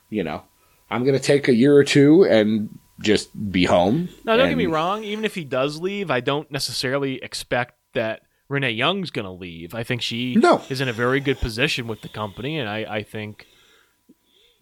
You 0.08 0.24
know, 0.24 0.42
I'm 0.90 1.04
going 1.04 1.18
to 1.18 1.22
take 1.22 1.48
a 1.48 1.54
year 1.54 1.76
or 1.76 1.84
two 1.84 2.24
and 2.24 2.78
just 3.00 3.28
be 3.50 3.64
home. 3.64 4.08
No, 4.24 4.36
don't 4.36 4.48
get 4.48 4.58
me 4.58 4.66
wrong. 4.66 5.04
Even 5.04 5.24
if 5.24 5.34
he 5.34 5.44
does 5.44 5.80
leave, 5.80 6.10
I 6.10 6.20
don't 6.20 6.50
necessarily 6.50 7.22
expect 7.22 7.74
that 7.94 8.20
Renee 8.48 8.72
Young's 8.72 9.10
going 9.10 9.24
to 9.24 9.30
leave. 9.30 9.74
I 9.74 9.82
think 9.84 10.02
she 10.02 10.34
No. 10.36 10.62
is 10.68 10.80
in 10.80 10.88
a 10.88 10.92
very 10.92 11.20
good 11.20 11.38
position 11.38 11.86
with 11.86 12.02
the 12.02 12.08
company, 12.08 12.58
and 12.58 12.68
I, 12.68 12.78
I 12.96 13.02
think 13.02 13.46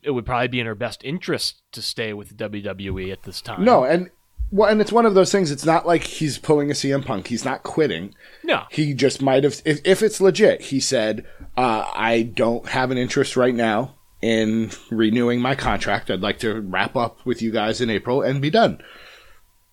it 0.02 0.10
would 0.12 0.24
probably 0.26 0.48
be 0.48 0.60
in 0.60 0.66
her 0.66 0.74
best 0.74 1.02
interest 1.04 1.62
to 1.72 1.82
stay 1.82 2.12
with 2.12 2.36
WWE 2.36 3.10
at 3.12 3.24
this 3.24 3.40
time. 3.40 3.64
No, 3.64 3.84
and 3.84 4.10
well, 4.50 4.70
and 4.70 4.80
it's 4.80 4.92
one 4.92 5.04
of 5.04 5.14
those 5.14 5.30
things. 5.32 5.50
It's 5.50 5.66
not 5.66 5.86
like 5.86 6.04
he's 6.04 6.38
pulling 6.38 6.70
a 6.70 6.74
CM 6.74 7.04
Punk. 7.04 7.26
He's 7.26 7.44
not 7.44 7.62
quitting. 7.64 8.14
no, 8.44 8.62
He 8.70 8.94
just 8.94 9.20
might 9.20 9.44
have, 9.44 9.60
if, 9.66 9.80
if 9.84 10.02
it's 10.02 10.20
legit, 10.22 10.62
he 10.62 10.80
said, 10.80 11.26
uh, 11.56 11.84
I 11.94 12.22
don't 12.22 12.66
have 12.68 12.90
an 12.90 12.96
interest 12.96 13.36
right 13.36 13.54
now 13.54 13.96
in 14.20 14.70
renewing 14.90 15.40
my 15.40 15.54
contract. 15.54 16.10
I'd 16.10 16.20
like 16.20 16.38
to 16.40 16.60
wrap 16.60 16.96
up 16.96 17.24
with 17.24 17.40
you 17.42 17.50
guys 17.50 17.80
in 17.80 17.90
April 17.90 18.22
and 18.22 18.42
be 18.42 18.50
done. 18.50 18.80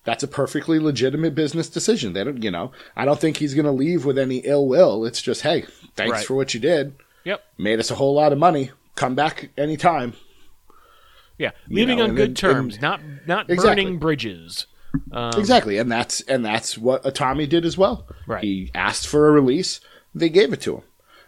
That's 0.04 0.22
a 0.22 0.28
perfectly 0.28 0.78
legitimate 0.78 1.34
business 1.34 1.68
decision. 1.68 2.12
They 2.12 2.22
don't, 2.22 2.42
you 2.42 2.50
know, 2.52 2.70
I 2.94 3.04
don't 3.04 3.18
think 3.18 3.38
he's 3.38 3.54
going 3.54 3.64
to 3.66 3.72
leave 3.72 4.04
with 4.04 4.18
any 4.18 4.38
ill 4.38 4.68
will. 4.68 5.04
It's 5.04 5.20
just, 5.20 5.42
hey, 5.42 5.64
thanks 5.96 6.12
Right. 6.12 6.24
for 6.26 6.34
what 6.34 6.54
you 6.54 6.60
did. 6.60 6.94
Yep. 7.24 7.42
Made 7.58 7.80
us 7.80 7.90
a 7.90 7.96
whole 7.96 8.14
lot 8.14 8.32
of 8.32 8.38
money. 8.38 8.70
Come 8.94 9.16
back 9.16 9.50
anytime. 9.58 10.12
Yeah, 11.38 11.50
You 11.66 11.76
leaving 11.78 11.98
know, 11.98 12.04
on 12.04 12.14
good 12.14 12.30
then- 12.30 12.34
terms, 12.34 12.74
and- 12.74 12.82
not 12.82 13.00
not 13.26 13.50
Exactly. 13.50 13.84
burning 13.84 13.98
bridges. 13.98 14.66
Um, 15.12 15.32
exactly. 15.36 15.76
And 15.76 15.90
that's, 15.92 16.20
and 16.22 16.42
that's 16.44 16.78
what 16.78 17.02
Itami 17.02 17.46
did 17.48 17.66
as 17.66 17.76
well. 17.76 18.06
Right. 18.26 18.42
He 18.42 18.70
asked 18.74 19.06
for 19.06 19.28
a 19.28 19.32
release. 19.32 19.80
They 20.14 20.30
gave 20.30 20.52
it 20.54 20.62
to 20.62 20.76
him. 20.76 20.82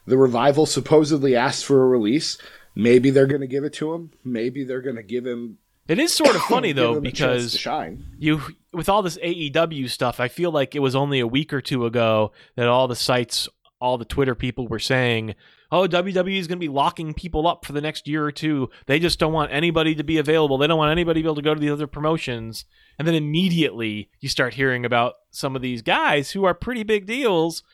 The 0.07 0.17
revival 0.17 0.65
supposedly 0.65 1.37
asked 1.37 1.67
for 1.67 1.83
a 1.83 1.87
release. 1.87 2.39
Maybe 2.79 3.11
they're 3.11 3.27
going 3.27 3.41
to 3.41 3.49
give 3.49 3.65
it 3.65 3.73
to 3.75 3.93
him. 3.93 4.13
Maybe 4.25 4.63
they're 4.63 4.81
going 4.81 4.97
to 4.97 5.03
give 5.03 5.27
him 5.27 5.59
It 5.89 5.99
is 5.99 6.13
sort 6.13 6.37
of 6.37 6.43
funny 6.49 6.71
though 6.73 6.95
him 6.95 7.05
a 7.05 7.11
chance 7.11 7.43
because 7.43 7.59
shine. 7.59 8.05
you 8.19 8.41
with 8.73 8.89
all 8.89 9.03
this 9.03 9.19
AEW 9.19 9.91
stuff, 9.91 10.21
I 10.21 10.29
feel 10.29 10.53
like 10.53 10.77
it 10.77 10.79
was 10.79 10.95
only 10.95 11.19
a 11.19 11.27
week 11.27 11.53
or 11.53 11.61
two 11.61 11.85
ago 11.87 12.31
that 12.55 12.69
all 12.69 12.87
the 12.87 12.95
sites, 12.95 13.49
all 13.81 13.99
the 13.99 14.05
Twitter 14.05 14.37
people 14.37 14.69
were 14.69 14.79
saying, 14.79 15.35
"Oh, 15.73 15.89
WWE 15.89 16.39
is 16.39 16.47
going 16.47 16.59
to 16.59 16.65
be 16.65 16.73
locking 16.73 17.15
people 17.15 17.49
up 17.49 17.65
for 17.65 17.73
the 17.73 17.81
next 17.81 18.07
year 18.07 18.25
or 18.25 18.31
two. 18.31 18.71
They 18.87 19.01
just 19.01 19.19
don't 19.19 19.33
want 19.33 19.53
anybody 19.53 19.97
to 19.97 20.05
be 20.05 20.19
available. 20.19 20.57
They 20.57 20.69
don't 20.69 20.79
want 20.79 20.93
anybody 20.93 21.21
to 21.21 21.25
be 21.25 21.29
able 21.29 21.35
to 21.35 21.43
go 21.43 21.55
to 21.55 21.61
the 21.61 21.71
other 21.71 21.89
promotions." 21.89 22.65
And 22.97 23.09
then 23.09 23.17
immediately 23.17 24.09
you 24.21 24.29
start 24.29 24.55
hearing 24.55 24.85
about 24.85 25.15
some 25.33 25.57
of 25.57 25.63
these 25.63 25.83
guys 25.83 26.31
who 26.31 26.45
are 26.45 26.55
pretty 26.55 26.85
big 26.85 27.07
deals 27.07 27.65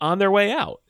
on 0.00 0.18
their 0.18 0.30
way 0.30 0.50
out. 0.52 0.80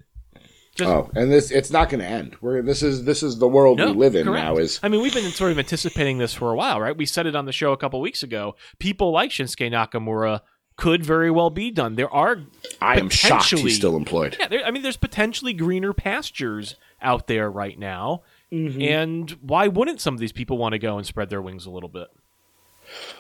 Just 0.78 0.88
Oh, 0.88 1.10
and 1.14 1.30
this 1.30 1.50
it's 1.50 1.70
not 1.70 1.90
going 1.90 2.00
to 2.00 2.06
end. 2.06 2.36
We're 2.40 2.62
this 2.62 2.82
is 2.82 3.04
this 3.04 3.22
is 3.22 3.38
the 3.38 3.48
world 3.48 3.78
No, 3.78 3.88
we 3.92 3.98
live 3.98 4.14
in 4.14 4.24
correct. 4.24 4.44
now. 4.44 4.56
Is 4.56 4.78
I 4.82 4.88
mean, 4.88 5.02
we've 5.02 5.12
been 5.12 5.30
sort 5.32 5.50
of 5.52 5.58
anticipating 5.58 6.18
this 6.18 6.32
for 6.32 6.52
a 6.52 6.56
while, 6.56 6.80
right? 6.80 6.96
We 6.96 7.04
said 7.04 7.26
it 7.26 7.34
on 7.36 7.44
the 7.46 7.52
show 7.52 7.72
a 7.72 7.76
couple 7.76 8.00
weeks 8.00 8.22
ago. 8.22 8.54
People 8.78 9.10
like 9.10 9.30
Shinsuke 9.30 9.70
Nakamura 9.72 10.40
could 10.76 11.04
very 11.04 11.30
well 11.30 11.50
be 11.50 11.72
done. 11.72 11.96
There 11.96 12.08
are 12.14 12.38
I 12.80 12.98
am 13.00 13.08
shocked 13.08 13.42
potentially- 13.44 13.62
he's 13.70 13.76
still 13.76 13.96
employed. 13.96 14.36
yeah, 14.38 14.46
there, 14.46 14.64
I 14.64 14.70
mean, 14.70 14.82
there's 14.82 14.96
potentially 14.96 15.52
greener 15.52 15.92
pastures 15.92 16.76
out 17.02 17.26
there 17.26 17.50
right 17.50 17.78
now, 17.78 18.22
Mm-hmm. 18.52 18.80
and 18.80 19.30
why 19.42 19.68
wouldn't 19.68 20.00
some 20.00 20.14
of 20.14 20.20
these 20.20 20.32
people 20.32 20.56
want 20.56 20.72
to 20.72 20.78
go 20.78 20.96
and 20.96 21.06
spread 21.06 21.28
their 21.28 21.42
wings 21.42 21.66
a 21.66 21.70
little 21.70 21.88
bit? 21.90 22.06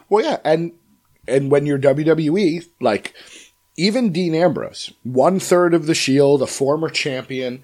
Well, 0.08 0.24
yeah, 0.24 0.38
and 0.44 0.72
and 1.26 1.50
when 1.50 1.66
you're 1.66 1.78
WWE, 1.78 2.64
like 2.80 3.12
even 3.78 4.12
Dean 4.12 4.34
Ambrose, 4.34 4.92
one 5.04 5.38
third 5.40 5.72
of 5.72 5.86
the 5.86 5.94
Shield, 5.94 6.42
a 6.42 6.46
former 6.46 6.90
champion, 6.90 7.62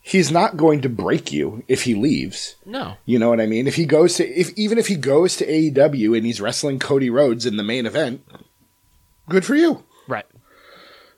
he's 0.00 0.32
not 0.32 0.56
going 0.56 0.80
to 0.80 0.88
break 0.88 1.30
you 1.30 1.62
if 1.68 1.82
he 1.82 1.94
leaves. 1.94 2.56
No, 2.64 2.96
You 3.04 3.18
know 3.18 3.28
what 3.28 3.40
I 3.40 3.46
mean? 3.46 3.66
If 3.66 3.74
he 3.76 3.84
goes 3.84 4.14
to, 4.16 4.26
if 4.26 4.50
even 4.56 4.78
if 4.78 4.86
he 4.88 4.96
goes 4.96 5.36
to 5.36 5.46
AEW 5.46 6.16
and 6.16 6.24
he's 6.24 6.40
wrestling 6.40 6.78
Cody 6.78 7.10
Rhodes 7.10 7.44
in 7.46 7.56
the 7.56 7.62
main 7.62 7.84
event, 7.86 8.24
good 9.28 9.44
for 9.44 9.54
you. 9.54 9.84
right? 10.08 10.24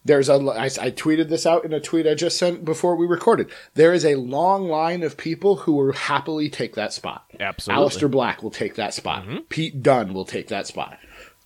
There's 0.05 0.29
a, 0.31 0.35
I, 0.35 0.64
I 0.64 0.91
tweeted 0.91 1.29
this 1.29 1.45
out 1.45 1.64
in 1.66 1.73
a 1.75 1.81
tweet 1.81 2.07
I 2.07 2.14
just 2.14 2.39
sent 2.39 2.64
before 2.64 2.97
we 2.97 3.07
recorded. 3.07 3.51
There 3.75 3.93
is 3.93 4.05
a 4.07 4.14
long 4.14 4.66
line 4.69 5.03
of 5.03 5.16
people 5.19 5.57
who 5.57 5.73
will 5.75 5.93
happily 5.93 6.49
take 6.49 6.75
that 6.77 6.93
spot. 6.95 7.27
Absolutely. 7.39 7.85
Aleister 7.85 8.11
Black 8.11 8.43
will 8.43 8.51
take 8.51 8.77
that 8.77 8.95
spot. 8.95 9.27
Pete 9.51 9.83
Dunne 9.83 10.14
will 10.14 10.25
take 10.25 10.49
that 10.49 10.66
spot. 10.66 10.99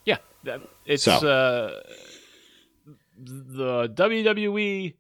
Yeah, 0.05 0.19
it's 0.87 1.03
So. 1.05 1.13
uh, 1.29 1.81
the 3.25 3.89
WWE 3.89 4.95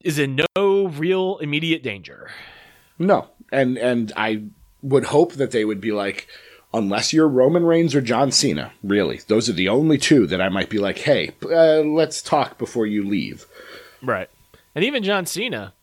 is 0.00 0.18
in 0.18 0.40
no 0.56 0.88
real 0.88 1.38
immediate 1.38 1.82
danger. 1.82 2.30
No, 2.98 3.28
and 3.52 3.78
and 3.78 4.12
I 4.16 4.44
would 4.82 5.04
hope 5.04 5.34
that 5.34 5.50
they 5.50 5.64
would 5.64 5.80
be 5.80 5.92
like, 5.92 6.28
unless 6.72 7.12
you're 7.12 7.28
Roman 7.28 7.64
Reigns 7.64 7.94
or 7.94 8.00
John 8.00 8.30
Cena, 8.30 8.72
really, 8.82 9.20
those 9.28 9.48
are 9.48 9.54
the 9.54 9.68
only 9.68 9.98
two 9.98 10.26
that 10.26 10.40
I 10.40 10.48
might 10.48 10.70
be 10.70 10.78
like, 10.78 10.98
hey, 10.98 11.32
uh, 11.44 11.80
let's 11.80 12.22
talk 12.22 12.58
before 12.58 12.86
you 12.86 13.04
leave. 13.04 13.46
Right. 14.02 14.28
And 14.74 14.84
even 14.84 15.02
John 15.02 15.26
Cena, 15.26 15.74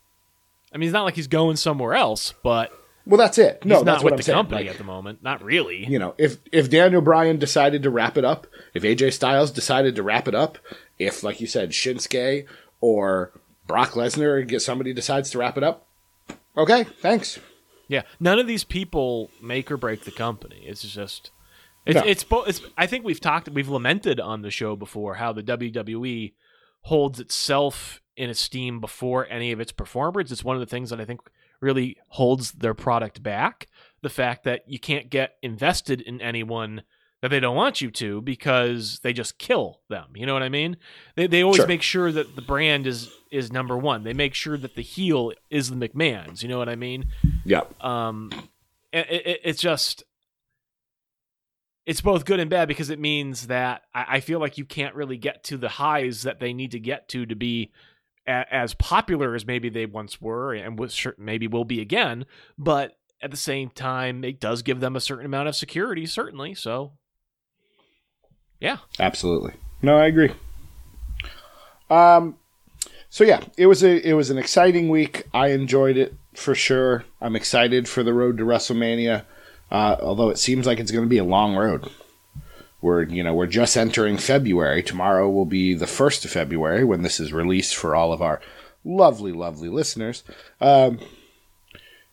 I 0.72 0.78
mean, 0.78 0.88
it's 0.88 0.94
not 0.94 1.04
like 1.04 1.16
he's 1.16 1.26
going 1.26 1.56
somewhere 1.56 1.94
else, 1.94 2.32
but 2.42 2.72
Well, 3.06 3.18
that's 3.18 3.38
it. 3.38 3.64
No, 3.64 3.76
he's 3.76 3.84
that's 3.84 3.86
not 3.86 4.04
what 4.04 4.04
with 4.04 4.12
I'm 4.14 4.16
the 4.16 4.22
saying. 4.24 4.36
company 4.36 4.62
Like, 4.64 4.70
at 4.72 4.78
the 4.78 4.84
moment. 4.84 5.22
Not 5.22 5.42
really. 5.42 5.86
you 5.86 5.98
know, 5.98 6.14
if 6.18 6.38
if 6.50 6.68
Daniel 6.68 7.00
Bryan 7.00 7.38
decided 7.38 7.82
to 7.84 7.90
wrap 7.90 8.16
it 8.18 8.24
up, 8.24 8.46
if 8.74 8.82
AJ 8.82 9.12
Styles 9.12 9.50
decided 9.52 9.94
to 9.96 10.02
wrap 10.02 10.26
it 10.26 10.34
up, 10.34 10.58
if 10.98 11.22
like 11.22 11.40
you 11.40 11.46
said 11.46 11.70
Shinsuke 11.70 12.46
or 12.80 13.32
Brock 13.66 13.92
Lesnar, 13.92 14.46
get 14.46 14.60
somebody 14.60 14.92
decides 14.92 15.30
to 15.30 15.38
wrap 15.38 15.56
it 15.56 15.62
up, 15.62 15.86
okay, 16.56 16.84
thanks. 17.00 17.38
Yeah, 17.88 18.02
none 18.18 18.38
of 18.40 18.48
these 18.48 18.64
people 18.64 19.30
make 19.40 19.70
or 19.70 19.76
break 19.76 20.02
the 20.04 20.10
company. 20.10 20.64
It's 20.66 20.82
just 20.82 21.30
it's 21.86 21.94
No. 21.94 22.02
it's, 22.04 22.24
bo- 22.24 22.42
it's 22.42 22.60
I 22.76 22.86
think 22.88 23.04
we've 23.04 23.20
talked 23.20 23.48
we've 23.48 23.68
lamented 23.68 24.18
on 24.18 24.42
the 24.42 24.50
show 24.50 24.74
before 24.74 25.14
how 25.14 25.32
the 25.32 25.44
WWE 25.44 26.32
holds 26.82 27.20
itself 27.20 28.00
in 28.16 28.30
esteem 28.30 28.80
before 28.80 29.26
any 29.30 29.52
of 29.52 29.60
its 29.60 29.70
performers. 29.70 30.32
It's 30.32 30.42
one 30.44 30.56
of 30.56 30.60
the 30.60 30.66
things 30.66 30.90
that 30.90 31.00
I 31.00 31.04
think 31.04 31.20
really 31.60 31.96
holds 32.08 32.52
their 32.52 32.74
product 32.74 33.22
back. 33.22 33.66
The 34.02 34.08
fact 34.10 34.44
that 34.44 34.62
you 34.68 34.78
can't 34.78 35.10
get 35.10 35.36
invested 35.42 36.00
in 36.00 36.20
anyone 36.20 36.82
that 37.22 37.28
they 37.28 37.40
don't 37.40 37.56
want 37.56 37.80
you 37.80 37.90
to 37.90 38.20
because 38.20 39.00
they 39.02 39.12
just 39.12 39.38
kill 39.38 39.80
them. 39.88 40.08
You 40.14 40.26
know 40.26 40.34
what 40.34 40.42
I 40.42 40.48
mean? 40.50 40.76
They 41.16 41.26
they 41.26 41.42
always 41.42 41.56
Sure. 41.56 41.66
make 41.66 41.82
sure 41.82 42.12
that 42.12 42.36
the 42.36 42.42
brand 42.42 42.86
is 42.86 43.10
is 43.32 43.50
number 43.50 43.76
one. 43.76 44.04
They 44.04 44.12
make 44.12 44.34
sure 44.34 44.56
that 44.58 44.76
the 44.76 44.82
heel 44.82 45.32
is 45.50 45.70
the 45.70 45.76
McMahons. 45.76 46.42
You 46.42 46.48
know 46.48 46.58
what 46.58 46.68
I 46.68 46.76
mean? 46.76 47.06
Yeah, 47.44 47.62
um 47.80 48.30
it, 48.92 49.10
it, 49.10 49.40
it's 49.44 49.60
just 49.60 50.04
it's 51.86 52.00
both 52.00 52.24
good 52.24 52.40
and 52.40 52.50
bad 52.50 52.68
because 52.68 52.90
it 52.90 52.98
means 52.98 53.46
that 53.46 53.82
I, 53.94 54.04
I 54.16 54.20
feel 54.20 54.40
like 54.40 54.58
you 54.58 54.64
can't 54.64 54.94
really 54.94 55.16
get 55.16 55.44
to 55.44 55.56
the 55.56 55.68
highs 55.68 56.22
that 56.22 56.40
they 56.40 56.52
need 56.52 56.72
to 56.72 56.80
get 56.80 57.08
to 57.10 57.24
to 57.26 57.34
be 57.36 57.70
as 58.26 58.74
popular 58.74 59.34
as 59.34 59.46
maybe 59.46 59.68
they 59.68 59.86
once 59.86 60.20
were 60.20 60.52
and 60.52 60.80
maybe 61.18 61.46
will 61.46 61.64
be 61.64 61.80
again 61.80 62.26
but 62.58 62.96
at 63.22 63.30
the 63.30 63.36
same 63.36 63.70
time 63.70 64.24
it 64.24 64.40
does 64.40 64.62
give 64.62 64.80
them 64.80 64.96
a 64.96 65.00
certain 65.00 65.26
amount 65.26 65.48
of 65.48 65.56
security 65.56 66.06
certainly 66.06 66.54
so 66.54 66.92
yeah 68.60 68.78
absolutely. 68.98 69.52
No, 69.82 69.98
I 69.98 70.06
agree. 70.06 70.32
Um, 71.90 72.36
so 73.08 73.24
yeah, 73.24 73.40
it 73.56 73.66
was 73.66 73.82
a 73.84 74.06
it 74.06 74.14
was 74.14 74.30
an 74.30 74.38
exciting 74.38 74.88
week. 74.88 75.24
I 75.32 75.48
enjoyed 75.48 75.96
it 75.96 76.14
for 76.34 76.54
sure. 76.54 77.04
I'm 77.20 77.36
excited 77.36 77.88
for 77.88 78.02
the 78.02 78.12
road 78.12 78.38
to 78.38 78.44
WrestleMania, 78.44 79.24
uh, 79.70 79.96
although 80.00 80.30
it 80.30 80.38
seems 80.38 80.66
like 80.66 80.80
it's 80.80 80.90
going 80.90 81.04
to 81.04 81.08
be 81.08 81.18
a 81.18 81.24
long 81.24 81.54
road. 81.54 81.88
We're 82.80 83.02
you 83.04 83.22
know 83.22 83.34
we're 83.34 83.46
just 83.46 83.76
entering 83.76 84.16
February. 84.18 84.82
Tomorrow 84.82 85.30
will 85.30 85.46
be 85.46 85.74
the 85.74 85.86
first 85.86 86.24
of 86.24 86.30
February 86.30 86.84
when 86.84 87.02
this 87.02 87.18
is 87.18 87.32
released 87.32 87.74
for 87.74 87.94
all 87.94 88.12
of 88.12 88.20
our 88.22 88.40
lovely 88.84 89.32
lovely 89.32 89.68
listeners. 89.68 90.22
Um, 90.60 91.00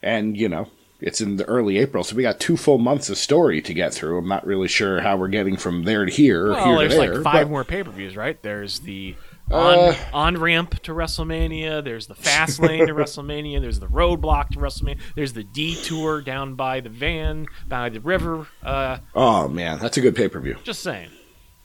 and 0.01 0.37
you 0.37 0.49
know 0.49 0.69
it's 1.01 1.19
in 1.19 1.35
the 1.35 1.45
early 1.45 1.79
April, 1.79 2.03
so 2.03 2.15
we 2.15 2.23
got 2.23 2.39
two 2.39 2.55
full 2.55 2.77
months 2.77 3.09
of 3.09 3.17
story 3.17 3.61
to 3.61 3.73
get 3.73 3.93
through. 3.93 4.17
I'm 4.19 4.27
not 4.29 4.45
really 4.45 4.69
sure 4.69 5.01
how 5.01 5.17
we're 5.17 5.27
getting 5.27 5.57
from 5.57 5.83
there 5.83 6.05
to 6.05 6.11
here 6.11 6.47
or 6.47 6.51
well 6.51 6.65
here 6.65 6.73
to 6.73 6.79
there's 6.79 6.95
there. 6.95 7.15
like 7.15 7.23
five 7.23 7.45
but- 7.47 7.51
more 7.51 7.63
pay-per-views 7.65 8.15
right 8.15 8.41
there's 8.41 8.79
the 8.79 9.15
on 9.53 9.77
Uh, 9.89 9.95
on 10.13 10.37
ramp 10.37 10.81
to 10.83 10.91
WrestleMania. 10.93 11.83
There's 11.83 12.07
the 12.07 12.15
fast 12.15 12.59
lane 12.59 12.87
to 12.87 12.93
WrestleMania. 12.93 13.61
There's 13.61 13.79
the 13.79 13.87
roadblock 13.87 14.49
to 14.49 14.59
WrestleMania. 14.59 14.99
There's 15.15 15.33
the 15.33 15.43
detour 15.43 16.21
down 16.21 16.55
by 16.55 16.79
the 16.79 16.89
van 16.89 17.47
by 17.67 17.89
the 17.89 17.99
river. 17.99 18.47
Uh, 18.63 18.97
Oh 19.15 19.47
man, 19.47 19.79
that's 19.79 19.97
a 19.97 20.01
good 20.01 20.15
pay 20.15 20.27
per 20.27 20.39
view. 20.39 20.57
just 20.63 20.81
saying, 20.81 21.09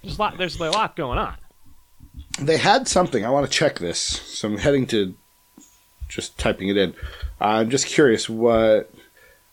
there's 0.03 0.18
a 0.18 0.20
lot. 0.22 0.39
There's 0.39 0.59
a 0.61 0.70
lot 0.70 0.97
going 0.97 1.18
on. 1.18 1.36
They 2.41 2.57
had 2.59 2.86
something. 2.89 3.24
I 3.24 3.30
want 3.30 3.47
to 3.47 3.53
check 3.53 3.78
this, 3.78 3.99
so 3.99 4.49
I'm 4.49 4.59
heading 4.59 4.86
to 4.89 5.14
just 6.09 6.39
typing 6.39 6.68
it 6.68 6.76
in. 6.76 6.95
I'm 7.41 7.70
just 7.70 7.86
curious 7.86 8.28
what 8.28 8.91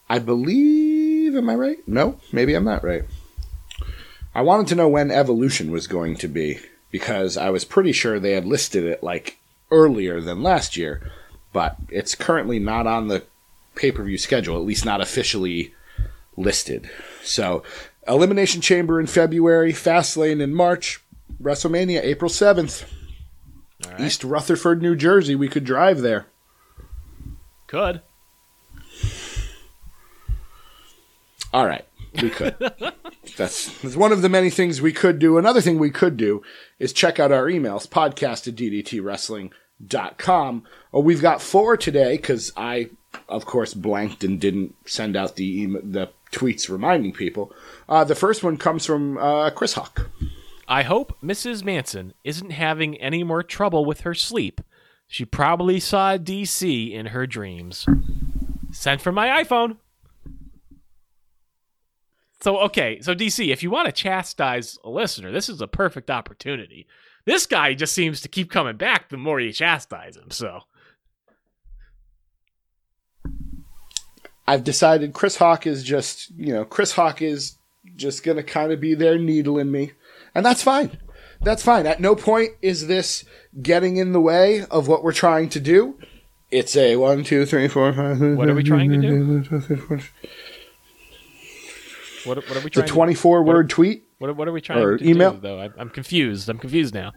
I 0.09 0.19
believe. 0.19 1.36
Am 1.36 1.49
I 1.49 1.55
right? 1.55 1.77
No, 1.88 2.19
maybe 2.31 2.53
I'm 2.53 2.63
not 2.63 2.83
right. 2.83 3.03
I 4.33 4.41
wanted 4.41 4.67
to 4.67 4.75
know 4.75 4.88
when 4.88 5.11
Evolution 5.11 5.71
was 5.71 5.88
going 5.88 6.15
to 6.17 6.27
be 6.27 6.59
because 6.95 7.35
I 7.35 7.49
was 7.49 7.65
pretty 7.65 7.91
sure 7.91 8.21
they 8.21 8.31
had 8.31 8.45
listed 8.45 8.85
it 8.85 9.03
like 9.03 9.37
earlier 9.69 10.21
than 10.21 10.41
last 10.41 10.77
year, 10.77 11.11
but 11.51 11.75
it's 11.89 12.15
currently 12.15 12.57
not 12.57 12.87
on 12.87 13.09
the 13.09 13.25
pay 13.75 13.91
per 13.91 14.01
view 14.01 14.17
schedule, 14.17 14.55
at 14.55 14.63
least 14.63 14.85
not 14.85 15.01
officially 15.01 15.73
listed. 16.37 16.89
So, 17.21 17.63
Elimination 18.07 18.61
Chamber 18.61 18.97
in 18.97 19.07
February, 19.07 19.73
Fastlane 19.73 20.39
in 20.39 20.55
March, 20.55 21.03
WrestleMania 21.43 22.01
April 22.01 22.31
7th. 22.31 22.85
All 23.83 23.91
right. 23.91 23.99
East 23.99 24.23
Rutherford, 24.23 24.81
New 24.81 24.95
Jersey. 24.95 25.35
We 25.35 25.49
could 25.49 25.65
drive 25.65 25.99
there. 25.99 26.27
Could 27.67 27.99
All 31.51 31.67
right, 31.67 31.85
we 32.21 32.29
could. 32.29 32.55
that's, 33.38 33.82
that's 33.82 33.95
one 33.95 34.11
of 34.11 34.21
the 34.21 34.30
many 34.30 34.49
things 34.49 34.82
we 34.82 34.93
could 34.93 35.19
do. 35.19 35.38
Another 35.38 35.61
thing 35.61 35.80
we 35.80 35.91
could 35.91 36.17
do 36.17 36.41
is 36.80 36.93
check 36.93 37.19
out 37.19 37.32
our 37.32 37.45
emails, 37.45 37.88
podcast 37.88 38.47
at 38.47 38.55
ddtwrestling.com. 38.55 40.63
Oh, 40.93 40.99
we've 40.99 41.21
got 41.21 41.41
four 41.41 41.78
today 41.78 42.17
because 42.17 42.51
I, 42.55 42.89
of 43.28 43.45
course, 43.45 43.73
blanked 43.73 44.23
and 44.23 44.39
didn't 44.39 44.76
send 44.86 45.15
out 45.15 45.36
the 45.36 45.61
email, 45.61 45.82
the 45.84 46.09
tweets 46.32 46.69
reminding 46.69 47.13
people. 47.13 47.53
Uh, 47.88 48.03
the 48.03 48.15
first 48.15 48.43
one 48.43 48.57
comes 48.57 48.86
from 48.86 49.17
uh, 49.17 49.49
Chris 49.51 49.73
Hawk. 49.73 50.09
I 50.67 50.84
hope 50.84 51.17
Mrs. 51.21 51.63
Manson 51.63 52.13
isn't 52.23 52.51
having 52.51 52.97
any 52.97 53.23
more 53.23 53.43
trouble 53.43 53.86
with 53.86 54.01
her 54.01 54.15
sleep. 54.15 54.61
She 55.07 55.23
probably 55.23 55.80
saw 55.80 56.17
DC 56.17 56.91
in 56.91 57.07
her 57.07 57.28
dreams. 57.28 57.86
Sent 58.71 59.01
from 59.01 59.15
my 59.15 59.43
iPhone. 59.43 59.78
So 62.45 62.59
okay, 62.59 63.01
so 63.01 63.15
DC, 63.15 63.51
if 63.51 63.63
you 63.63 63.71
want 63.71 63.87
to 63.87 63.91
chastise 63.91 64.77
a 64.83 64.89
listener, 64.91 65.31
this 65.31 65.49
is 65.49 65.61
a 65.61 65.67
perfect 65.67 66.11
opportunity. 66.11 66.85
This 67.25 67.47
guy 67.47 67.73
just 67.73 67.95
seems 67.95 68.21
to 68.21 68.27
keep 68.27 68.51
coming 68.51 68.77
back 68.77 69.09
the 69.09 69.17
more 69.17 69.39
you 69.39 69.51
chastise 69.51 70.15
him. 70.15 70.29
So 70.29 70.59
I've 74.47 74.63
decided 74.63 75.13
Chris 75.13 75.37
Hawk 75.37 75.65
is 75.65 75.83
just, 75.83 76.29
you 76.37 76.53
know, 76.53 76.65
Chris 76.65 76.91
Hawk 76.91 77.23
is 77.23 77.57
just 77.95 78.23
going 78.23 78.37
to 78.37 78.43
kind 78.43 78.71
of 78.71 78.79
be 78.79 78.93
there 78.93 79.17
needling 79.17 79.71
me. 79.71 79.93
And 80.35 80.45
that's 80.45 80.61
fine. 80.61 80.99
That's 81.41 81.63
fine. 81.63 81.87
At 81.87 81.99
no 81.99 82.15
point 82.15 82.51
is 82.61 82.85
this 82.85 83.25
getting 83.59 83.97
in 83.97 84.11
the 84.11 84.21
way 84.21 84.67
of 84.69 84.87
what 84.87 85.03
we're 85.03 85.13
trying 85.13 85.49
to 85.49 85.59
do. 85.59 85.97
It's 86.51 86.77
a 86.77 86.97
one, 86.97 87.23
two, 87.23 87.47
three, 87.47 87.67
four, 87.67 87.91
five. 87.91 88.21
What 88.21 88.49
are 88.49 88.53
we 88.53 88.61
trying 88.61 88.91
to 88.91 89.01
do? 89.01 89.99
What, 92.26 92.38
what 92.38 92.51
are 92.51 92.59
we 92.59 92.63
The 92.65 92.69
trying? 92.69 92.88
to, 92.88 92.93
24 92.93 93.43
word 93.43 93.69
tweet? 93.69 94.03
what, 94.17 94.36
what 94.36 94.47
are 94.47 94.51
we 94.51 94.61
trying 94.61 94.80
or 94.80 94.97
to 94.97 95.07
email? 95.07 95.32
do? 95.34 95.39
Though 95.41 95.59
I, 95.61 95.69
I'm 95.78 95.89
confused. 95.89 96.49
I'm 96.49 96.57
confused 96.57 96.93
now. 96.93 97.13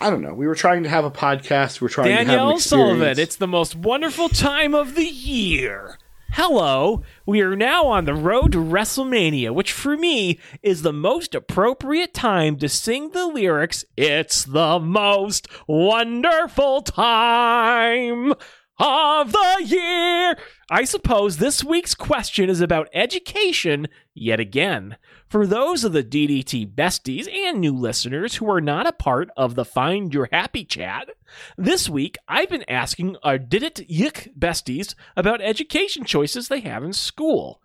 I 0.00 0.10
don't 0.10 0.20
know. 0.22 0.34
We 0.34 0.46
were 0.46 0.54
trying 0.54 0.82
to 0.82 0.88
have 0.88 1.04
a 1.06 1.10
podcast. 1.10 1.80
We're 1.80 1.88
trying 1.88 2.08
to 2.08 2.12
have 2.12 2.20
an 2.20 2.26
Danielle 2.26 2.56
experience. 2.56 2.64
Sullivan, 2.98 3.18
it's 3.18 3.36
the 3.36 3.46
most 3.48 3.74
wonderful 3.74 4.28
time 4.28 4.74
of 4.74 4.94
the 4.94 5.06
year. 5.06 5.98
Hello, 6.32 7.02
we 7.24 7.40
are 7.40 7.56
now 7.56 7.86
on 7.86 8.04
the 8.04 8.12
road 8.12 8.52
to 8.52 8.58
WrestleMania, 8.58 9.50
which 9.54 9.72
for 9.72 9.96
me 9.96 10.38
is 10.62 10.82
the 10.82 10.92
most 10.92 11.34
appropriate 11.34 12.12
time 12.12 12.58
to 12.58 12.68
sing 12.68 13.12
the 13.12 13.26
lyrics, 13.26 13.86
It's 13.96 14.44
the 14.44 14.78
most 14.78 15.48
wonderful 15.66 16.82
time 16.82 18.34
of 18.78 19.32
the 19.32 19.62
year. 19.64 20.36
I 20.70 20.84
suppose 20.84 21.38
this 21.38 21.64
week's 21.64 21.94
question 21.94 22.48
is 22.48 22.60
about 22.60 22.88
education 22.92 23.88
yet 24.14 24.38
again. 24.38 24.96
For 25.28 25.46
those 25.46 25.84
of 25.84 25.92
the 25.92 26.04
DDT 26.04 26.74
besties 26.74 27.32
and 27.32 27.60
new 27.60 27.74
listeners 27.74 28.36
who 28.36 28.50
are 28.50 28.60
not 28.60 28.86
a 28.86 28.92
part 28.92 29.30
of 29.36 29.54
the 29.54 29.64
Find 29.64 30.12
Your 30.12 30.28
Happy 30.30 30.64
chat, 30.64 31.08
this 31.56 31.88
week 31.88 32.16
I've 32.28 32.50
been 32.50 32.64
asking 32.68 33.16
our 33.22 33.38
Did 33.38 33.62
It 33.62 33.88
Yick 33.88 34.30
besties 34.38 34.94
about 35.16 35.40
education 35.42 36.04
choices 36.04 36.48
they 36.48 36.60
have 36.60 36.84
in 36.84 36.92
school. 36.92 37.60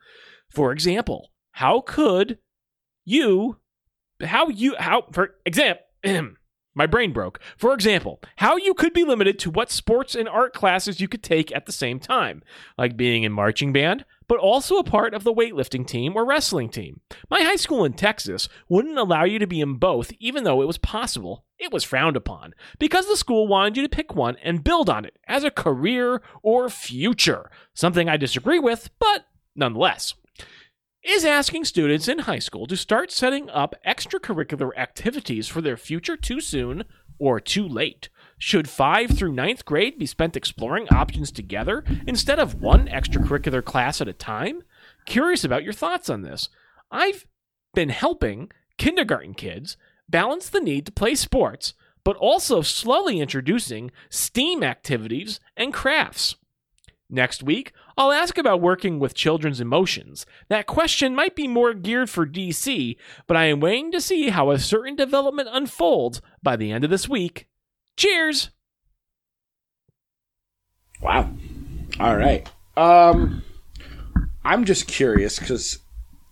For 0.49 0.72
example, 0.72 1.32
how 1.51 1.82
could 1.82 2.39
you, 3.05 3.57
how 4.22 4.47
you, 4.49 4.76
how, 4.80 5.05
for 5.11 5.36
example, 5.45 5.84
my 6.76 6.86
brain 6.86 7.13
broke. 7.13 7.39
For 7.57 7.74
example, 7.74 8.19
how 8.38 8.57
you 8.57 8.74
could 8.74 8.93
be 8.93 9.03
limited 9.03 9.38
to 9.39 9.51
what 9.51 9.71
sports 9.71 10.15
and 10.15 10.28
art 10.28 10.53
classes 10.53 10.99
you 10.99 11.07
could 11.07 11.24
take 11.24 11.55
at 11.55 11.65
the 11.65 11.71
same 11.71 11.99
time, 11.99 12.43
like 12.78 12.97
being 12.97 13.24
in 13.24 13.32
marching 13.32 13.71
band, 13.71 14.05
but 14.28 14.39
also 14.39 14.78
a 14.78 14.84
part 14.84 15.13
of 15.13 15.24
the 15.24 15.34
weightlifting 15.34 15.86
team 15.86 16.15
or 16.15 16.26
wrestling 16.26 16.69
team. 16.69 17.01
My 17.30 17.41
high 17.41 17.57
school 17.57 17.86
in 17.86 17.93
Texas 17.93 18.49
wouldn't 18.69 18.97
allow 18.97 19.24
you 19.24 19.39
to 19.39 19.47
be 19.47 19.61
in 19.61 19.76
both, 19.76 20.11
even 20.19 20.43
though 20.43 20.61
it 20.61 20.67
was 20.67 20.78
possible. 20.78 21.45
It 21.59 21.71
was 21.71 21.84
frowned 21.84 22.17
upon 22.17 22.53
because 22.80 23.07
the 23.07 23.17
school 23.17 23.47
wanted 23.47 23.78
you 23.78 23.84
to 23.84 23.89
pick 23.89 24.15
one 24.15 24.38
and 24.43 24.63
build 24.63 24.89
on 24.89 25.05
it 25.05 25.17
as 25.28 25.43
a 25.43 25.51
career 25.51 26.21
or 26.41 26.69
future. 26.69 27.49
Something 27.74 28.09
I 28.09 28.17
disagree 28.17 28.59
with, 28.59 28.89
but 28.99 29.26
nonetheless 29.55 30.15
is 31.03 31.25
asking 31.25 31.65
students 31.65 32.07
in 32.07 32.19
high 32.19 32.39
school 32.39 32.65
to 32.67 32.77
start 32.77 33.11
setting 33.11 33.49
up 33.49 33.75
extracurricular 33.85 34.69
activities 34.77 35.47
for 35.47 35.61
their 35.61 35.75
future 35.75 36.15
too 36.15 36.39
soon 36.39 36.85
or 37.19 37.39
too 37.39 37.67
late? 37.67 38.09
Should 38.37 38.69
5 38.69 39.11
through 39.11 39.33
ninth 39.33 39.65
grade 39.65 39.99
be 39.99 40.05
spent 40.05 40.37
exploring 40.37 40.87
options 40.89 41.31
together 41.31 41.83
instead 42.07 42.39
of 42.39 42.61
one 42.61 42.87
extracurricular 42.87 43.63
class 43.63 43.99
at 44.01 44.07
a 44.07 44.13
time? 44.13 44.63
Curious 45.05 45.43
about 45.43 45.63
your 45.63 45.73
thoughts 45.73 46.09
on 46.09 46.21
this. 46.21 46.49
I've 46.89 47.25
been 47.73 47.89
helping 47.89 48.51
kindergarten 48.77 49.33
kids 49.33 49.77
balance 50.09 50.49
the 50.49 50.59
need 50.59 50.85
to 50.85 50.91
play 50.91 51.15
sports, 51.15 51.73
but 52.03 52.15
also 52.17 52.61
slowly 52.61 53.19
introducing 53.19 53.91
STEAM 54.09 54.63
activities 54.63 55.39
and 55.57 55.73
crafts. 55.73 56.35
Next 57.09 57.43
week, 57.43 57.73
I'll 57.97 58.11
ask 58.11 58.37
about 58.37 58.61
working 58.61 58.99
with 58.99 59.13
children's 59.13 59.59
emotions. 59.61 60.25
That 60.49 60.67
question 60.67 61.15
might 61.15 61.35
be 61.35 61.47
more 61.47 61.73
geared 61.73 62.09
for 62.09 62.25
DC, 62.25 62.95
but 63.27 63.37
I 63.37 63.45
am 63.45 63.59
waiting 63.59 63.91
to 63.91 64.01
see 64.01 64.29
how 64.29 64.51
a 64.51 64.59
certain 64.59 64.95
development 64.95 65.49
unfolds 65.51 66.21
by 66.41 66.55
the 66.55 66.71
end 66.71 66.83
of 66.83 66.89
this 66.89 67.07
week. 67.07 67.47
Cheers! 67.97 68.49
Wow. 71.01 71.29
All 71.99 72.15
right. 72.17 72.49
Um, 72.77 73.43
I'm 74.43 74.65
just 74.65 74.87
curious 74.87 75.37
because 75.39 75.79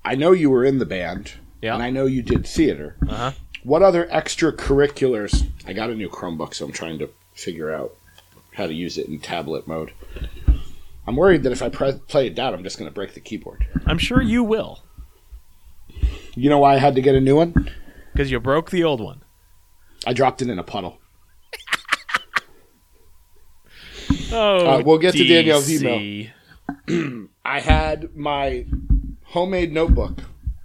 I 0.04 0.16
know 0.16 0.32
you 0.32 0.50
were 0.50 0.66
in 0.66 0.80
the 0.80 0.86
band, 0.86 1.34
Yeah. 1.62 1.74
and 1.76 1.84
I 1.84 1.90
know 1.90 2.06
you 2.06 2.22
did 2.22 2.46
theater. 2.48 2.96
Uh 3.08 3.16
huh. 3.16 3.32
What 3.64 3.84
other 3.84 4.08
extracurriculars? 4.08 5.48
I 5.68 5.74
got 5.74 5.92
a 5.92 5.96
new 5.96 6.10
Chromebook, 6.10 6.56
so 6.56 6.66
I'm 6.66 6.72
trying 6.72 6.98
to 7.00 7.10
figure 7.36 7.72
out 7.72 7.96
how 8.56 8.66
to 8.66 8.74
use 8.74 8.98
it 8.98 9.08
in 9.08 9.20
tablet 9.20 9.68
mode. 9.68 9.92
I'm 11.08 11.16
worried 11.16 11.44
that 11.44 11.52
if 11.52 11.62
I 11.62 11.70
pre- 11.70 11.94
play 12.08 12.28
it 12.28 12.36
down, 12.36 12.54
I'm 12.54 12.64
just 12.64 12.78
going 12.78 12.90
to 12.90 12.94
break 12.94 13.14
the 13.14 13.20
keyboard. 13.20 13.66
I'm 13.86 13.98
sure 13.98 14.22
you 14.22 14.44
will, 14.44 14.84
You 16.36 16.50
know 16.50 16.60
why 16.60 16.76
I 16.76 16.78
had 16.78 16.96
to 16.96 17.02
get 17.02 17.16
a 17.16 17.22
new 17.22 17.36
one? 17.36 17.70
because 18.14 18.30
you 18.30 18.40
broke 18.40 18.70
the 18.72 18.84
old 18.84 19.00
one. 19.02 19.24
I 20.06 20.14
dropped 20.14 20.42
it 20.42 20.50
in 20.50 20.60
a 20.60 20.64
puddle. 20.64 21.00
Oh, 24.34 24.66
Uh, 24.80 24.84
we'll 24.86 24.98
get 24.98 25.14
to 25.14 25.24
Danielle's 25.26 25.68
DC. 25.70 26.32
I 27.46 27.60
had 27.60 28.16
my 28.16 28.66
homemade 29.26 29.74
notebook 29.74 30.20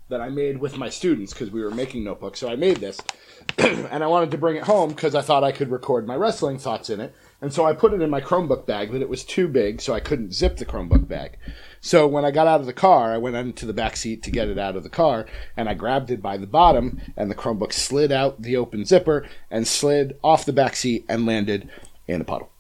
that 0.09 0.21
I 0.21 0.29
made 0.29 0.59
with 0.59 0.77
my 0.79 0.89
students 0.89 1.33
because 1.33 1.51
we 1.51 1.63
were 1.63 1.71
making 1.73 2.05
notebooks. 2.05 2.39
So 2.39 2.49
I 2.49 2.55
made 2.57 2.77
this, 2.77 3.01
and 3.59 4.05
I 4.05 4.07
wanted 4.07 4.31
to 4.33 4.39
bring 4.39 4.57
it 4.57 4.63
home 4.65 4.91
because 4.91 5.15
I 5.17 5.23
thought 5.23 5.43
I 5.43 5.51
could 5.53 5.71
record 5.71 6.07
my 6.07 6.15
wrestling 6.15 6.59
thoughts 6.59 6.91
in 6.91 7.01
it. 7.01 7.15
And 7.47 7.55
so 7.55 7.65
I 7.65 7.75
put 7.75 7.93
it 7.93 8.03
in 8.03 8.11
my 8.11 8.21
Chromebook 8.21 8.67
bag, 8.67 8.91
but 8.91 9.01
it 9.01 9.09
was 9.09 9.23
too 9.23 9.47
big, 9.47 9.81
so 9.81 9.95
I 9.95 10.01
couldn't 10.01 10.35
zip 10.35 10.57
the 10.57 10.65
Chromebook 10.65 11.07
bag. 11.07 11.39
So 11.81 12.05
when 12.09 12.25
I 12.25 12.33
got 12.33 12.49
out 12.49 12.59
of 12.59 12.67
the 12.67 12.73
car, 12.73 13.15
I 13.15 13.19
went 13.19 13.37
into 13.37 13.67
the 13.67 13.73
back 13.73 13.97
seat 13.97 14.25
to 14.25 14.33
get 14.33 14.49
it 14.49 14.59
out 14.59 14.75
of 14.75 14.83
the 14.83 14.89
car, 14.89 15.27
and 15.57 15.69
I 15.69 15.75
grabbed 15.75 16.11
it 16.11 16.21
by 16.21 16.39
the 16.39 16.49
bottom, 16.49 17.01
and 17.17 17.31
the 17.31 17.37
Chromebook 17.37 17.73
slid 17.73 18.11
out 18.11 18.43
the 18.43 18.57
open 18.57 18.85
zipper 18.85 19.29
and 19.49 19.65
slid 19.65 20.19
off 20.25 20.45
the 20.45 20.53
back 20.53 20.75
seat 20.75 21.05
and 21.09 21.25
landed 21.25 21.71
in 22.09 22.21
a 22.21 22.25
puddle. 22.25 22.51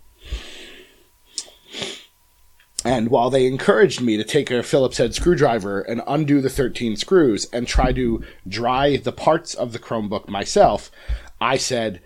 And 2.84 3.11
while 3.11 3.30
they 3.30 3.49
encouraged 3.49 4.01
me 4.01 4.16
to 4.16 4.22
take 4.22 4.53
a 4.53 4.62
Phillips 4.62 4.99
head 4.99 5.16
screwdriver 5.16 5.80
and 5.80 6.01
undo 6.07 6.41
the 6.41 6.49
13 6.49 6.95
screws 6.95 7.47
and 7.53 7.66
try 7.66 7.93
to 7.93 8.22
dry 8.47 8.99
the 8.99 9.11
parts 9.11 9.53
of 9.53 9.72
the 9.72 9.80
Chromebook 9.80 10.28
myself, 10.28 10.93
I 11.41 11.57
said, 11.57 12.01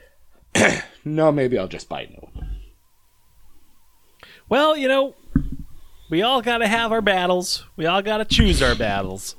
no, 1.04 1.30
maybe 1.30 1.58
I'll 1.58 1.68
just 1.68 1.90
buy 1.90 2.04
a 2.04 2.06
new 2.06 2.28
one. 2.32 2.39
Well, 4.50 4.76
you 4.76 4.88
know, 4.88 5.14
we 6.10 6.22
all 6.22 6.42
got 6.42 6.58
to 6.58 6.66
have 6.68 6.92
our 6.92 7.00
battles. 7.00 7.64
We 7.76 7.86
all 7.86 8.02
got 8.02 8.18
to 8.18 8.24
choose 8.26 8.62
our 8.62 8.74
battles. 8.74 9.36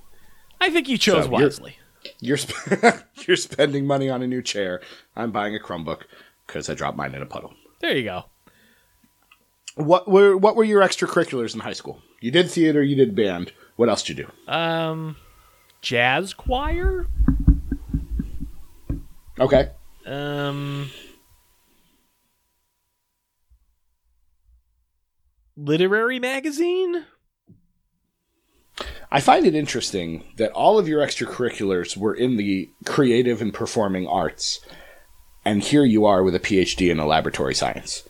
I 0.59 0.69
think 0.71 0.89
you 0.89 0.97
chose 0.97 1.25
So 1.25 1.29
wisely. 1.29 1.75
You're, 2.19 2.37
sp- 2.39 3.03
you're 3.27 3.37
spending 3.37 3.85
money 3.85 4.09
on 4.09 4.23
a 4.23 4.27
new 4.27 4.41
chair. 4.41 4.81
I'm 5.15 5.31
buying 5.31 5.55
a 5.55 5.59
Chromebook 5.59 6.03
because 6.47 6.69
I 6.69 6.73
dropped 6.73 6.97
mine 6.97 7.13
in 7.13 7.21
a 7.21 7.25
puddle. 7.25 7.53
There 7.81 7.95
you 7.95 8.03
go. 8.03 8.25
What 9.75 10.07
were 10.07 10.35
what 10.35 10.55
were 10.55 10.63
your 10.65 10.81
extracurriculars 10.81 11.53
in 11.53 11.61
high 11.61 11.73
school? 11.73 12.01
You 12.19 12.29
did 12.29 12.49
theater, 12.51 12.83
you 12.83 12.95
did 12.95 13.15
band. 13.15 13.53
What 13.77 13.89
else 13.89 14.03
did 14.03 14.17
you 14.19 14.25
do? 14.25 14.51
Um, 14.51 15.15
jazz 15.81 16.33
choir. 16.33 17.07
Okay. 19.39 19.69
Um, 20.05 20.89
literary 25.65 26.19
magazine. 26.19 27.05
I 29.11 29.19
find 29.19 29.45
it 29.45 29.53
interesting 29.53 30.23
that 30.37 30.51
all 30.51 30.79
of 30.79 30.87
your 30.87 31.05
extracurriculars 31.05 31.97
were 31.97 32.13
in 32.15 32.37
the 32.37 32.69
creative 32.85 33.41
and 33.41 33.53
performing 33.53 34.07
arts, 34.07 34.61
and 35.43 35.61
here 35.61 35.83
you 35.83 36.05
are 36.05 36.23
with 36.23 36.33
a 36.33 36.39
PhD 36.39 36.89
in 36.89 36.99
a 36.99 37.05
laboratory 37.05 37.53
science. 37.53 38.03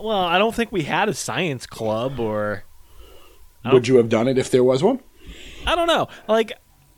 Well, 0.00 0.18
I 0.18 0.38
don't 0.38 0.54
think 0.54 0.70
we 0.70 0.82
had 0.82 1.08
a 1.08 1.14
science 1.14 1.66
club 1.66 2.20
or 2.20 2.64
Would 3.64 3.88
you 3.88 3.96
have 3.96 4.08
done 4.08 4.28
it 4.28 4.38
if 4.38 4.50
there 4.50 4.64
was 4.64 4.82
one? 4.82 5.00
I 5.66 5.74
don't 5.74 5.86
know. 5.86 6.08
Like 6.28 6.52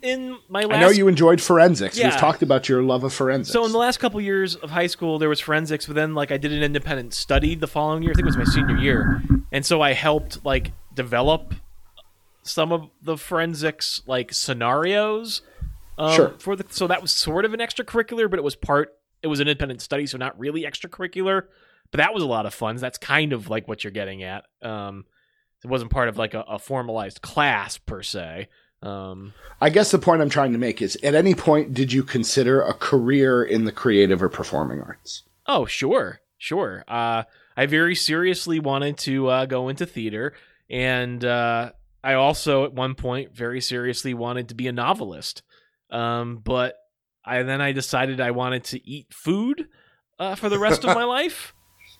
in 0.04 0.38
my 0.48 0.64
last 0.64 0.76
I 0.76 0.80
know 0.80 0.90
you 0.90 1.08
enjoyed 1.08 1.40
forensics. 1.40 1.98
Yeah. 1.98 2.10
We've 2.10 2.18
talked 2.18 2.42
about 2.42 2.68
your 2.68 2.82
love 2.82 3.02
of 3.04 3.12
forensics. 3.12 3.52
So 3.52 3.64
in 3.64 3.72
the 3.72 3.78
last 3.78 3.98
couple 3.98 4.20
years 4.20 4.54
of 4.54 4.70
high 4.70 4.86
school, 4.86 5.18
there 5.18 5.28
was 5.28 5.40
forensics, 5.40 5.86
but 5.86 5.94
then 5.96 6.14
like 6.14 6.30
I 6.30 6.36
did 6.36 6.52
an 6.52 6.62
independent 6.62 7.14
study 7.14 7.54
the 7.54 7.66
following 7.66 8.02
year. 8.02 8.12
I 8.12 8.14
think 8.14 8.26
it 8.26 8.36
was 8.36 8.36
my 8.36 8.44
senior 8.44 8.76
year, 8.76 9.22
and 9.50 9.64
so 9.64 9.80
I 9.80 9.94
helped 9.94 10.44
like 10.44 10.72
develop 10.94 11.54
some 12.42 12.70
of 12.70 12.90
the 13.02 13.16
forensics 13.16 14.02
like 14.06 14.32
scenarios. 14.32 15.42
Um, 15.96 16.14
Sure. 16.14 16.34
For 16.38 16.56
the 16.56 16.64
so 16.68 16.86
that 16.86 17.00
was 17.00 17.12
sort 17.12 17.44
of 17.44 17.54
an 17.54 17.60
extracurricular, 17.60 18.28
but 18.28 18.38
it 18.38 18.42
was 18.42 18.56
part. 18.56 18.94
It 19.22 19.28
was 19.28 19.40
an 19.40 19.48
independent 19.48 19.80
study, 19.80 20.06
so 20.06 20.18
not 20.18 20.38
really 20.38 20.62
extracurricular. 20.62 21.44
But 21.90 21.98
that 21.98 22.12
was 22.12 22.22
a 22.22 22.26
lot 22.26 22.44
of 22.44 22.52
fun. 22.52 22.76
That's 22.76 22.98
kind 22.98 23.32
of 23.32 23.48
like 23.48 23.66
what 23.68 23.84
you're 23.84 23.90
getting 23.92 24.22
at. 24.22 24.44
Um, 24.60 25.06
it 25.62 25.68
wasn't 25.68 25.90
part 25.90 26.08
of 26.08 26.18
like 26.18 26.34
a, 26.34 26.40
a 26.40 26.58
formalized 26.58 27.22
class 27.22 27.78
per 27.78 28.02
se. 28.02 28.48
Um, 28.84 29.32
I 29.60 29.70
guess 29.70 29.90
the 29.90 29.98
point 29.98 30.20
I'm 30.20 30.28
trying 30.28 30.52
to 30.52 30.58
make 30.58 30.82
is 30.82 30.96
at 30.96 31.14
any 31.14 31.34
point 31.34 31.72
did 31.72 31.92
you 31.92 32.02
consider 32.02 32.60
a 32.60 32.74
career 32.74 33.42
in 33.42 33.64
the 33.64 33.72
creative 33.72 34.22
or 34.22 34.28
performing 34.28 34.80
arts? 34.80 35.22
Oh, 35.46 35.64
sure, 35.64 36.20
sure. 36.36 36.84
Uh, 36.86 37.24
I 37.56 37.66
very 37.66 37.94
seriously 37.94 38.60
wanted 38.60 38.98
to 38.98 39.28
uh, 39.28 39.46
go 39.46 39.68
into 39.68 39.86
theater, 39.86 40.34
and 40.68 41.24
uh, 41.24 41.72
I 42.02 42.14
also, 42.14 42.64
at 42.64 42.74
one 42.74 42.94
point, 42.94 43.34
very 43.34 43.60
seriously 43.60 44.12
wanted 44.12 44.48
to 44.50 44.54
be 44.54 44.68
a 44.68 44.72
novelist. 44.72 45.42
Um, 45.90 46.40
but 46.44 46.76
I 47.24 47.42
then 47.42 47.60
I 47.60 47.72
decided 47.72 48.20
I 48.20 48.32
wanted 48.32 48.64
to 48.64 48.86
eat 48.86 49.12
food 49.12 49.68
uh, 50.18 50.34
for 50.34 50.48
the 50.48 50.58
rest 50.58 50.84
of 50.84 50.94
my 50.94 51.04
life, 51.04 51.54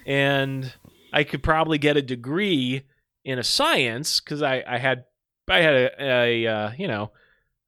and 0.07 0.73
I 1.13 1.25
could 1.25 1.43
probably 1.43 1.79
get 1.79 1.97
a 1.97 2.03
degree 2.03 2.83
in 3.25 3.39
a 3.39 3.45
science 3.45 4.21
because 4.21 4.43
I, 4.43 4.63
I 4.67 4.79
had 4.79 5.05
I 5.49 5.61
had 5.61 5.75
a, 5.75 6.03
a 6.03 6.47
uh, 6.47 6.73
you 6.79 6.89
know 6.89 7.11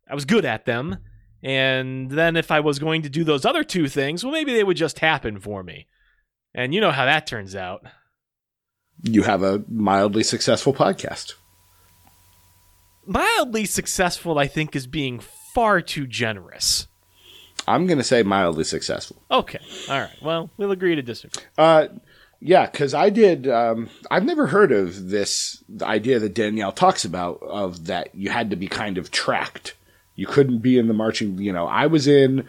I 0.09 0.15
was 0.15 0.25
good 0.25 0.45
at 0.45 0.65
them. 0.65 0.99
And 1.43 2.11
then 2.11 2.35
if 2.37 2.51
I 2.51 2.61
was 2.61 2.79
going 2.79 3.03
to 3.03 3.09
do 3.09 3.23
those 3.23 3.45
other 3.45 3.63
two 3.63 3.89
things, 3.89 4.25
well, 4.25 4.33
maybe 4.33 4.53
they 4.53 4.65
would 4.65 4.77
just 4.77 4.99
happen 4.99 5.39
for 5.39 5.63
me. 5.63 5.87
And 6.55 6.75
you 6.75 6.81
know 6.81 6.91
how 6.91 7.05
that 7.05 7.27
turns 7.27 7.55
out. 7.55 7.85
You 9.03 9.23
have 9.23 9.43
a 9.43 9.63
mildly 9.69 10.25
successful 10.25 10.73
podcast. 10.73 11.35
mildly 13.07 13.65
successful, 13.67 14.39
I 14.39 14.47
think, 14.47 14.75
is 14.75 14.87
being 14.87 15.21
far 15.55 15.81
too 15.81 16.07
generous. 16.07 16.89
I'm 17.69 17.87
going 17.87 17.99
to 17.99 18.05
say 18.05 18.23
mildly 18.23 18.65
successful. 18.65 19.23
Okay. 19.31 19.61
All 19.89 20.01
right. 20.01 20.23
Well, 20.23 20.51
we'll 20.57 20.73
agree 20.73 20.95
to 20.95 21.03
disagree. 21.03 21.43
Uh, 21.57 21.89
yeah, 22.41 22.67
because 22.67 22.95
I 22.95 23.11
did. 23.11 23.49
Um, 23.49 23.89
I've 24.11 24.25
never 24.25 24.47
heard 24.47 24.73
of 24.73 25.09
this 25.09 25.63
idea 25.83 26.19
that 26.19 26.35
Danielle 26.35 26.73
talks 26.73 27.05
about 27.05 27.43
of 27.43 27.87
that 27.87 28.15
you 28.15 28.31
had 28.31 28.51
to 28.51 28.57
be 28.57 28.69
kind 28.69 28.99
of 28.99 29.11
tracked. 29.11 29.75
You 30.15 30.27
couldn't 30.27 30.59
be 30.59 30.79
in 30.79 30.89
the 30.89 30.95
marching. 30.95 31.39
You 31.39 31.53
know, 31.53 31.67
I 31.67 31.87
was 31.87 32.07
in 32.07 32.49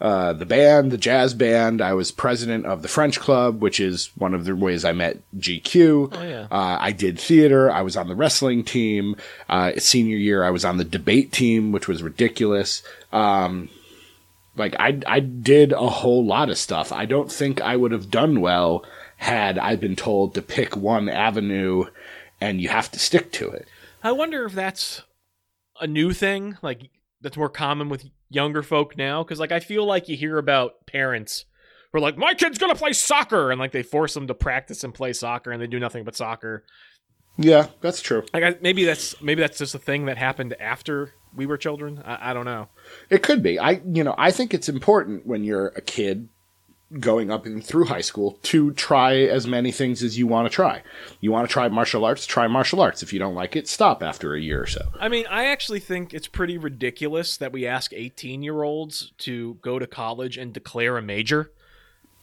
uh, 0.00 0.32
the 0.32 0.46
band, 0.46 0.90
the 0.90 0.98
jazz 0.98 1.34
band. 1.34 1.80
I 1.80 1.92
was 1.92 2.10
president 2.10 2.66
of 2.66 2.82
the 2.82 2.88
French 2.88 3.20
Club, 3.20 3.60
which 3.60 3.78
is 3.78 4.10
one 4.16 4.34
of 4.34 4.44
the 4.44 4.56
ways 4.56 4.84
I 4.84 4.92
met 4.92 5.18
GQ. 5.38 6.12
Oh, 6.12 6.22
yeah. 6.22 6.46
Uh, 6.50 6.78
I 6.80 6.92
did 6.92 7.18
theater. 7.18 7.70
I 7.70 7.82
was 7.82 7.96
on 7.96 8.08
the 8.08 8.14
wrestling 8.14 8.64
team. 8.64 9.16
Uh, 9.48 9.72
senior 9.76 10.16
year, 10.16 10.42
I 10.42 10.50
was 10.50 10.64
on 10.64 10.78
the 10.78 10.84
debate 10.84 11.32
team, 11.32 11.70
which 11.70 11.86
was 11.86 12.02
ridiculous. 12.02 12.82
Um, 13.12 13.68
like 14.56 14.74
I, 14.78 15.00
I 15.06 15.20
did 15.20 15.72
a 15.72 15.88
whole 15.88 16.24
lot 16.24 16.50
of 16.50 16.58
stuff. 16.58 16.92
I 16.92 17.04
don't 17.04 17.30
think 17.30 17.60
I 17.60 17.76
would 17.76 17.92
have 17.92 18.10
done 18.10 18.40
well 18.40 18.84
had 19.20 19.58
I 19.58 19.76
been 19.76 19.96
told 19.96 20.34
to 20.34 20.42
pick 20.42 20.74
one 20.74 21.10
avenue 21.10 21.84
and 22.40 22.58
you 22.58 22.70
have 22.70 22.90
to 22.92 22.98
stick 22.98 23.30
to 23.32 23.50
it. 23.50 23.68
I 24.02 24.12
wonder 24.12 24.46
if 24.46 24.54
that's 24.54 25.02
a 25.78 25.86
new 25.86 26.14
thing, 26.14 26.56
like 26.62 26.88
that's 27.20 27.36
more 27.36 27.50
common 27.50 27.90
with 27.90 28.06
younger 28.30 28.62
folk 28.62 28.96
now. 28.96 29.22
Because 29.22 29.38
like 29.38 29.52
I 29.52 29.60
feel 29.60 29.84
like 29.84 30.08
you 30.08 30.16
hear 30.16 30.38
about 30.38 30.86
parents 30.86 31.44
who 31.92 31.98
are 31.98 32.00
like, 32.00 32.16
"My 32.16 32.32
kid's 32.32 32.56
gonna 32.56 32.74
play 32.74 32.94
soccer," 32.94 33.50
and 33.50 33.60
like 33.60 33.72
they 33.72 33.82
force 33.82 34.14
them 34.14 34.26
to 34.26 34.34
practice 34.34 34.84
and 34.84 34.94
play 34.94 35.12
soccer, 35.12 35.52
and 35.52 35.60
they 35.60 35.66
do 35.66 35.78
nothing 35.78 36.02
but 36.02 36.16
soccer. 36.16 36.64
Yeah, 37.36 37.66
that's 37.82 38.00
true. 38.00 38.24
Like 38.32 38.42
I, 38.42 38.56
maybe 38.62 38.86
that's 38.86 39.20
maybe 39.20 39.42
that's 39.42 39.58
just 39.58 39.74
a 39.74 39.78
thing 39.78 40.06
that 40.06 40.16
happened 40.16 40.56
after 40.58 41.12
we 41.36 41.44
were 41.44 41.58
children. 41.58 42.02
I, 42.06 42.30
I 42.30 42.32
don't 42.32 42.46
know. 42.46 42.68
It 43.10 43.22
could 43.22 43.42
be. 43.42 43.58
I 43.58 43.82
you 43.92 44.02
know, 44.02 44.14
I 44.16 44.30
think 44.30 44.54
it's 44.54 44.70
important 44.70 45.26
when 45.26 45.44
you're 45.44 45.68
a 45.68 45.82
kid 45.82 46.30
going 46.98 47.30
up 47.30 47.46
and 47.46 47.64
through 47.64 47.84
high 47.84 48.00
school 48.00 48.38
to 48.42 48.72
try 48.72 49.14
as 49.16 49.46
many 49.46 49.70
things 49.70 50.02
as 50.02 50.18
you 50.18 50.26
want 50.26 50.50
to 50.50 50.54
try. 50.54 50.82
You 51.20 51.30
want 51.30 51.48
to 51.48 51.52
try 51.52 51.68
martial 51.68 52.04
arts, 52.04 52.26
try 52.26 52.48
martial 52.48 52.80
arts. 52.80 53.02
If 53.02 53.12
you 53.12 53.18
don't 53.20 53.34
like 53.36 53.54
it, 53.54 53.68
stop 53.68 54.02
after 54.02 54.34
a 54.34 54.40
year 54.40 54.62
or 54.62 54.66
so. 54.66 54.88
I 54.98 55.08
mean, 55.08 55.26
I 55.30 55.46
actually 55.46 55.78
think 55.80 56.12
it's 56.12 56.26
pretty 56.26 56.58
ridiculous 56.58 57.36
that 57.36 57.52
we 57.52 57.64
ask 57.66 57.92
18 57.92 58.42
year 58.42 58.62
olds 58.62 59.12
to 59.18 59.54
go 59.62 59.78
to 59.78 59.86
college 59.86 60.36
and 60.36 60.52
declare 60.52 60.96
a 60.98 61.02
major. 61.02 61.52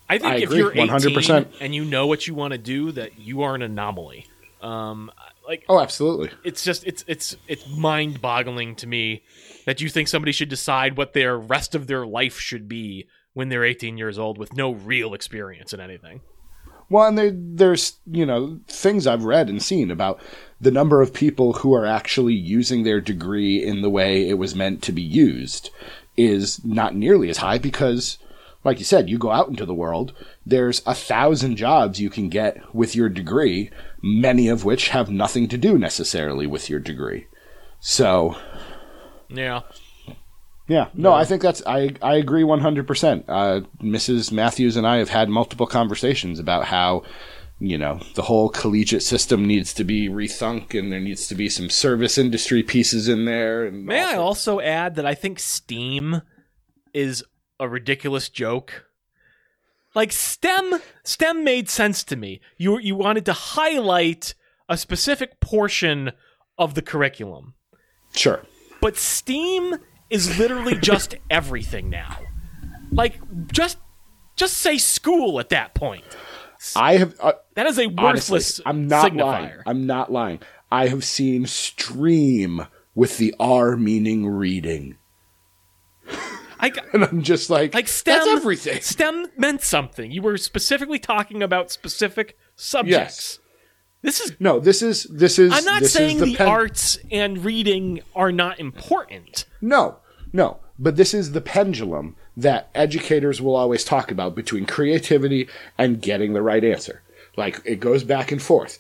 I 0.10 0.18
think 0.18 0.34
I 0.34 0.36
if 0.38 0.44
agree, 0.44 0.58
you're 0.58 0.72
18 0.72 0.88
100%. 0.88 1.48
and 1.62 1.74
you 1.74 1.86
know 1.86 2.08
what 2.08 2.28
you 2.28 2.34
want 2.34 2.52
to 2.54 2.58
do, 2.58 2.92
that 2.94 3.20
you 3.20 3.44
are 3.44 3.56
an 3.56 3.62
anomaly. 3.62 4.28
Um, 4.62 5.12
like 5.48 5.64
Oh, 5.70 5.80
absolutely. 5.80 6.32
it's 6.44 6.64
just 6.64 6.84
it's 6.86 7.06
it's 7.08 7.38
it's 7.48 7.68
mind 7.70 8.22
boggling 8.22 8.76
to 8.78 8.88
me 8.88 9.24
that 9.66 9.80
you 9.82 9.88
think 9.90 10.08
somebody 10.08 10.32
should 10.32 10.50
decide 10.50 10.98
what 10.98 11.14
their 11.14 11.38
rest 11.38 11.76
of 11.76 11.88
their 11.88 12.06
life 12.08 12.40
should 12.40 12.68
be 12.68 13.08
when 13.38 13.50
they're 13.50 13.64
18 13.64 14.00
years 14.00 14.18
old 14.18 14.40
with 14.40 14.58
no 14.58 14.72
real 14.72 15.14
experience 15.14 15.72
in 15.72 15.80
anything. 15.80 16.22
Well, 16.90 17.08
and 17.08 17.16
there, 17.16 17.32
there's 17.32 18.00
you 18.08 18.26
know 18.26 18.60
things 18.68 19.06
I've 19.06 19.26
read 19.26 19.48
and 19.48 19.62
seen 19.62 19.92
about 19.92 20.20
the 20.60 20.72
number 20.72 21.04
of 21.04 21.14
people 21.14 21.54
who 21.54 21.72
are 21.76 21.86
actually 21.86 22.34
using 22.34 22.82
their 22.82 23.00
degree 23.00 23.64
in 23.64 23.84
the 23.84 23.92
way 23.92 24.28
it 24.28 24.40
was 24.40 24.56
meant 24.56 24.82
to 24.84 24.92
be 24.92 25.04
used 25.04 25.70
is 26.16 26.66
not 26.66 26.96
nearly 26.96 27.30
as 27.30 27.38
high 27.38 27.60
because, 27.60 28.18
like 28.64 28.80
you 28.80 28.86
said, 28.86 29.08
you 29.08 29.20
go 29.20 29.30
out 29.30 29.50
into 29.50 29.68
the 29.68 29.74
world. 29.76 30.14
There's 30.44 30.82
a 30.88 30.96
thousand 30.96 31.58
jobs 31.58 32.02
you 32.02 32.10
can 32.10 32.30
get 32.30 32.74
with 32.74 32.96
your 32.96 33.08
degree, 33.08 33.70
many 34.02 34.48
of 34.48 34.66
which 34.66 34.90
have 34.90 35.12
nothing 35.12 35.48
to 35.50 35.60
do 35.60 35.78
necessarily 35.78 36.48
with 36.48 36.72
your 36.72 36.80
degree. 36.80 37.28
So 37.80 38.36
Yeah. 39.30 39.62
Yeah, 40.68 40.90
no, 40.94 41.14
I 41.14 41.24
think 41.24 41.42
that's 41.42 41.62
I 41.66 41.92
I 42.02 42.16
agree 42.16 42.44
one 42.44 42.60
hundred 42.60 42.88
percent. 42.88 43.26
Uh, 43.28 43.62
Mrs. 43.82 44.32
Matthews 44.32 44.76
and 44.76 44.86
I 44.86 44.98
have 44.98 45.10
had 45.10 45.30
multiple 45.30 45.66
conversations 45.66 46.40
about 46.40 46.66
how 46.66 47.04
you 47.60 47.78
know 47.78 48.02
the 48.16 48.24
whole 48.24 48.50
collegiate 48.50 49.04
system 49.04 49.46
needs 49.46 49.74
to 49.76 49.86
be 49.86 50.10
rethunk, 50.10 50.78
and 50.78 50.92
there 50.92 51.00
needs 51.00 51.28
to 51.28 51.36
be 51.36 51.48
some 51.48 51.70
service 51.70 52.18
industry 52.18 52.64
pieces 52.64 53.08
in 53.08 53.24
there. 53.24 53.66
And 53.66 53.86
May 53.86 54.04
I 54.04 54.16
also 54.18 54.60
add 54.60 54.96
that 54.96 55.06
I 55.06 55.16
think 55.16 55.40
Steam 55.40 56.22
is 56.94 57.24
a 57.60 57.70
ridiculous 57.70 58.28
joke. 58.28 58.86
Like 59.96 60.12
STEM, 60.12 60.80
STEM 61.04 61.44
made 61.46 61.70
sense 61.70 62.04
to 62.06 62.18
me. 62.18 62.42
You 62.58 62.78
you 62.78 62.96
wanted 62.96 63.26
to 63.26 63.34
highlight 63.34 64.36
a 64.68 64.78
specific 64.78 65.40
portion 65.40 66.12
of 66.58 66.74
the 66.74 66.82
curriculum, 66.82 67.54
sure. 68.14 68.42
but 68.82 68.98
STEAM 68.98 69.78
is 70.10 70.38
literally 70.40 70.76
just 70.76 71.16
everything 71.30 71.90
now. 71.90 72.20
Like 72.92 73.20
just 73.52 73.78
just 74.36 74.58
say 74.58 74.78
school 74.78 75.40
at 75.40 75.50
that 75.50 75.74
point. 75.74 76.06
I 76.76 76.98
have 76.98 77.16
uh, 77.20 77.34
That 77.56 77.68
is 77.68 77.78
a 77.78 77.86
honestly, 77.98 78.04
worthless 78.04 78.62
I'm 78.66 78.88
not 78.88 79.12
signifier. 79.12 79.20
lying. 79.22 79.54
I'm 79.66 79.86
not 79.86 80.12
lying. 80.12 80.40
I 80.72 80.88
have 80.88 81.04
seen 81.04 81.46
stream 81.46 82.66
with 82.96 83.18
the 83.18 83.34
R 83.40 83.78
meaning 83.78 84.28
reading, 84.28 84.98
I, 86.60 86.72
and 86.94 87.04
I'm 87.04 87.22
just 87.22 87.50
like, 87.50 87.74
like 87.74 87.88
STEM 87.88 88.16
That's 88.16 88.28
everything. 88.28 88.82
STEM 88.82 89.28
meant 89.38 89.62
something. 89.62 90.12
You 90.12 90.22
were 90.24 90.38
specifically 90.38 91.00
talking 91.00 91.44
about 91.44 91.70
specific 91.72 92.38
subjects. 92.56 93.40
This 94.08 94.22
is 94.22 94.40
No, 94.40 94.62
this 94.62 94.82
is 94.82 95.04
this 95.04 95.38
is. 95.38 95.52
I'm 95.52 95.66
not 95.66 95.84
saying 95.84 96.20
the, 96.20 96.34
pen- 96.34 96.48
arts 96.48 96.98
and 97.12 97.44
reading 97.44 98.00
are 98.16 98.32
not 98.32 98.58
important. 98.58 99.44
No, 99.60 99.98
no. 100.32 100.60
But 100.80 100.96
this 100.96 101.14
is 101.14 101.34
the 101.34 101.42
pendulum 101.42 102.16
that 102.38 102.70
educators 102.74 103.42
will 103.42 103.58
always 103.58 103.84
talk 103.84 104.10
about 104.10 104.34
between 104.34 104.66
creativity 104.66 105.50
and 105.78 106.02
getting 106.02 106.32
the 106.32 106.42
right 106.42 106.64
answer. 106.64 107.02
Like 107.36 107.62
it 107.66 107.82
goes 107.82 108.06
back 108.06 108.32
and 108.32 108.42
forth. 108.42 108.80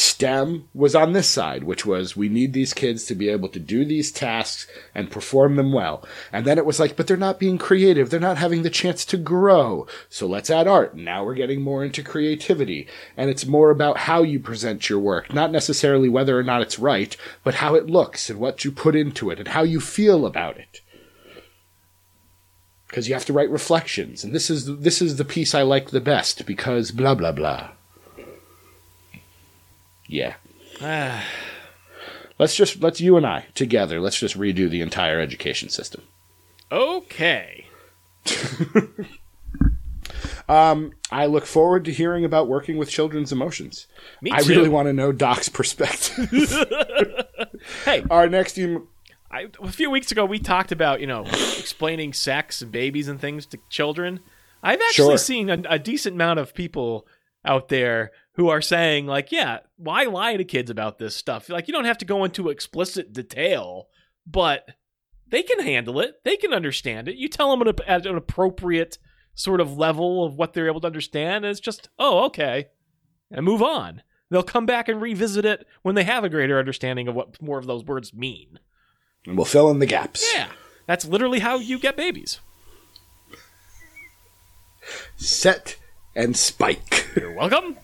STEM 0.00 0.68
was 0.74 0.94
on 0.94 1.12
this 1.12 1.26
side, 1.28 1.64
which 1.64 1.84
was 1.84 2.16
we 2.16 2.28
need 2.28 2.52
these 2.52 2.72
kids 2.72 3.04
to 3.06 3.16
be 3.16 3.28
able 3.28 3.48
to 3.48 3.58
do 3.58 3.84
these 3.84 4.12
tasks 4.12 4.68
and 4.94 5.10
perform 5.10 5.56
them 5.56 5.72
well. 5.72 6.06
And 6.32 6.46
then 6.46 6.56
it 6.56 6.64
was 6.64 6.78
like, 6.78 6.94
but 6.94 7.08
they're 7.08 7.16
not 7.16 7.40
being 7.40 7.58
creative. 7.58 8.08
They're 8.08 8.20
not 8.20 8.38
having 8.38 8.62
the 8.62 8.70
chance 8.70 9.04
to 9.06 9.16
grow. 9.16 9.88
So 10.08 10.28
let's 10.28 10.50
add 10.50 10.68
art. 10.68 10.96
Now 10.96 11.24
we're 11.24 11.34
getting 11.34 11.62
more 11.62 11.84
into 11.84 12.04
creativity. 12.04 12.86
And 13.16 13.28
it's 13.28 13.44
more 13.44 13.72
about 13.72 13.96
how 13.98 14.22
you 14.22 14.38
present 14.38 14.88
your 14.88 15.00
work, 15.00 15.34
not 15.34 15.50
necessarily 15.50 16.08
whether 16.08 16.38
or 16.38 16.44
not 16.44 16.62
it's 16.62 16.78
right, 16.78 17.16
but 17.42 17.54
how 17.54 17.74
it 17.74 17.90
looks 17.90 18.30
and 18.30 18.38
what 18.38 18.64
you 18.64 18.70
put 18.70 18.94
into 18.94 19.30
it 19.30 19.40
and 19.40 19.48
how 19.48 19.64
you 19.64 19.80
feel 19.80 20.24
about 20.26 20.58
it 20.58 20.80
because 22.86 23.08
you 23.08 23.14
have 23.14 23.24
to 23.24 23.32
write 23.32 23.50
reflections 23.50 24.24
and 24.24 24.32
this 24.32 24.48
is 24.48 24.78
this 24.78 25.02
is 25.02 25.16
the 25.16 25.24
piece 25.24 25.54
i 25.54 25.60
like 25.60 25.90
the 25.90 26.00
best 26.00 26.46
because 26.46 26.90
blah 26.90 27.14
blah 27.14 27.32
blah 27.32 27.68
yeah 30.08 30.34
Ah, 30.82 31.24
let's 32.38 32.56
just 32.56 32.80
let's 32.82 33.00
you 33.00 33.16
and 33.16 33.26
i 33.26 33.46
together 33.54 34.00
let's 34.00 34.18
just 34.18 34.36
redo 34.38 34.68
the 34.68 34.80
entire 34.80 35.20
education 35.20 35.68
system 35.68 36.02
okay. 36.72 37.66
um, 40.48 40.92
i 41.10 41.26
look 41.26 41.46
forward 41.46 41.84
to 41.84 41.92
hearing 41.92 42.24
about 42.24 42.48
working 42.48 42.76
with 42.76 42.88
children's 42.90 43.32
emotions 43.32 43.86
Me 44.22 44.30
too. 44.30 44.36
i 44.36 44.40
really 44.40 44.68
want 44.68 44.86
to 44.86 44.92
know 44.92 45.12
doc's 45.12 45.48
perspective 45.48 46.28
Hey, 47.84 48.04
our 48.10 48.28
next 48.28 48.52
team 48.54 48.86
I, 49.30 49.48
a 49.60 49.70
few 49.72 49.90
weeks 49.90 50.10
ago 50.12 50.24
we 50.24 50.38
talked 50.38 50.72
about 50.72 51.00
you 51.00 51.06
know 51.06 51.22
explaining 51.24 52.12
sex 52.12 52.62
and 52.62 52.70
babies 52.72 53.08
and 53.08 53.20
things 53.20 53.46
to 53.46 53.58
children. 53.68 54.20
I've 54.62 54.80
actually 54.80 55.10
Sure. 55.12 55.18
seen 55.18 55.50
a, 55.50 55.62
a 55.68 55.78
decent 55.78 56.14
amount 56.14 56.38
of 56.38 56.54
people 56.54 57.06
out 57.48 57.68
there 57.68 58.12
who 58.34 58.48
are 58.48 58.60
saying 58.62 59.06
like, 59.06 59.32
yeah, 59.32 59.58
why 59.76 60.04
lie 60.04 60.36
to 60.36 60.44
kids 60.44 60.70
about 60.70 60.98
this 60.98 61.16
stuff? 61.16 61.48
Like 61.48 61.66
you 61.66 61.72
don't 61.72 61.86
have 61.86 61.98
to 61.98 62.04
go 62.04 62.22
into 62.24 62.50
explicit 62.50 63.12
detail, 63.12 63.88
but 64.26 64.68
they 65.26 65.42
can 65.42 65.60
handle 65.60 65.98
it. 66.00 66.16
They 66.24 66.36
can 66.36 66.52
understand 66.52 67.08
it. 67.08 67.16
You 67.16 67.28
tell 67.28 67.50
them 67.56 67.66
at, 67.66 67.80
at 67.88 68.06
an 68.06 68.16
appropriate 68.16 68.98
sort 69.34 69.60
of 69.60 69.76
level 69.76 70.24
of 70.24 70.36
what 70.36 70.52
they're 70.52 70.68
able 70.68 70.80
to 70.82 70.86
understand, 70.86 71.44
and 71.44 71.50
it's 71.50 71.60
just, 71.60 71.88
oh, 71.98 72.24
okay, 72.26 72.66
and 73.30 73.44
move 73.44 73.62
on. 73.62 74.02
They'll 74.30 74.42
come 74.42 74.66
back 74.66 74.88
and 74.88 75.00
revisit 75.00 75.44
it 75.44 75.66
when 75.82 75.94
they 75.94 76.04
have 76.04 76.22
a 76.22 76.28
greater 76.28 76.58
understanding 76.58 77.08
of 77.08 77.14
what 77.14 77.40
more 77.40 77.58
of 77.58 77.66
those 77.66 77.84
words 77.84 78.12
mean. 78.12 78.58
and 79.26 79.36
we'll 79.36 79.46
fill 79.46 79.70
in 79.70 79.78
the 79.78 79.86
gaps 79.86 80.28
Yeah, 80.34 80.48
that's 80.86 81.06
literally 81.06 81.38
how 81.40 81.56
you 81.56 81.78
get 81.78 81.96
babies. 81.96 82.40
set 85.16 85.76
and 86.18 86.36
spike 86.36 87.06
You're 87.16 87.32
welcome. 87.32 87.76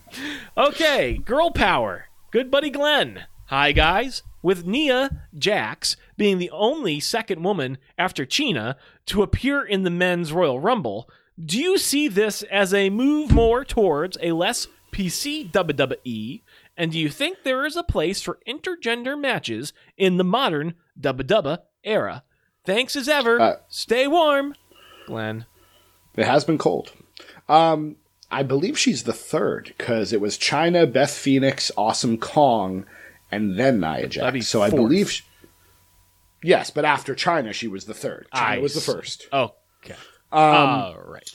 Okay, 0.57 1.17
girl 1.17 1.51
power. 1.51 2.07
Good 2.31 2.51
buddy 2.51 2.69
Glenn. 2.69 3.23
Hi, 3.45 3.71
guys. 3.71 4.23
With 4.43 4.67
Nia 4.67 5.27
Jax 5.33 5.95
being 6.17 6.37
the 6.37 6.51
only 6.51 6.99
second 6.99 7.43
woman 7.43 7.77
after 7.97 8.25
Chyna 8.25 8.75
to 9.07 9.23
appear 9.23 9.63
in 9.63 9.83
the 9.83 9.89
men's 9.89 10.33
Royal 10.33 10.59
Rumble, 10.59 11.09
do 11.43 11.57
you 11.57 11.77
see 11.77 12.07
this 12.09 12.43
as 12.43 12.73
a 12.73 12.89
move 12.89 13.31
more 13.31 13.63
towards 13.63 14.17
a 14.21 14.33
less 14.33 14.67
PC 14.91 15.49
WWE 15.51 16.41
And 16.77 16.91
do 16.91 16.99
you 16.99 17.09
think 17.09 17.39
there 17.43 17.65
is 17.65 17.75
a 17.77 17.83
place 17.83 18.21
for 18.21 18.39
intergender 18.47 19.19
matches 19.19 19.71
in 19.97 20.17
the 20.17 20.23
modern 20.25 20.75
Dubba 20.99 21.59
era? 21.83 22.23
Thanks 22.65 22.95
as 22.97 23.07
ever. 23.07 23.39
Uh, 23.39 23.55
Stay 23.69 24.07
warm, 24.07 24.55
Glenn. 25.07 25.45
It 26.17 26.25
has 26.25 26.43
been 26.43 26.57
cold. 26.57 26.91
Um, 27.47 27.97
I 28.31 28.43
believe 28.43 28.77
she's 28.77 29.03
the 29.03 29.13
third 29.13 29.73
because 29.77 30.11
it 30.11 30.21
was 30.21 30.37
Chyna, 30.37 30.91
Beth 30.91 31.11
Phoenix, 31.11 31.71
Awesome 31.77 32.17
Kong, 32.17 32.85
and 33.31 33.57
then 33.57 33.79
Nia 33.79 34.07
That'd 34.07 34.33
be 34.33 34.39
Jax. 34.39 34.47
So 34.47 34.61
I 34.61 34.69
believe. 34.69 35.11
She, 35.11 35.23
yes, 36.43 36.69
but 36.71 36.85
after 36.85 37.15
Chyna, 37.15 37.53
she 37.53 37.67
was 37.67 37.85
the 37.85 37.93
third. 37.93 38.27
Chyna 38.33 38.41
I 38.41 38.57
was 38.59 38.73
the 38.73 38.81
first. 38.81 39.27
Okay. 39.31 39.95
Um, 40.31 40.41
All 40.41 41.01
right. 41.05 41.29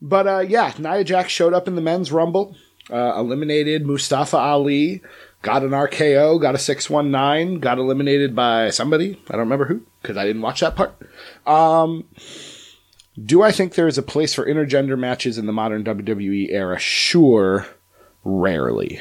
But 0.00 0.26
uh, 0.26 0.40
yeah, 0.40 0.72
Nia 0.78 1.04
Jax 1.04 1.32
showed 1.32 1.54
up 1.54 1.68
in 1.68 1.74
the 1.74 1.80
men's 1.80 2.10
rumble, 2.10 2.56
uh, 2.90 3.14
eliminated 3.16 3.86
Mustafa 3.86 4.36
Ali, 4.36 5.02
got 5.42 5.62
an 5.62 5.70
RKO, 5.70 6.40
got 6.40 6.54
a 6.54 6.58
619, 6.58 7.60
got 7.60 7.78
eliminated 7.78 8.34
by 8.34 8.70
somebody. 8.70 9.20
I 9.28 9.32
don't 9.32 9.40
remember 9.40 9.66
who 9.66 9.84
because 10.00 10.16
I 10.16 10.24
didn't 10.24 10.42
watch 10.42 10.60
that 10.60 10.74
part. 10.76 10.94
Um, 11.46 12.04
do 13.22 13.42
I 13.42 13.52
think 13.52 13.74
there 13.74 13.88
is 13.88 13.98
a 13.98 14.02
place 14.02 14.34
for 14.34 14.46
intergender 14.46 14.98
matches 14.98 15.38
in 15.38 15.46
the 15.46 15.52
modern 15.52 15.84
WWE 15.84 16.50
era? 16.50 16.78
Sure, 16.78 17.66
rarely. 18.24 19.00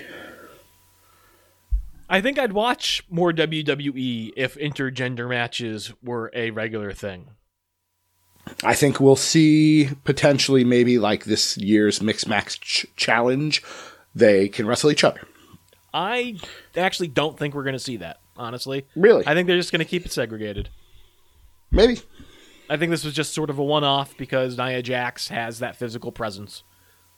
I 2.09 2.19
think 2.19 2.37
I'd 2.37 2.51
watch 2.51 3.05
more 3.09 3.31
WWE 3.31 4.31
if 4.35 4.55
intergender 4.55 5.29
matches 5.29 5.93
were 6.03 6.29
a 6.33 6.51
regular 6.51 6.91
thing. 6.91 7.29
I 8.63 8.73
think 8.73 8.99
we'll 8.99 9.15
see 9.15 9.89
potentially 10.03 10.65
maybe 10.65 10.99
like 10.99 11.23
this 11.23 11.57
year's 11.57 12.01
Mix 12.01 12.27
Match 12.27 12.59
ch- 12.59 12.85
challenge. 12.97 13.63
They 14.13 14.49
can 14.49 14.67
wrestle 14.67 14.91
each 14.91 15.05
other. 15.05 15.21
I 15.93 16.37
actually 16.75 17.07
don't 17.07 17.37
think 17.39 17.53
we're 17.53 17.63
going 17.63 17.73
to 17.73 17.79
see 17.79 17.97
that, 17.97 18.19
honestly. 18.35 18.85
Really? 18.95 19.25
I 19.25 19.33
think 19.33 19.47
they're 19.47 19.57
just 19.57 19.71
going 19.71 19.79
to 19.79 19.85
keep 19.85 20.05
it 20.05 20.11
segregated. 20.11 20.69
maybe. 21.69 22.01
I 22.71 22.77
think 22.77 22.89
this 22.89 23.03
was 23.03 23.13
just 23.13 23.33
sort 23.33 23.49
of 23.49 23.59
a 23.59 23.63
one 23.63 23.83
off 23.83 24.15
because 24.15 24.57
Nia 24.57 24.81
Jax 24.81 25.27
has 25.27 25.59
that 25.59 25.75
physical 25.75 26.13
presence. 26.13 26.63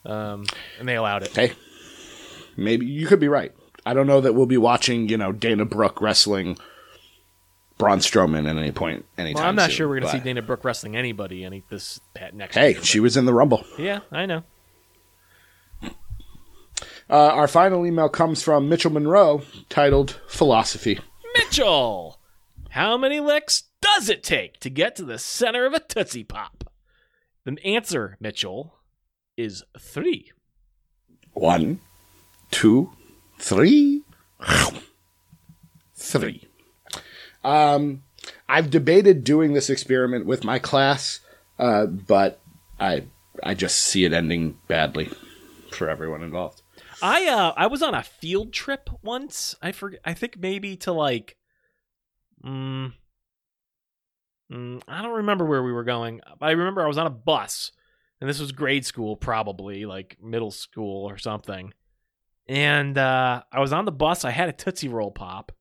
Um, 0.03 0.45
and 0.79 0.89
they 0.89 0.95
allowed 0.95 1.21
it. 1.21 1.35
Hey, 1.35 1.53
maybe 2.57 2.87
you 2.87 3.05
could 3.05 3.19
be 3.19 3.27
right. 3.27 3.51
I 3.85 3.93
don't 3.93 4.07
know 4.07 4.19
that 4.19 4.33
we'll 4.33 4.47
be 4.47 4.57
watching, 4.57 5.09
you 5.09 5.17
know, 5.17 5.31
Dana 5.31 5.65
Brooke 5.65 6.01
wrestling 6.01 6.57
Braun 7.77 7.99
Strowman 7.99 8.49
at 8.49 8.57
any 8.57 8.71
point 8.71 9.05
anytime 9.15 9.41
Well, 9.41 9.49
I'm 9.49 9.55
not 9.55 9.69
soon, 9.69 9.75
sure 9.77 9.89
we're 9.89 9.99
going 9.99 10.11
to 10.11 10.17
see 10.17 10.23
Dana 10.23 10.41
Brooke 10.41 10.63
wrestling 10.65 10.95
anybody 10.95 11.45
any 11.45 11.63
this 11.69 11.99
pat 12.15 12.33
next 12.33 12.55
Hey, 12.55 12.71
year, 12.71 12.83
she 12.83 12.99
was 12.99 13.15
in 13.15 13.25
the 13.25 13.33
Rumble. 13.33 13.63
Yeah, 13.77 13.99
I 14.11 14.25
know. 14.25 14.43
Uh, 15.83 15.91
our 17.09 17.47
final 17.47 17.85
email 17.85 18.09
comes 18.09 18.41
from 18.41 18.69
Mitchell 18.69 18.91
Monroe, 18.91 19.43
titled 19.69 20.19
"Philosophy." 20.27 20.99
Mitchell, 21.37 22.19
how 22.69 22.97
many 22.97 23.19
licks 23.19 23.63
does 23.84 24.09
it 24.09 24.23
take 24.23 24.59
to 24.61 24.69
get 24.69 24.95
to 24.95 25.03
the 25.03 25.19
center 25.19 25.65
of 25.65 25.73
a 25.73 25.79
Tootsie 25.79 26.23
Pop? 26.23 26.71
The 27.45 27.57
answer, 27.65 28.17
Mitchell, 28.21 28.75
is 29.36 29.63
three. 29.77 30.31
One, 31.34 31.81
two, 32.49 32.91
three, 33.39 34.03
three. 35.95 36.47
Um, 37.43 38.03
I've 38.47 38.69
debated 38.69 39.23
doing 39.23 39.53
this 39.53 39.69
experiment 39.69 40.25
with 40.25 40.45
my 40.45 40.59
class, 40.59 41.19
uh, 41.59 41.88
but 41.88 42.39
I 42.79 43.03
I 43.43 43.53
just 43.53 43.79
see 43.79 44.05
it 44.05 44.13
ending 44.13 44.57
badly 44.67 45.09
for 45.71 45.89
everyone 45.89 46.23
involved. 46.23 46.61
I 47.01 47.27
uh 47.27 47.53
I 47.57 47.67
was 47.67 47.81
on 47.81 47.93
a 47.93 48.03
field 48.03 48.53
trip 48.53 48.89
once. 49.01 49.55
I 49.61 49.73
forget. 49.73 49.99
I 50.05 50.13
think 50.13 50.38
maybe 50.39 50.77
to 50.77 50.93
like, 50.93 51.36
mm, 52.45 52.93
mm, 54.51 54.81
I 54.87 55.01
don't 55.01 55.17
remember 55.17 55.45
where 55.45 55.63
we 55.63 55.71
were 55.71 55.83
going. 55.83 56.21
But 56.39 56.47
I 56.47 56.51
remember 56.51 56.83
I 56.83 56.87
was 56.87 56.97
on 56.97 57.07
a 57.07 57.11
bus, 57.11 57.71
and 58.19 58.29
this 58.29 58.39
was 58.39 58.51
grade 58.51 58.85
school, 58.85 59.15
probably 59.15 59.85
like 59.85 60.17
middle 60.21 60.51
school 60.51 61.09
or 61.09 61.17
something. 61.17 61.73
And 62.47 62.97
uh, 62.97 63.43
I 63.51 63.59
was 63.59 63.71
on 63.73 63.85
the 63.85 63.91
bus. 63.91 64.25
I 64.25 64.31
had 64.31 64.49
a 64.49 64.53
tootsie 64.53 64.89
roll 64.89 65.11
pop, 65.11 65.51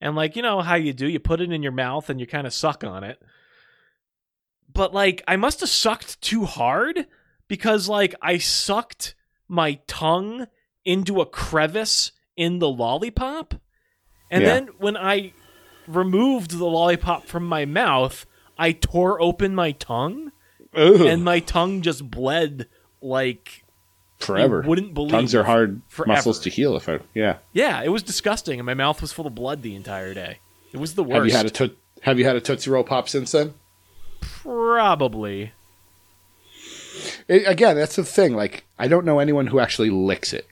and 0.00 0.14
like 0.14 0.36
you 0.36 0.42
know 0.42 0.60
how 0.60 0.76
you 0.76 0.92
do, 0.92 1.08
you 1.08 1.18
put 1.20 1.40
it 1.40 1.52
in 1.52 1.62
your 1.62 1.72
mouth 1.72 2.08
and 2.08 2.20
you 2.20 2.26
kind 2.26 2.46
of 2.46 2.54
suck 2.54 2.84
on 2.84 3.04
it. 3.04 3.20
But 4.72 4.94
like 4.94 5.22
I 5.26 5.36
must 5.36 5.60
have 5.60 5.68
sucked 5.68 6.20
too 6.20 6.44
hard 6.44 7.06
because 7.48 7.88
like 7.88 8.14
I 8.22 8.38
sucked 8.38 9.14
my 9.48 9.80
tongue 9.88 10.46
into 10.84 11.20
a 11.20 11.26
crevice 11.26 12.12
in 12.36 12.60
the 12.60 12.68
lollipop. 12.68 13.54
And 14.30 14.42
Yeah. 14.42 14.48
then 14.54 14.68
when 14.78 14.96
I 14.96 15.32
removed 15.96 16.52
the 16.58 16.64
lollipop 16.66 17.26
from 17.26 17.46
my 17.46 17.64
mouth, 17.64 18.26
I 18.58 18.72
tore 18.72 19.20
open 19.20 19.54
my 19.54 19.72
tongue 19.72 20.32
Ooh, 20.78 21.06
and 21.06 21.24
my 21.24 21.40
tongue 21.40 21.82
just 21.82 22.10
bled 22.10 22.66
like 23.00 23.64
forever. 24.18 24.62
you 24.62 24.68
wouldn't 24.68 24.94
believe. 24.94 25.10
Tongues 25.12 25.34
are 25.34 25.44
hard 25.44 25.80
Forever. 25.88 26.12
muscles 26.12 26.40
to 26.40 26.50
heal. 26.50 26.76
If 26.76 26.88
I 26.88 27.00
yeah. 27.14 27.38
Yeah, 27.52 27.82
it 27.82 27.88
was 27.88 28.02
disgusting 28.02 28.58
and 28.60 28.66
my 28.66 28.74
mouth 28.74 29.00
was 29.00 29.12
full 29.12 29.26
of 29.26 29.34
blood 29.34 29.62
the 29.62 29.74
entire 29.74 30.14
day. 30.14 30.38
It 30.72 30.76
was 30.78 30.94
the 30.94 31.02
worst. 31.02 31.16
Have 31.16 31.26
you 31.26 31.32
had 31.32 31.46
a 31.46 31.50
toot 31.50 31.78
Have 32.02 32.18
you 32.18 32.24
had 32.24 32.36
a 32.36 32.40
tootsie 32.40 32.70
roll 32.70 32.84
pop 32.84 33.08
since 33.08 33.32
then? 33.32 33.54
Probably. 34.20 35.52
It, 37.28 37.46
again, 37.46 37.76
that's 37.76 37.96
the 37.96 38.04
thing. 38.04 38.34
Like, 38.34 38.64
I 38.78 38.88
don't 38.88 39.04
know 39.04 39.18
anyone 39.18 39.46
who 39.46 39.60
actually 39.60 39.90
licks 39.90 40.32
it. 40.32 40.46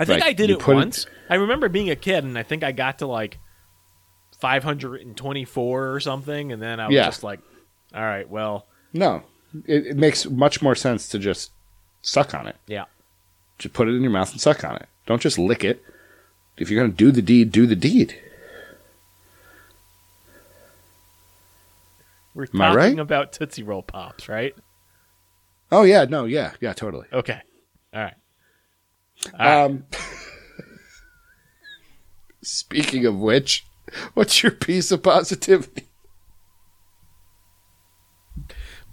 I 0.00 0.04
think 0.06 0.20
Like, 0.22 0.30
I 0.30 0.32
did 0.32 0.48
you 0.48 0.56
it 0.56 0.60
put 0.62 0.72
it- 0.72 0.76
once. 0.76 1.06
I 1.28 1.34
remember 1.34 1.68
being 1.68 1.90
a 1.90 1.94
kid, 1.96 2.24
and 2.24 2.38
I 2.38 2.42
think 2.42 2.64
I 2.64 2.72
got 2.72 3.00
to 3.00 3.06
like 3.06 3.38
524 4.40 5.92
or 5.94 6.00
something, 6.00 6.50
and 6.52 6.62
then 6.62 6.80
I 6.80 6.86
was 6.86 6.94
Yeah. 6.94 7.04
just 7.04 7.22
like, 7.22 7.40
"All 7.94 8.02
right, 8.02 8.28
well, 8.28 8.66
No, 8.94 9.22
it, 9.66 9.88
it 9.88 9.96
makes 9.96 10.24
much 10.26 10.62
more 10.62 10.74
sense 10.74 11.06
to 11.10 11.18
just 11.18 11.50
suck 12.02 12.32
on 12.34 12.46
it. 12.46 12.56
yeah, 12.66 12.86
Just 13.58 13.74
put 13.74 13.88
it 13.88 13.92
in 13.94 14.00
your 14.02 14.10
mouth 14.10 14.32
and 14.32 14.40
suck 14.40 14.64
on 14.64 14.76
it. 14.76 14.88
Don't 15.06 15.20
just 15.20 15.38
lick 15.38 15.62
it. 15.64 15.84
If 16.56 16.70
you're 16.70 16.82
gonna 16.82 16.92
do 16.96 17.12
the 17.12 17.20
deed, 17.22 17.52
do 17.52 17.66
the 17.66 17.76
deed. 17.76 18.18
we're 22.34 22.44
Am 22.54 22.60
I 22.60 22.64
talking 22.68 22.76
right? 22.78 22.98
about 22.98 23.32
Tootsie 23.32 23.62
Roll 23.62 23.82
pops, 23.82 24.28
right? 24.28 24.54
Oh 25.72 25.82
yeah, 25.82 26.04
no, 26.04 26.24
yeah, 26.24 26.52
yeah, 26.60 26.72
totally. 26.72 27.06
Okay, 27.12 27.40
all 27.92 28.00
right. 28.02 28.14
Right. 29.38 29.64
Um, 29.64 29.84
speaking 32.42 33.06
of 33.06 33.18
which, 33.18 33.66
what's 34.14 34.42
your 34.42 34.52
piece 34.52 34.90
of 34.90 35.02
positivity? 35.02 35.88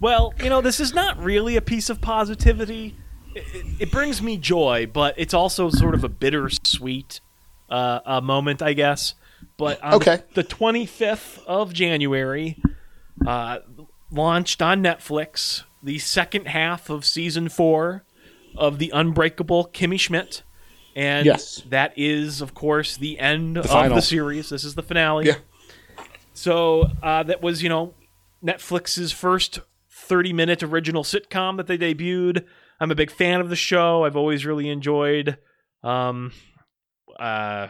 Well, 0.00 0.32
you 0.42 0.48
know, 0.48 0.60
this 0.60 0.78
is 0.78 0.94
not 0.94 1.22
really 1.22 1.56
a 1.56 1.62
piece 1.62 1.90
of 1.90 2.00
positivity. 2.00 2.96
It, 3.34 3.66
it, 3.80 3.90
brings 3.90 4.22
me 4.22 4.36
joy, 4.36 4.86
but 4.86 5.14
it's 5.16 5.34
also 5.34 5.70
sort 5.70 5.94
of 5.94 6.04
a 6.04 6.08
bittersweet 6.08 7.20
uh, 7.68 8.00
uh, 8.06 8.20
moment, 8.20 8.62
I 8.62 8.74
guess. 8.74 9.14
But 9.56 9.82
on 9.82 9.94
Okay. 9.94 10.22
the, 10.34 10.42
the 10.42 10.48
25th 10.48 11.44
of 11.46 11.72
January, 11.72 12.62
uh, 13.26 13.58
launched 14.10 14.62
on 14.62 14.82
Netflix 14.82 15.64
the 15.82 15.98
second 15.98 16.46
half 16.46 16.90
of 16.90 17.04
season 17.04 17.48
four 17.48 18.04
of 18.58 18.78
The 18.78 18.90
Unbreakable 18.94 19.70
Kimmy 19.72 19.98
Schmidt. 19.98 20.42
And 20.96 21.24
Yes. 21.26 21.62
that 21.68 21.92
is, 21.96 22.40
of 22.40 22.54
course, 22.54 22.96
the 22.96 23.18
end 23.18 23.56
of 23.56 23.66
final. 23.66 23.96
the 23.96 24.02
series. 24.02 24.48
This 24.50 24.64
is 24.64 24.74
the 24.74 24.82
finale. 24.82 25.26
Yeah. 25.26 25.36
So 26.34 26.90
uh, 27.02 27.22
that 27.24 27.42
was, 27.42 27.62
you 27.62 27.68
know, 27.68 27.94
Netflix's 28.44 29.12
first 29.12 29.60
30 29.90 30.32
minute 30.32 30.62
original 30.62 31.02
sitcom 31.04 31.56
that 31.56 31.66
they 31.66 31.78
debuted. 31.78 32.44
I'm 32.80 32.90
a 32.90 32.94
big 32.94 33.10
fan 33.10 33.40
of 33.40 33.48
the 33.48 33.56
show. 33.56 34.04
I've 34.04 34.16
always 34.16 34.46
really 34.46 34.68
enjoyed 34.68 35.36
um, 35.82 36.32
uh, 37.18 37.68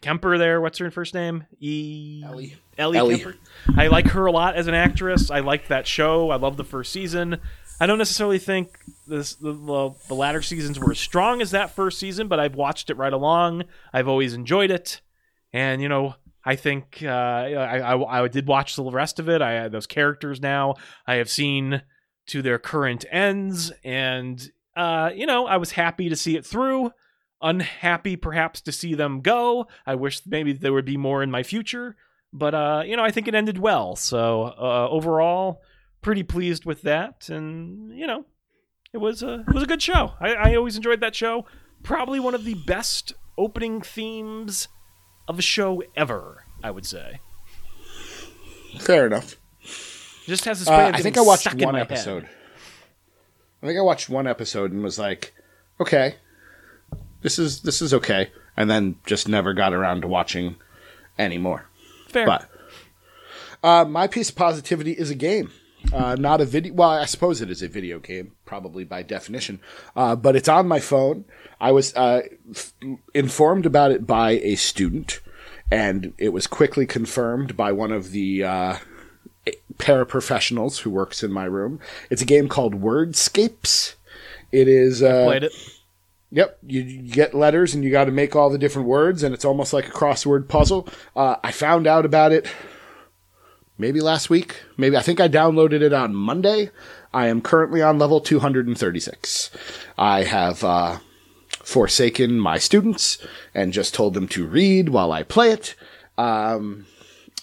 Kemper 0.00 0.36
there. 0.38 0.60
What's 0.60 0.78
her 0.78 0.90
first 0.90 1.14
name? 1.14 1.44
E. 1.60 2.22
Ellie. 2.24 2.56
Ellie, 2.76 2.98
Ellie. 2.98 3.18
Kemper. 3.18 3.36
I 3.76 3.86
like 3.86 4.08
her 4.08 4.26
a 4.26 4.32
lot 4.32 4.56
as 4.56 4.66
an 4.66 4.74
actress. 4.74 5.30
I 5.30 5.40
liked 5.40 5.68
that 5.68 5.86
show. 5.86 6.30
I 6.30 6.36
love 6.36 6.56
the 6.56 6.64
first 6.64 6.92
season. 6.92 7.38
I 7.78 7.86
don't 7.86 7.98
necessarily 7.98 8.38
think 8.38 8.78
this 9.06 9.34
the, 9.34 9.52
the 9.52 9.94
the 10.08 10.14
latter 10.14 10.42
seasons 10.42 10.78
were 10.78 10.92
as 10.92 10.98
strong 10.98 11.42
as 11.42 11.50
that 11.50 11.70
first 11.70 11.98
season, 11.98 12.28
but 12.28 12.40
I've 12.40 12.54
watched 12.54 12.90
it 12.90 12.96
right 12.96 13.12
along. 13.12 13.64
I've 13.92 14.08
always 14.08 14.34
enjoyed 14.34 14.70
it, 14.70 15.00
and 15.52 15.82
you 15.82 15.88
know, 15.88 16.14
I 16.44 16.56
think 16.56 17.00
uh, 17.02 17.08
I, 17.08 17.78
I 17.78 18.24
I 18.24 18.28
did 18.28 18.46
watch 18.46 18.76
the 18.76 18.84
rest 18.84 19.18
of 19.18 19.28
it. 19.28 19.42
I 19.42 19.68
those 19.68 19.86
characters 19.86 20.40
now. 20.40 20.76
I 21.06 21.16
have 21.16 21.28
seen 21.28 21.82
to 22.28 22.42
their 22.42 22.58
current 22.58 23.04
ends, 23.10 23.72
and 23.84 24.50
uh, 24.74 25.10
you 25.14 25.26
know, 25.26 25.46
I 25.46 25.58
was 25.58 25.72
happy 25.72 26.08
to 26.08 26.16
see 26.16 26.36
it 26.36 26.46
through. 26.46 26.92
Unhappy, 27.42 28.16
perhaps, 28.16 28.62
to 28.62 28.72
see 28.72 28.94
them 28.94 29.20
go. 29.20 29.66
I 29.86 29.96
wish 29.96 30.22
maybe 30.26 30.54
there 30.54 30.72
would 30.72 30.86
be 30.86 30.96
more 30.96 31.22
in 31.22 31.30
my 31.30 31.42
future, 31.42 31.94
but 32.32 32.54
uh, 32.54 32.82
you 32.86 32.96
know, 32.96 33.04
I 33.04 33.10
think 33.10 33.28
it 33.28 33.34
ended 33.34 33.58
well. 33.58 33.94
So 33.96 34.44
uh, 34.44 34.88
overall, 34.88 35.60
pretty 36.06 36.22
pleased 36.22 36.64
with 36.64 36.82
that, 36.82 37.28
and 37.28 37.90
you 37.98 38.06
know, 38.06 38.24
it 38.92 38.98
was 38.98 39.24
a 39.24 39.44
it 39.46 39.52
was 39.52 39.64
a 39.64 39.66
good 39.66 39.82
show. 39.82 40.12
I, 40.20 40.34
I 40.34 40.54
always 40.54 40.76
enjoyed 40.76 41.00
that 41.00 41.16
show. 41.16 41.44
probably 41.82 42.20
one 42.20 42.34
of 42.34 42.44
the 42.44 42.54
best 42.54 43.12
opening 43.36 43.80
themes 43.82 44.68
of 45.26 45.40
a 45.40 45.42
show 45.42 45.82
ever. 45.96 46.44
I 46.62 46.70
would 46.70 46.86
say. 46.86 47.18
Fair 48.78 49.08
enough. 49.08 49.36
Just 50.26 50.44
has 50.44 50.60
this 50.60 50.68
way 50.68 50.74
Uh, 50.74 50.92
I 50.94 51.02
think 51.02 51.18
I 51.18 51.22
watched 51.22 51.52
one 51.54 51.76
episode. 51.76 52.22
head. 52.22 52.32
I 53.62 53.66
think 53.66 53.78
I 53.78 53.82
watched 53.82 54.08
one 54.08 54.26
episode 54.28 54.70
and 54.70 54.82
was 54.82 54.98
like, 54.98 55.34
okay, 55.80 56.16
this 57.22 57.36
is 57.38 57.62
this 57.62 57.82
is 57.82 57.92
okay, 57.92 58.30
and 58.56 58.70
then 58.70 58.96
just 59.06 59.28
never 59.28 59.52
got 59.54 59.72
around 59.74 60.02
to 60.02 60.08
watching 60.08 60.54
anymore. 61.18 61.66
Fair. 62.08 62.26
But 62.26 62.48
uh, 63.64 63.84
my 63.84 64.06
piece 64.06 64.30
of 64.30 64.36
positivity 64.36 64.92
is 64.92 65.10
a 65.10 65.14
game, 65.16 65.50
uh, 65.92 66.16
not 66.18 66.40
a 66.40 66.44
video. 66.44 66.72
Well, 66.74 66.90
I 66.90 67.04
suppose 67.04 67.40
it 67.40 67.50
is 67.50 67.62
a 67.62 67.68
video 67.68 67.98
game, 67.98 68.32
probably 68.44 68.84
by 68.84 69.02
definition, 69.02 69.60
uh, 69.94 70.16
but 70.16 70.36
it's 70.36 70.48
on 70.48 70.68
my 70.68 70.80
phone. 70.80 71.24
I 71.60 71.72
was 71.72 71.94
uh, 71.96 72.22
f- 72.50 72.74
informed 73.14 73.66
about 73.66 73.90
it 73.92 74.06
by 74.06 74.32
a 74.32 74.56
student, 74.56 75.20
and 75.70 76.12
it 76.18 76.30
was 76.30 76.46
quickly 76.46 76.86
confirmed 76.86 77.56
by 77.56 77.72
one 77.72 77.92
of 77.92 78.10
the 78.10 78.44
uh, 78.44 78.76
paraprofessionals 79.78 80.80
who 80.80 80.90
works 80.90 81.22
in 81.22 81.32
my 81.32 81.44
room. 81.44 81.80
It's 82.10 82.22
a 82.22 82.26
game 82.26 82.48
called 82.48 82.80
Wordscapes. 82.80 83.94
It 84.52 84.68
is. 84.68 85.02
Uh, 85.02 85.24
Played 85.24 85.44
it. 85.44 85.52
Yep, 86.32 86.58
you, 86.66 86.82
you 86.82 87.12
get 87.12 87.34
letters 87.34 87.72
and 87.72 87.84
you 87.84 87.90
got 87.90 88.06
to 88.06 88.10
make 88.10 88.34
all 88.34 88.50
the 88.50 88.58
different 88.58 88.88
words, 88.88 89.22
and 89.22 89.32
it's 89.32 89.44
almost 89.44 89.72
like 89.72 89.86
a 89.86 89.92
crossword 89.92 90.48
puzzle. 90.48 90.88
Uh, 91.14 91.36
I 91.42 91.52
found 91.52 91.86
out 91.86 92.04
about 92.04 92.32
it 92.32 92.46
maybe 93.78 94.00
last 94.00 94.30
week. 94.30 94.62
Maybe 94.76 94.96
I 94.96 95.02
think 95.02 95.20
I 95.20 95.28
downloaded 95.28 95.82
it 95.82 95.92
on 95.92 96.14
Monday. 96.14 96.70
I 97.12 97.28
am 97.28 97.40
currently 97.40 97.82
on 97.82 97.98
level 97.98 98.20
236. 98.20 99.50
I 99.96 100.24
have 100.24 100.62
uh, 100.62 100.98
forsaken 101.48 102.38
my 102.38 102.58
students 102.58 103.18
and 103.54 103.72
just 103.72 103.94
told 103.94 104.14
them 104.14 104.28
to 104.28 104.46
read 104.46 104.90
while 104.90 105.12
I 105.12 105.22
play 105.22 105.50
it. 105.50 105.74
Um, 106.18 106.86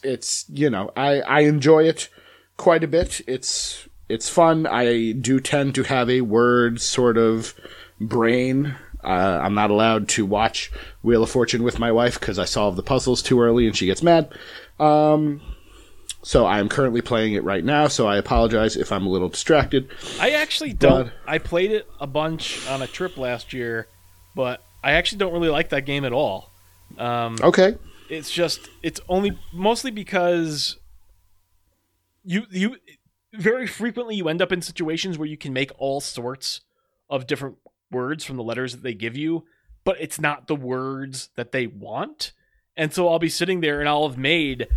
it's 0.03 0.45
you 0.49 0.69
know 0.69 0.91
I 0.95 1.21
I 1.21 1.39
enjoy 1.41 1.83
it 1.83 2.09
quite 2.57 2.83
a 2.83 2.87
bit. 2.87 3.21
It's 3.27 3.87
it's 4.09 4.29
fun. 4.29 4.67
I 4.67 5.13
do 5.13 5.39
tend 5.39 5.75
to 5.75 5.83
have 5.83 6.09
a 6.09 6.21
word 6.21 6.81
sort 6.81 7.17
of 7.17 7.53
brain. 7.99 8.75
Uh, 9.03 9.39
I'm 9.41 9.53
not 9.53 9.69
allowed 9.69 10.07
to 10.09 10.25
watch 10.25 10.71
Wheel 11.01 11.23
of 11.23 11.29
Fortune 11.29 11.63
with 11.63 11.79
my 11.79 11.91
wife 11.91 12.19
because 12.19 12.39
I 12.39 12.45
solve 12.45 12.75
the 12.75 12.83
puzzles 12.83 13.21
too 13.21 13.41
early 13.41 13.67
and 13.67 13.75
she 13.75 13.85
gets 13.85 14.01
mad. 14.01 14.33
Um, 14.79 15.41
so 16.23 16.45
I 16.45 16.59
am 16.59 16.69
currently 16.69 17.01
playing 17.01 17.33
it 17.33 17.43
right 17.43 17.63
now. 17.63 17.87
So 17.87 18.07
I 18.07 18.17
apologize 18.17 18.75
if 18.75 18.91
I'm 18.91 19.05
a 19.05 19.09
little 19.09 19.29
distracted. 19.29 19.89
I 20.19 20.31
actually 20.31 20.73
don't. 20.73 21.05
But- 21.05 21.13
I 21.27 21.37
played 21.37 21.71
it 21.71 21.87
a 21.99 22.07
bunch 22.07 22.67
on 22.67 22.81
a 22.81 22.87
trip 22.87 23.17
last 23.17 23.53
year, 23.53 23.87
but 24.35 24.63
I 24.83 24.93
actually 24.93 25.19
don't 25.19 25.33
really 25.33 25.49
like 25.49 25.69
that 25.69 25.85
game 25.85 26.03
at 26.05 26.13
all. 26.13 26.49
Um, 26.97 27.35
Okay. 27.41 27.75
it's 28.09 28.29
just 28.31 28.69
it's 28.81 28.99
only 29.09 29.37
mostly 29.53 29.91
because 29.91 30.77
you 32.23 32.43
you 32.51 32.77
very 33.33 33.65
frequently 33.67 34.15
you 34.15 34.27
end 34.29 34.41
up 34.41 34.51
in 34.51 34.61
situations 34.61 35.17
where 35.17 35.27
you 35.27 35.37
can 35.37 35.53
make 35.53 35.71
all 35.77 35.99
sorts 35.99 36.61
of 37.09 37.25
different 37.27 37.57
words 37.91 38.23
from 38.23 38.37
the 38.37 38.43
letters 38.43 38.73
that 38.73 38.83
they 38.83 38.93
give 38.93 39.17
you, 39.17 39.43
but 39.83 39.97
it's 39.99 40.19
not 40.21 40.47
the 40.47 40.55
words 40.55 41.29
that 41.35 41.51
they 41.51 41.65
want. 41.67 42.31
And 42.77 42.93
so 42.93 43.07
I'll 43.09 43.19
be 43.19 43.29
sitting 43.29 43.61
there 43.61 43.79
and 43.79 43.89
I'll 43.89 44.07
have 44.07 44.17
made, 44.17 44.67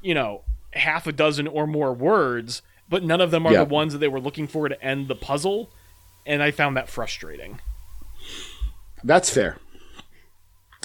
you 0.00 0.14
know, 0.14 0.42
half 0.72 1.06
a 1.06 1.12
dozen 1.12 1.46
or 1.46 1.66
more 1.66 1.92
words, 1.92 2.62
but 2.88 3.02
none 3.04 3.20
of 3.20 3.30
them 3.30 3.46
are 3.46 3.52
Yeah. 3.52 3.64
the 3.64 3.72
ones 3.74 3.92
that 3.92 3.98
they 3.98 4.08
were 4.08 4.20
looking 4.20 4.46
for 4.46 4.68
to 4.68 4.82
end 4.84 5.08
the 5.08 5.14
puzzle. 5.14 5.70
And 6.26 6.42
I 6.42 6.50
found 6.50 6.76
that 6.76 6.88
frustrating. 6.88 7.60
That's 9.02 9.30
fair. 9.30 9.56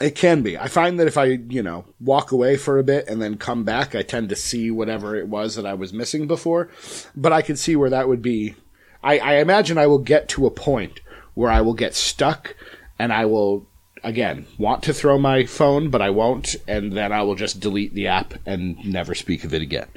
It 0.01 0.15
can 0.15 0.41
be. 0.43 0.57
I 0.57 0.67
find 0.67 0.99
that 0.99 1.07
if 1.07 1.17
I, 1.17 1.25
you 1.25 1.63
know, 1.63 1.85
walk 1.99 2.31
away 2.31 2.55
for 2.55 2.77
a 2.77 2.83
bit 2.83 3.07
and 3.07 3.21
then 3.21 3.37
come 3.37 3.63
back, 3.63 3.95
I 3.95 4.03
tend 4.03 4.29
to 4.29 4.35
see 4.35 4.69
whatever 4.69 5.15
it 5.15 5.27
was 5.27 5.55
that 5.55 5.65
I 5.65 5.73
was 5.73 5.91
missing 5.93 6.27
before. 6.27 6.69
But 7.15 7.33
I 7.33 7.41
can 7.41 7.55
see 7.55 7.75
where 7.75 7.89
that 7.89 8.07
would 8.07 8.21
be. 8.21 8.55
I, 9.03 9.17
I 9.19 9.33
imagine 9.35 9.77
I 9.77 9.87
will 9.87 9.99
get 9.99 10.27
to 10.29 10.45
a 10.45 10.51
point 10.51 10.99
where 11.33 11.51
I 11.51 11.61
will 11.61 11.73
get 11.73 11.95
stuck 11.95 12.55
and 12.99 13.11
I 13.13 13.25
will, 13.25 13.67
again, 14.03 14.47
want 14.57 14.83
to 14.83 14.93
throw 14.93 15.17
my 15.17 15.45
phone, 15.45 15.89
but 15.89 16.01
I 16.01 16.09
won't. 16.09 16.55
And 16.67 16.93
then 16.93 17.11
I 17.11 17.23
will 17.23 17.35
just 17.35 17.59
delete 17.59 17.93
the 17.93 18.07
app 18.07 18.33
and 18.45 18.77
never 18.85 19.15
speak 19.15 19.43
of 19.43 19.53
it 19.53 19.61
again. 19.61 19.87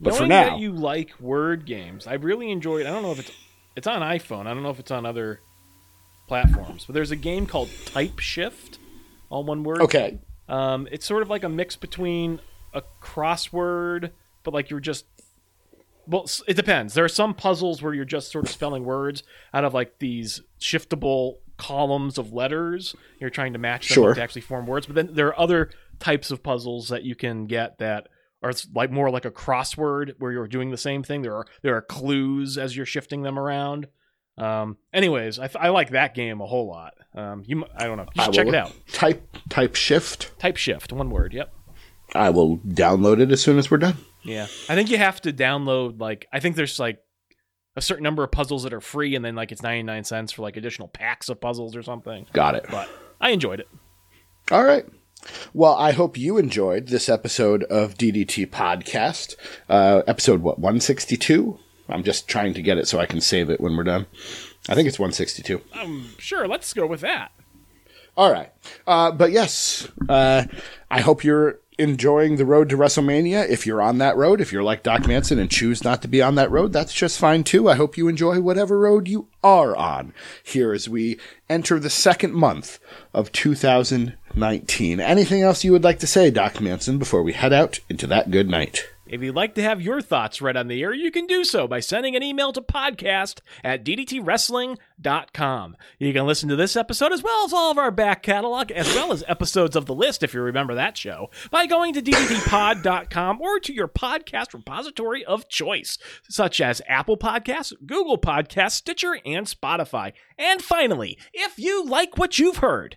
But 0.00 0.10
Knowing 0.10 0.22
for 0.22 0.26
now, 0.26 0.44
that 0.50 0.58
you 0.58 0.72
like 0.72 1.18
word 1.20 1.64
games, 1.64 2.06
I 2.06 2.14
really 2.14 2.50
enjoyed. 2.50 2.86
I 2.86 2.90
don't 2.90 3.02
know 3.02 3.12
if 3.12 3.20
it's 3.20 3.32
it's 3.76 3.86
on 3.86 4.02
iPhone. 4.02 4.46
I 4.46 4.54
don't 4.54 4.62
know 4.62 4.70
if 4.70 4.78
it's 4.78 4.90
on 4.90 5.06
other 5.06 5.40
platforms. 6.28 6.84
But 6.86 6.94
there's 6.94 7.10
a 7.10 7.16
game 7.16 7.46
called 7.46 7.68
TypeShift, 7.68 8.78
all 9.30 9.44
one 9.44 9.62
word. 9.64 9.80
okay. 9.82 10.18
Um, 10.48 10.86
it's 10.90 11.04
sort 11.04 11.22
of 11.22 11.30
like 11.30 11.42
a 11.44 11.48
mix 11.48 11.76
between 11.76 12.40
a 12.72 12.82
crossword, 13.02 14.10
but 14.44 14.54
like 14.54 14.70
you're 14.70 14.80
just. 14.80 15.06
Well, 16.06 16.26
it 16.46 16.54
depends. 16.54 16.94
There 16.94 17.04
are 17.04 17.08
some 17.08 17.34
puzzles 17.34 17.82
where 17.82 17.92
you're 17.92 18.04
just 18.04 18.30
sort 18.30 18.44
of 18.44 18.50
spelling 18.52 18.84
words 18.84 19.24
out 19.52 19.64
of 19.64 19.74
like 19.74 19.98
these 19.98 20.40
shiftable 20.60 21.38
columns 21.56 22.18
of 22.18 22.32
letters. 22.32 22.94
You're 23.20 23.30
trying 23.30 23.52
to 23.54 23.58
match 23.58 23.88
them 23.88 23.94
Sure. 23.94 24.14
to 24.14 24.22
actually 24.22 24.42
form 24.42 24.66
words. 24.66 24.86
But 24.86 24.94
then 24.96 25.10
there 25.14 25.28
are 25.28 25.38
other 25.38 25.70
types 25.98 26.30
of 26.30 26.42
puzzles 26.42 26.88
that 26.88 27.02
you 27.04 27.14
can 27.14 27.46
get 27.46 27.78
that 27.78 28.08
are 28.42 28.52
like 28.74 28.90
more 28.90 29.10
like 29.10 29.24
a 29.24 29.30
crossword 29.30 30.12
where 30.18 30.30
you're 30.32 30.46
doing 30.46 30.70
the 30.70 30.76
same 30.76 31.02
thing. 31.02 31.22
There 31.22 31.34
are 31.34 31.46
there 31.62 31.74
are 31.76 31.82
clues 31.82 32.58
as 32.58 32.76
you're 32.76 32.86
shifting 32.86 33.22
them 33.22 33.38
around. 33.38 33.86
Um, 34.38 34.76
anyways, 34.92 35.38
I, 35.38 35.46
th- 35.46 35.56
I 35.64 35.70
like 35.70 35.90
that 35.90 36.14
game 36.14 36.42
a 36.42 36.46
whole 36.46 36.66
lot. 36.68 36.92
Um, 37.14 37.42
you, 37.46 37.64
I 37.74 37.86
don't 37.86 37.96
know. 37.96 38.06
You 38.14 38.22
should 38.24 38.34
check 38.34 38.46
it 38.48 38.54
out. 38.54 38.72
Type 38.92 39.26
type 39.48 39.74
shift. 39.74 40.38
TypeShift, 40.38 40.92
one 40.92 41.08
word. 41.10 41.32
Yep. 41.32 41.52
I 42.14 42.28
will 42.30 42.58
download 42.58 43.20
it 43.20 43.32
as 43.32 43.42
soon 43.42 43.58
as 43.58 43.70
we're 43.70 43.78
done. 43.78 43.96
Yeah, 44.22 44.44
I 44.68 44.74
think 44.74 44.90
you 44.90 44.98
have 44.98 45.20
to 45.22 45.32
download 45.32 46.00
like 46.00 46.26
I 46.32 46.40
think 46.40 46.56
there's 46.56 46.78
like 46.78 46.98
a 47.76 47.82
certain 47.82 48.02
number 48.02 48.24
of 48.24 48.30
puzzles 48.30 48.62
that 48.64 48.72
are 48.72 48.80
free, 48.80 49.14
and 49.14 49.24
then 49.24 49.34
like 49.34 49.52
it's 49.52 49.62
ninety 49.62 49.82
nine 49.82 50.04
cents 50.04 50.32
for 50.32 50.42
like 50.42 50.56
additional 50.56 50.88
packs 50.88 51.28
of 51.28 51.40
puzzles 51.40 51.76
or 51.76 51.82
something. 51.82 52.26
Got 52.32 52.54
it. 52.56 52.66
But 52.70 52.88
I 53.20 53.30
enjoyed 53.30 53.60
it. 53.60 53.68
All 54.50 54.64
right. 54.64 54.86
Well, 55.52 55.74
I 55.74 55.92
hope 55.92 56.16
you 56.16 56.38
enjoyed 56.38 56.88
this 56.88 57.08
episode 57.08 57.64
of 57.64 57.94
DDT 57.94 58.48
Podcast. 58.48 59.34
Uh, 59.68 60.02
episode, 60.06 60.40
what, 60.42 60.58
162? 60.58 61.58
I'm 61.88 62.02
just 62.04 62.28
trying 62.28 62.54
to 62.54 62.62
get 62.62 62.78
it 62.78 62.86
so 62.86 62.98
I 62.98 63.06
can 63.06 63.20
save 63.20 63.50
it 63.50 63.60
when 63.60 63.76
we're 63.76 63.84
done. 63.84 64.06
I 64.68 64.74
think 64.74 64.88
it's 64.88 64.98
162. 64.98 65.60
Um, 65.72 66.10
sure, 66.18 66.46
let's 66.46 66.72
go 66.72 66.86
with 66.86 67.00
that. 67.00 67.32
All 68.16 68.32
right. 68.32 68.50
Uh, 68.86 69.10
but 69.12 69.30
yes, 69.30 69.88
uh, 70.08 70.44
I 70.90 71.00
hope 71.00 71.22
you're 71.22 71.60
enjoying 71.78 72.36
the 72.36 72.46
road 72.46 72.68
to 72.70 72.76
WrestleMania. 72.76 73.48
If 73.48 73.66
you're 73.66 73.82
on 73.82 73.98
that 73.98 74.16
road, 74.16 74.40
if 74.40 74.52
you're 74.52 74.62
like 74.62 74.82
Doc 74.82 75.06
Manson 75.06 75.38
and 75.38 75.50
choose 75.50 75.84
not 75.84 76.02
to 76.02 76.08
be 76.08 76.22
on 76.22 76.34
that 76.36 76.50
road, 76.50 76.72
that's 76.72 76.92
just 76.92 77.18
fine 77.18 77.44
too. 77.44 77.68
I 77.68 77.74
hope 77.74 77.96
you 77.96 78.08
enjoy 78.08 78.40
whatever 78.40 78.78
road 78.78 79.08
you 79.08 79.28
are 79.44 79.76
on 79.76 80.12
here 80.42 80.72
as 80.72 80.88
we 80.88 81.18
enter 81.48 81.78
the 81.78 81.90
second 81.90 82.32
month 82.32 82.78
of 83.12 83.32
2019. 83.32 85.00
Anything 85.00 85.42
else 85.42 85.64
you 85.64 85.72
would 85.72 85.84
like 85.84 85.98
to 86.00 86.06
say, 86.06 86.30
Doc 86.30 86.60
Manson, 86.60 86.98
before 86.98 87.22
we 87.22 87.32
head 87.32 87.52
out 87.52 87.80
into 87.88 88.06
that 88.06 88.30
good 88.30 88.48
night? 88.48 88.84
If 89.06 89.22
you'd 89.22 89.36
like 89.36 89.54
to 89.54 89.62
have 89.62 89.80
your 89.80 90.00
thoughts 90.00 90.42
read 90.42 90.56
on 90.56 90.66
the 90.66 90.82
air, 90.82 90.92
you 90.92 91.12
can 91.12 91.26
do 91.26 91.44
so 91.44 91.68
by 91.68 91.78
sending 91.78 92.16
an 92.16 92.24
email 92.24 92.52
to 92.52 92.60
podcast 92.60 93.38
at 93.62 93.84
ddtwrestling.com. 93.84 95.76
You 95.98 96.12
can 96.12 96.26
listen 96.26 96.48
to 96.48 96.56
this 96.56 96.74
episode 96.74 97.12
as 97.12 97.22
well 97.22 97.44
as 97.44 97.52
all 97.52 97.70
of 97.70 97.78
our 97.78 97.92
back 97.92 98.24
catalog, 98.24 98.72
as 98.72 98.92
well 98.94 99.12
as 99.12 99.22
episodes 99.28 99.76
of 99.76 99.86
The 99.86 99.94
List, 99.94 100.24
if 100.24 100.34
you 100.34 100.40
remember 100.40 100.74
that 100.74 100.96
show, 100.96 101.30
by 101.52 101.66
going 101.66 101.94
to 101.94 102.02
ddtpod.com 102.02 103.40
or 103.40 103.60
to 103.60 103.72
your 103.72 103.88
podcast 103.88 104.52
repository 104.52 105.24
of 105.24 105.48
choice, 105.48 105.98
such 106.28 106.60
as 106.60 106.82
Apple 106.88 107.16
Podcasts, 107.16 107.74
Google 107.86 108.18
Podcasts, 108.18 108.72
Stitcher, 108.72 109.18
and 109.24 109.46
Spotify. 109.46 110.14
And 110.36 110.60
finally, 110.60 111.16
if 111.32 111.58
you 111.58 111.84
like 111.84 112.18
what 112.18 112.40
you've 112.40 112.58
heard, 112.58 112.96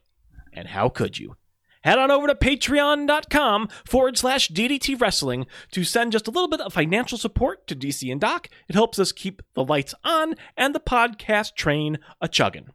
and 0.52 0.70
how 0.70 0.90
could 0.90 1.20
you? 1.20 1.36
Head 1.82 2.00
on 2.00 2.12
over 2.12 2.28
to 2.28 2.36
patreon.com 2.36 3.70
forward 3.86 4.18
slash 4.18 4.50
DDT 4.50 5.00
Wrestling 5.00 5.46
to 5.72 5.84
send 5.84 6.12
just 6.12 6.28
a 6.28 6.32
little 6.32 6.50
bit 6.50 6.62
of 6.62 6.74
financial 6.74 7.18
support 7.18 7.68
to 7.68 7.76
DC 7.76 8.12
and 8.12 8.22
Doc. 8.22 8.50
It 8.68 8.76
helps 8.76 9.00
us 9.00 9.12
keep 9.12 9.42
the 9.54 9.64
lights 9.64 9.94
on 10.04 10.36
and 10.58 10.74
the 10.74 10.80
podcast 10.80 11.56
train 11.56 12.00
a 12.22 12.28
chugging. 12.28 12.70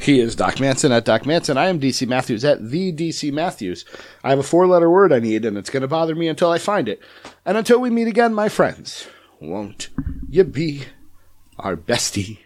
He 0.00 0.20
is 0.20 0.36
Doc 0.36 0.60
Manson 0.60 0.92
at 0.92 1.04
Doc 1.04 1.24
Manson. 1.26 1.56
I 1.56 1.66
am 1.68 1.80
DC 1.80 2.06
Matthews 2.06 2.44
at 2.44 2.70
the 2.70 2.92
DC 2.92 3.32
Matthews. 3.32 3.84
I 4.22 4.30
have 4.30 4.38
a 4.38 4.42
four 4.42 4.66
letter 4.66 4.90
word 4.90 5.12
I 5.12 5.20
need, 5.20 5.44
and 5.44 5.56
it's 5.56 5.70
going 5.70 5.82
to 5.82 5.88
bother 5.88 6.14
me 6.14 6.28
until 6.28 6.50
I 6.50 6.58
find 6.58 6.88
it. 6.88 7.00
And 7.44 7.56
until 7.56 7.80
we 7.80 7.88
meet 7.88 8.08
again, 8.08 8.34
my 8.34 8.48
friends, 8.48 9.08
won't 9.40 9.88
you 10.28 10.44
be 10.44 10.84
our 11.58 11.76
bestie? 11.76 12.38